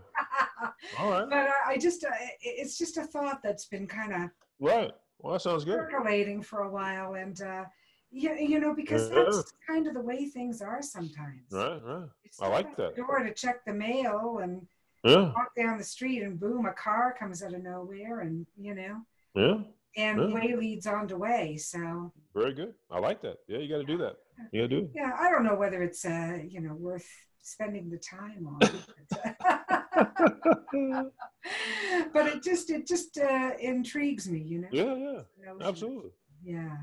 All 1.00 1.10
right. 1.12 1.28
But 1.30 1.50
I, 1.50 1.72
I 1.74 1.78
just, 1.78 2.04
uh, 2.06 2.10
it- 2.20 2.38
it's 2.41 2.78
just 2.78 2.98
a 2.98 3.04
thought 3.04 3.41
that's 3.43 3.65
been 3.65 3.88
kind 3.88 4.13
of 4.13 4.30
Right. 4.60 4.91
Well, 5.20 5.34
that 5.34 5.41
sounds 5.41 5.65
good. 5.65 5.78
percolating 5.80 6.41
for 6.43 6.62
a 6.62 6.70
while, 6.70 7.15
and 7.15 7.41
uh, 7.41 7.65
you, 8.12 8.34
you 8.36 8.60
know, 8.60 8.74
because 8.76 9.10
Yeah. 9.10 9.24
that's 9.26 9.52
kind 9.67 9.88
of 9.88 9.96
the 9.96 10.02
way 10.02 10.26
things 10.28 10.62
are 10.62 10.82
sometimes. 10.82 11.41
Right, 11.52 11.82
right. 11.84 12.08
I 12.39 12.48
like 12.50 12.67
step 12.67 12.72
out 12.72 12.96
the 12.96 13.02
that. 13.02 13.08
Door 13.08 13.20
to 13.24 13.34
check 13.34 13.65
the 13.65 13.74
mail 13.74 14.39
and 14.43 14.62
Yeah, 15.04 15.34
walk 15.34 15.56
down 15.56 15.78
the 15.80 15.84
street, 15.84 16.22
and 16.22 16.39
boom, 16.39 16.65
a 16.67 16.74
car 16.74 17.15
comes 17.20 17.41
out 17.41 17.54
of 17.56 17.63
nowhere, 17.63 18.20
and 18.22 18.46
you 18.58 18.76
know, 18.76 18.98
yeah. 19.34 19.58
and 19.96 20.30
Yeah. 20.30 20.36
way 20.36 20.56
leads 20.56 20.86
on 20.86 21.08
to 21.08 21.17
way. 21.17 21.58
So 21.58 22.12
Very 22.36 22.54
good. 22.54 22.76
I 22.91 23.00
like 23.00 23.22
that. 23.24 23.38
Yeah, 23.48 23.58
you 23.58 23.70
got 23.70 23.78
to 23.80 23.84
do 23.86 23.98
that. 24.00 24.17
You 24.52 24.67
do 24.67 24.89
yeah, 24.93 25.12
I 25.19 25.30
don't 25.30 25.43
know 25.43 25.56
whether 25.56 25.82
it's 25.84 26.06
uh, 26.06 26.39
you 26.47 26.62
know 26.62 26.73
worth 26.76 27.08
spending 27.41 27.89
the 27.89 27.97
time 27.97 28.47
on. 28.47 28.60
but- 28.60 29.88
but 32.13 32.28
it 32.28 32.43
just 32.43 32.69
it 32.69 32.88
just 32.88 33.17
uh, 33.17 33.52
intrigues 33.60 34.30
me, 34.30 34.39
you 34.39 34.60
know. 34.60 34.67
Yeah, 34.71 34.95
yeah. 34.95 35.21
Absolutely. 35.62 36.12
Yeah. 36.43 36.78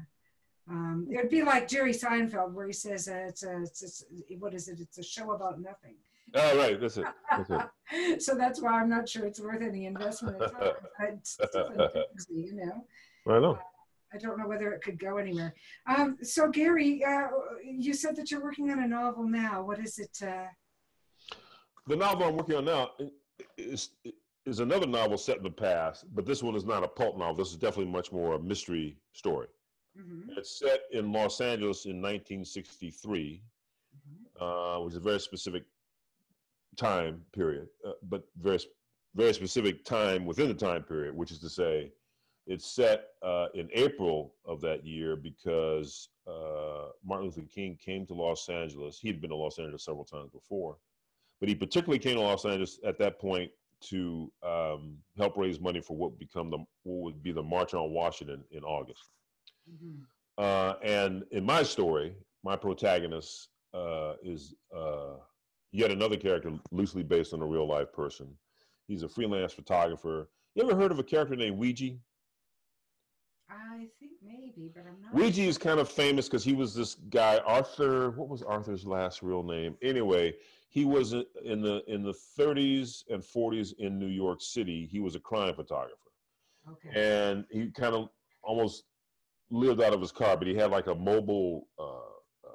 Um, 0.68 1.06
it 1.10 1.16
would 1.16 1.28
be 1.28 1.42
like 1.42 1.68
Jerry 1.68 1.92
Seinfeld, 1.92 2.52
where 2.52 2.66
he 2.66 2.72
says 2.72 3.08
uh, 3.08 3.26
it's, 3.28 3.42
a, 3.42 3.62
it's, 3.62 3.82
it's 3.82 4.04
what 4.38 4.54
is 4.54 4.68
it? 4.68 4.80
It's 4.80 4.98
a 4.98 5.02
show 5.02 5.32
about 5.32 5.60
nothing. 5.60 5.96
All 6.34 6.56
right. 6.56 6.80
That's 6.80 6.96
it. 6.96 7.06
That's 7.30 7.50
it. 7.50 8.22
so 8.22 8.34
that's 8.34 8.62
why 8.62 8.80
I'm 8.80 8.88
not 8.88 9.08
sure 9.08 9.26
it's 9.26 9.40
worth 9.40 9.62
any 9.62 9.86
investment. 9.86 10.40
of 10.40 10.52
time. 10.52 10.72
It 11.00 11.26
still 11.26 11.68
me, 12.30 12.42
you 12.46 12.54
know. 12.54 12.84
Right 13.26 13.42
on. 13.42 13.58
I 14.14 14.18
don't 14.18 14.38
know 14.38 14.46
whether 14.46 14.72
it 14.72 14.82
could 14.82 14.98
go 14.98 15.16
anywhere. 15.16 15.52
Um, 15.86 16.16
so 16.22 16.48
Gary, 16.48 17.02
uh, 17.04 17.28
you 17.64 17.94
said 17.94 18.14
that 18.16 18.30
you're 18.30 18.42
working 18.42 18.70
on 18.70 18.82
a 18.82 18.86
novel 18.86 19.24
now. 19.26 19.62
What 19.64 19.80
is 19.80 19.98
it? 19.98 20.16
Uh, 20.22 20.46
The 21.86 21.96
novel 21.96 22.28
I'm 22.28 22.36
working 22.36 22.56
on 22.56 22.64
now 22.64 22.90
is 23.58 23.90
is 24.46 24.60
another 24.60 24.86
novel 24.86 25.16
set 25.16 25.38
in 25.38 25.42
the 25.42 25.50
past, 25.50 26.04
but 26.14 26.26
this 26.26 26.42
one 26.42 26.54
is 26.54 26.66
not 26.66 26.84
a 26.84 26.88
pulp 26.88 27.16
novel. 27.16 27.34
This 27.34 27.48
is 27.50 27.56
definitely 27.56 27.90
much 27.90 28.12
more 28.12 28.34
a 28.34 28.38
mystery 28.38 28.98
story. 29.12 29.48
mhm, 29.98 30.36
It's 30.36 30.58
set 30.58 30.80
in 30.92 31.12
Los 31.12 31.40
Angeles 31.40 31.86
in 31.86 32.02
1963, 32.02 33.42
mhm. 33.96 34.42
uh, 34.42 34.82
which 34.84 34.92
is 34.92 34.98
a 34.98 35.00
very 35.00 35.20
specific 35.20 35.64
time 36.76 37.24
period, 37.32 37.68
uh, 37.86 37.92
but 38.02 38.22
very 38.36 38.58
very 39.14 39.32
specific 39.32 39.84
time 39.84 40.26
within 40.26 40.48
the 40.48 40.54
time 40.68 40.82
period, 40.82 41.14
which 41.14 41.30
is 41.30 41.38
to 41.38 41.48
say, 41.48 41.92
it's 42.46 42.66
set 42.66 43.08
uh, 43.22 43.46
in 43.54 43.68
April 43.72 44.34
of 44.44 44.60
that 44.60 44.84
year 44.84 45.16
because 45.16 46.08
uh, 46.26 46.88
Martin 47.04 47.26
Luther 47.26 47.42
King 47.42 47.78
came 47.82 48.06
to 48.06 48.14
Los 48.14 48.48
Angeles. 48.48 48.98
He'd 48.98 49.20
been 49.20 49.30
to 49.30 49.36
Los 49.36 49.58
Angeles 49.58 49.84
several 49.84 50.04
times 50.04 50.30
before, 50.30 50.76
but 51.40 51.48
he 51.48 51.54
particularly 51.54 51.98
came 51.98 52.16
to 52.16 52.20
Los 52.20 52.44
Angeles 52.44 52.78
at 52.84 52.98
that 52.98 53.18
point 53.18 53.50
to 53.80 54.30
um, 54.42 54.96
help 55.16 55.36
raise 55.36 55.60
money 55.60 55.80
for 55.80 55.96
what 55.96 56.10
would 56.10 56.18
become 56.18 56.50
the 56.50 56.58
what 56.84 57.04
would 57.04 57.22
be 57.22 57.32
the 57.32 57.42
March 57.42 57.74
on 57.74 57.90
Washington 57.92 58.44
in 58.50 58.62
August. 58.62 59.10
Mhm. 59.70 60.00
Uh, 60.36 60.74
and 60.82 61.24
in 61.30 61.44
my 61.44 61.62
story, 61.62 62.14
my 62.42 62.56
protagonist 62.56 63.48
uh, 63.72 64.14
is 64.22 64.54
uh, 64.74 65.14
yet 65.72 65.90
another 65.90 66.16
character 66.16 66.52
loosely 66.70 67.02
based 67.02 67.32
on 67.32 67.42
a 67.42 67.46
real 67.46 67.66
life 67.66 67.92
person. 67.92 68.28
He's 68.86 69.02
a 69.02 69.08
freelance 69.08 69.52
photographer. 69.52 70.28
You 70.54 70.62
ever 70.62 70.74
heard 70.74 70.92
of 70.92 70.98
a 70.98 71.02
character 71.02 71.36
named 71.36 71.58
Weegee? 71.58 71.98
Maybe, 74.56 74.70
but 74.74 74.84
I'm 74.86 74.96
not. 75.02 75.14
Weegee 75.14 75.46
is 75.46 75.58
kind 75.58 75.80
of 75.80 75.88
famous 75.88 76.28
because 76.28 76.44
he 76.44 76.52
was 76.54 76.74
this 76.74 76.94
guy, 77.10 77.38
Arthur. 77.46 78.10
What 78.12 78.28
was 78.28 78.42
Arthur's 78.42 78.86
last 78.86 79.22
real 79.22 79.42
name? 79.42 79.76
Anyway, 79.82 80.34
he 80.68 80.84
was 80.84 81.12
in 81.12 81.24
in 81.44 81.60
the 81.60 81.82
in 81.86 82.02
the 82.02 82.14
30s 82.38 83.04
and 83.10 83.22
40s 83.22 83.74
in 83.78 83.98
New 83.98 84.08
York 84.08 84.40
City. 84.42 84.86
He 84.90 85.00
was 85.00 85.14
a 85.14 85.20
crime 85.20 85.54
photographer. 85.54 85.98
Okay. 86.72 86.98
and 86.98 87.44
he 87.50 87.70
kind 87.70 87.94
of 87.94 88.08
almost 88.42 88.84
lived 89.50 89.82
out 89.82 89.92
of 89.92 90.00
his 90.00 90.10
car, 90.10 90.34
but 90.34 90.46
he 90.46 90.54
had 90.54 90.70
like 90.70 90.86
a 90.86 90.94
mobile 90.94 91.68
uh, 91.78 91.82
uh, 92.48 92.50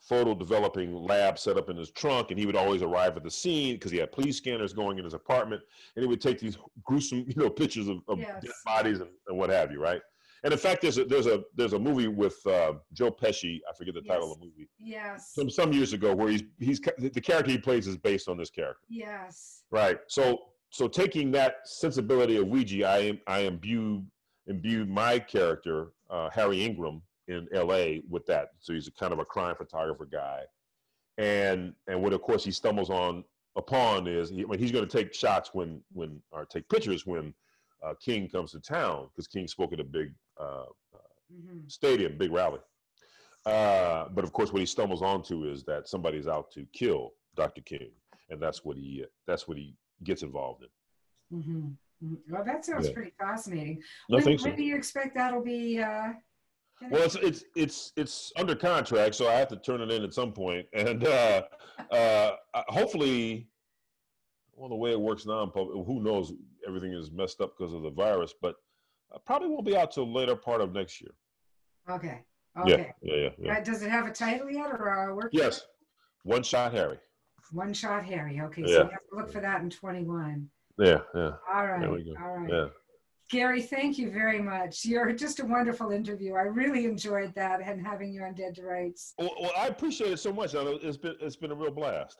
photo 0.00 0.34
developing 0.34 0.92
lab 0.92 1.38
set 1.38 1.56
up 1.56 1.68
in 1.70 1.76
his 1.76 1.92
trunk, 1.92 2.30
and 2.32 2.40
he 2.40 2.44
would 2.44 2.56
always 2.56 2.82
arrive 2.82 3.16
at 3.16 3.22
the 3.22 3.30
scene 3.30 3.74
because 3.76 3.92
he 3.92 3.98
had 3.98 4.10
police 4.10 4.36
scanners 4.38 4.72
going 4.72 4.98
in 4.98 5.04
his 5.04 5.14
apartment, 5.14 5.62
and 5.94 6.02
he 6.02 6.08
would 6.08 6.20
take 6.20 6.40
these 6.40 6.58
gruesome, 6.82 7.20
you 7.28 7.34
know, 7.36 7.48
pictures 7.48 7.86
of, 7.86 7.98
of 8.08 8.18
Yes. 8.18 8.42
dead 8.42 8.50
bodies 8.64 8.98
and, 8.98 9.10
and 9.28 9.38
what 9.38 9.50
have 9.50 9.70
you, 9.70 9.80
right? 9.80 10.02
And 10.44 10.52
in 10.52 10.58
fact, 10.58 10.82
there's 10.82 10.98
a 10.98 11.04
there's 11.04 11.26
a 11.26 11.42
there's 11.56 11.72
a 11.72 11.78
movie 11.78 12.08
with 12.08 12.36
uh, 12.46 12.74
Joe 12.92 13.10
Pesci. 13.10 13.60
I 13.68 13.74
forget 13.76 13.94
the 13.94 14.02
title 14.02 14.32
of 14.32 14.38
the 14.38 14.46
movie. 14.46 14.68
Yes. 14.78 15.32
Some 15.34 15.50
some 15.50 15.72
years 15.72 15.92
ago, 15.92 16.14
where 16.14 16.28
he's 16.28 16.42
he's 16.58 16.80
the 16.80 17.20
character 17.20 17.50
he 17.50 17.58
plays 17.58 17.86
is 17.86 17.96
based 17.96 18.28
on 18.28 18.36
this 18.36 18.50
character. 18.50 18.84
Yes. 18.88 19.62
Right. 19.70 19.98
So 20.06 20.38
so 20.70 20.86
taking 20.86 21.30
that 21.32 21.56
sensibility 21.64 22.36
of 22.36 22.46
Weegee, 22.46 22.84
I 22.84 23.20
I 23.26 23.40
imbued 23.40 24.06
imbued 24.46 24.88
my 24.88 25.18
character, 25.18 25.88
uh, 26.08 26.30
Harry 26.30 26.64
Ingram, 26.64 27.02
in 27.28 27.46
L.A. 27.52 28.02
with 28.08 28.24
that. 28.26 28.48
So 28.60 28.72
he's 28.72 28.88
a 28.88 28.92
kind 28.92 29.12
of 29.12 29.18
a 29.18 29.24
crime 29.24 29.56
photographer 29.56 30.06
guy, 30.06 30.42
and 31.16 31.74
and 31.86 32.02
what 32.02 32.12
of 32.12 32.22
course 32.22 32.44
he 32.44 32.50
stumbles 32.50 32.90
on 32.90 33.24
upon 33.56 34.06
is 34.06 34.30
he, 34.30 34.44
when 34.44 34.58
he's 34.58 34.72
going 34.72 34.86
to 34.86 34.96
take 34.96 35.12
shots 35.14 35.50
when 35.52 35.82
when 35.92 36.22
or 36.30 36.44
take 36.44 36.68
pictures 36.68 37.06
when 37.06 37.34
uh, 37.84 37.94
King 38.00 38.28
comes 38.28 38.52
to 38.52 38.60
town 38.60 39.08
because 39.08 39.26
King 39.26 39.48
spoke 39.48 39.72
at 39.72 39.80
a 39.80 39.84
big 39.84 40.12
uh, 40.38 40.64
hmm 41.30 41.58
stadium, 41.66 42.16
big 42.16 42.32
rally. 42.32 42.60
Uh, 43.46 44.08
but 44.14 44.24
of 44.24 44.32
course, 44.32 44.52
what 44.52 44.60
he 44.60 44.66
stumbles 44.66 45.02
onto 45.02 45.44
is 45.44 45.64
that 45.64 45.88
somebody's 45.88 46.26
out 46.26 46.50
to 46.52 46.66
kill 46.72 47.12
Dr. 47.36 47.62
King, 47.62 47.90
and 48.30 48.40
that's 48.40 48.64
what 48.64 48.76
he 48.76 49.04
that's 49.26 49.46
what 49.48 49.56
he 49.56 49.74
gets 50.04 50.22
involved 50.22 50.64
in. 50.64 51.40
hmm 51.42 52.14
Well, 52.30 52.44
that 52.44 52.64
sounds 52.64 52.88
Yeah. 52.88 52.94
pretty 52.94 53.12
fascinating. 53.18 53.82
No, 54.08 54.18
when, 54.18 54.38
so. 54.38 54.48
when 54.48 54.56
do 54.56 54.64
you 54.64 54.76
expect 54.76 55.14
that'll 55.14 55.42
be? 55.42 55.80
Uh, 55.80 56.12
Well, 56.90 57.02
it's 57.02 57.16
it's 57.16 57.44
it's 57.56 57.92
it's 57.96 58.32
under 58.36 58.54
contract, 58.54 59.14
so 59.14 59.28
I 59.28 59.34
have 59.34 59.48
to 59.48 59.56
turn 59.56 59.80
it 59.80 59.90
in 59.90 60.02
at 60.04 60.14
some 60.14 60.32
point, 60.32 60.66
and 60.72 61.04
uh, 61.06 61.42
uh, 61.90 62.32
uh, 62.54 62.62
hopefully, 62.68 63.48
well, 64.54 64.68
the 64.68 64.76
way 64.76 64.92
it 64.92 65.00
works 65.00 65.26
now, 65.26 65.46
who 65.54 66.00
knows? 66.00 66.32
Everything 66.66 66.92
is 66.92 67.10
messed 67.10 67.40
up 67.40 67.54
because 67.56 67.72
of 67.72 67.82
the 67.82 67.90
virus, 67.90 68.34
but 68.40 68.56
uh, 69.14 69.18
probably 69.24 69.48
won't 69.48 69.64
be 69.66 69.76
out 69.76 69.90
till 69.92 70.10
later 70.12 70.36
part 70.36 70.60
of 70.60 70.72
next 70.72 71.00
year. 71.00 71.12
okay. 71.90 72.22
Yeah, 72.66 72.74
Okay. 72.74 72.92
yeah, 73.02 73.14
yeah, 73.14 73.28
yeah. 73.38 73.52
Uh, 73.58 73.60
does 73.62 73.82
it 73.82 73.90
have 73.90 74.06
a 74.06 74.12
title 74.12 74.50
yet, 74.50 74.66
or 74.72 74.90
uh, 74.90 75.14
work? 75.14 75.30
Yes, 75.32 75.64
one 76.24 76.42
shot 76.42 76.72
Harry. 76.72 76.98
One 77.52 77.72
shot 77.72 78.04
Harry. 78.04 78.40
Okay, 78.40 78.64
so 78.64 78.68
Yeah. 78.68 78.76
you 78.84 78.90
have 78.90 79.08
to 79.10 79.16
look 79.16 79.30
for 79.30 79.40
that 79.40 79.60
in 79.62 79.70
21. 79.70 80.50
Yeah, 80.76 80.98
yeah, 81.14 81.32
All 81.52 81.66
right. 81.66 81.80
There 81.80 81.90
we 81.92 82.02
go. 82.04 82.14
All 82.20 82.36
right. 82.38 82.50
yeah. 82.50 82.66
Gary, 83.30 83.62
thank 83.62 83.96
you 83.98 84.10
very 84.10 84.40
much. 84.40 84.84
You're 84.84 85.12
just 85.12 85.38
a 85.38 85.44
wonderful 85.44 85.90
interview. 85.92 86.34
I 86.34 86.42
really 86.42 86.86
enjoyed 86.86 87.32
that 87.34 87.60
and 87.60 87.84
having 87.86 88.12
you 88.12 88.22
on 88.22 88.34
Dead 88.34 88.54
to 88.56 88.62
Rights. 88.62 89.14
Well, 89.18 89.30
well, 89.40 89.52
I 89.56 89.66
appreciate 89.68 90.12
it 90.12 90.18
so 90.18 90.32
much. 90.32 90.54
It's 90.54 90.96
been 90.96 91.14
it's 91.20 91.36
been 91.36 91.52
a 91.52 91.54
real 91.54 91.70
blast. 91.70 92.18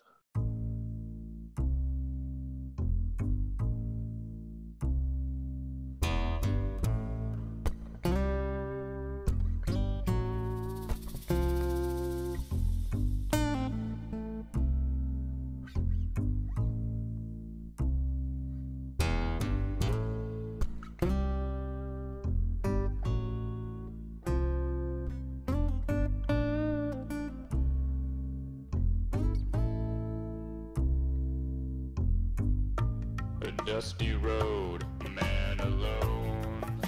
Dusty 33.69 34.15
road, 34.15 34.83
a 35.05 35.09
man 35.11 35.61
alone. 35.61 36.81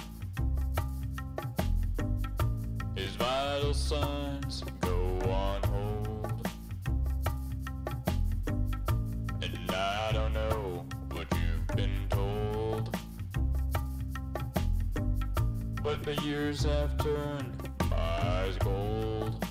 His 2.95 3.11
vital 3.17 3.75
signs 3.75 4.63
go 4.79 5.19
on 5.29 5.61
hold. 5.61 6.47
And 9.43 9.71
I 9.71 10.11
don't 10.11 10.33
know 10.33 10.83
what 11.11 11.27
you've 11.39 11.67
been 11.77 12.07
told. 12.09 12.97
But 15.83 16.01
the 16.01 16.15
years 16.23 16.63
have 16.63 16.97
turned 16.97 17.69
my 17.91 17.95
eyes 17.95 18.57
gold. 18.57 19.45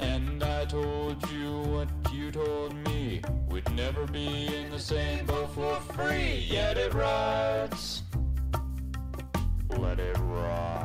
And 0.00 0.42
I 0.42 0.64
told 0.64 1.30
you 1.30 1.60
what 1.60 1.88
you 2.12 2.32
told 2.32 2.74
me. 2.88 3.22
We'd 3.48 3.67
never 3.78 4.06
be 4.06 4.48
in 4.56 4.68
the 4.70 4.78
same 4.78 5.24
boat 5.24 5.48
for 5.54 5.76
free. 5.94 6.44
Yet 6.50 6.76
it 6.76 6.92
rides. 6.94 8.02
Let 9.78 10.00
it 10.00 10.18
rock. 10.18 10.77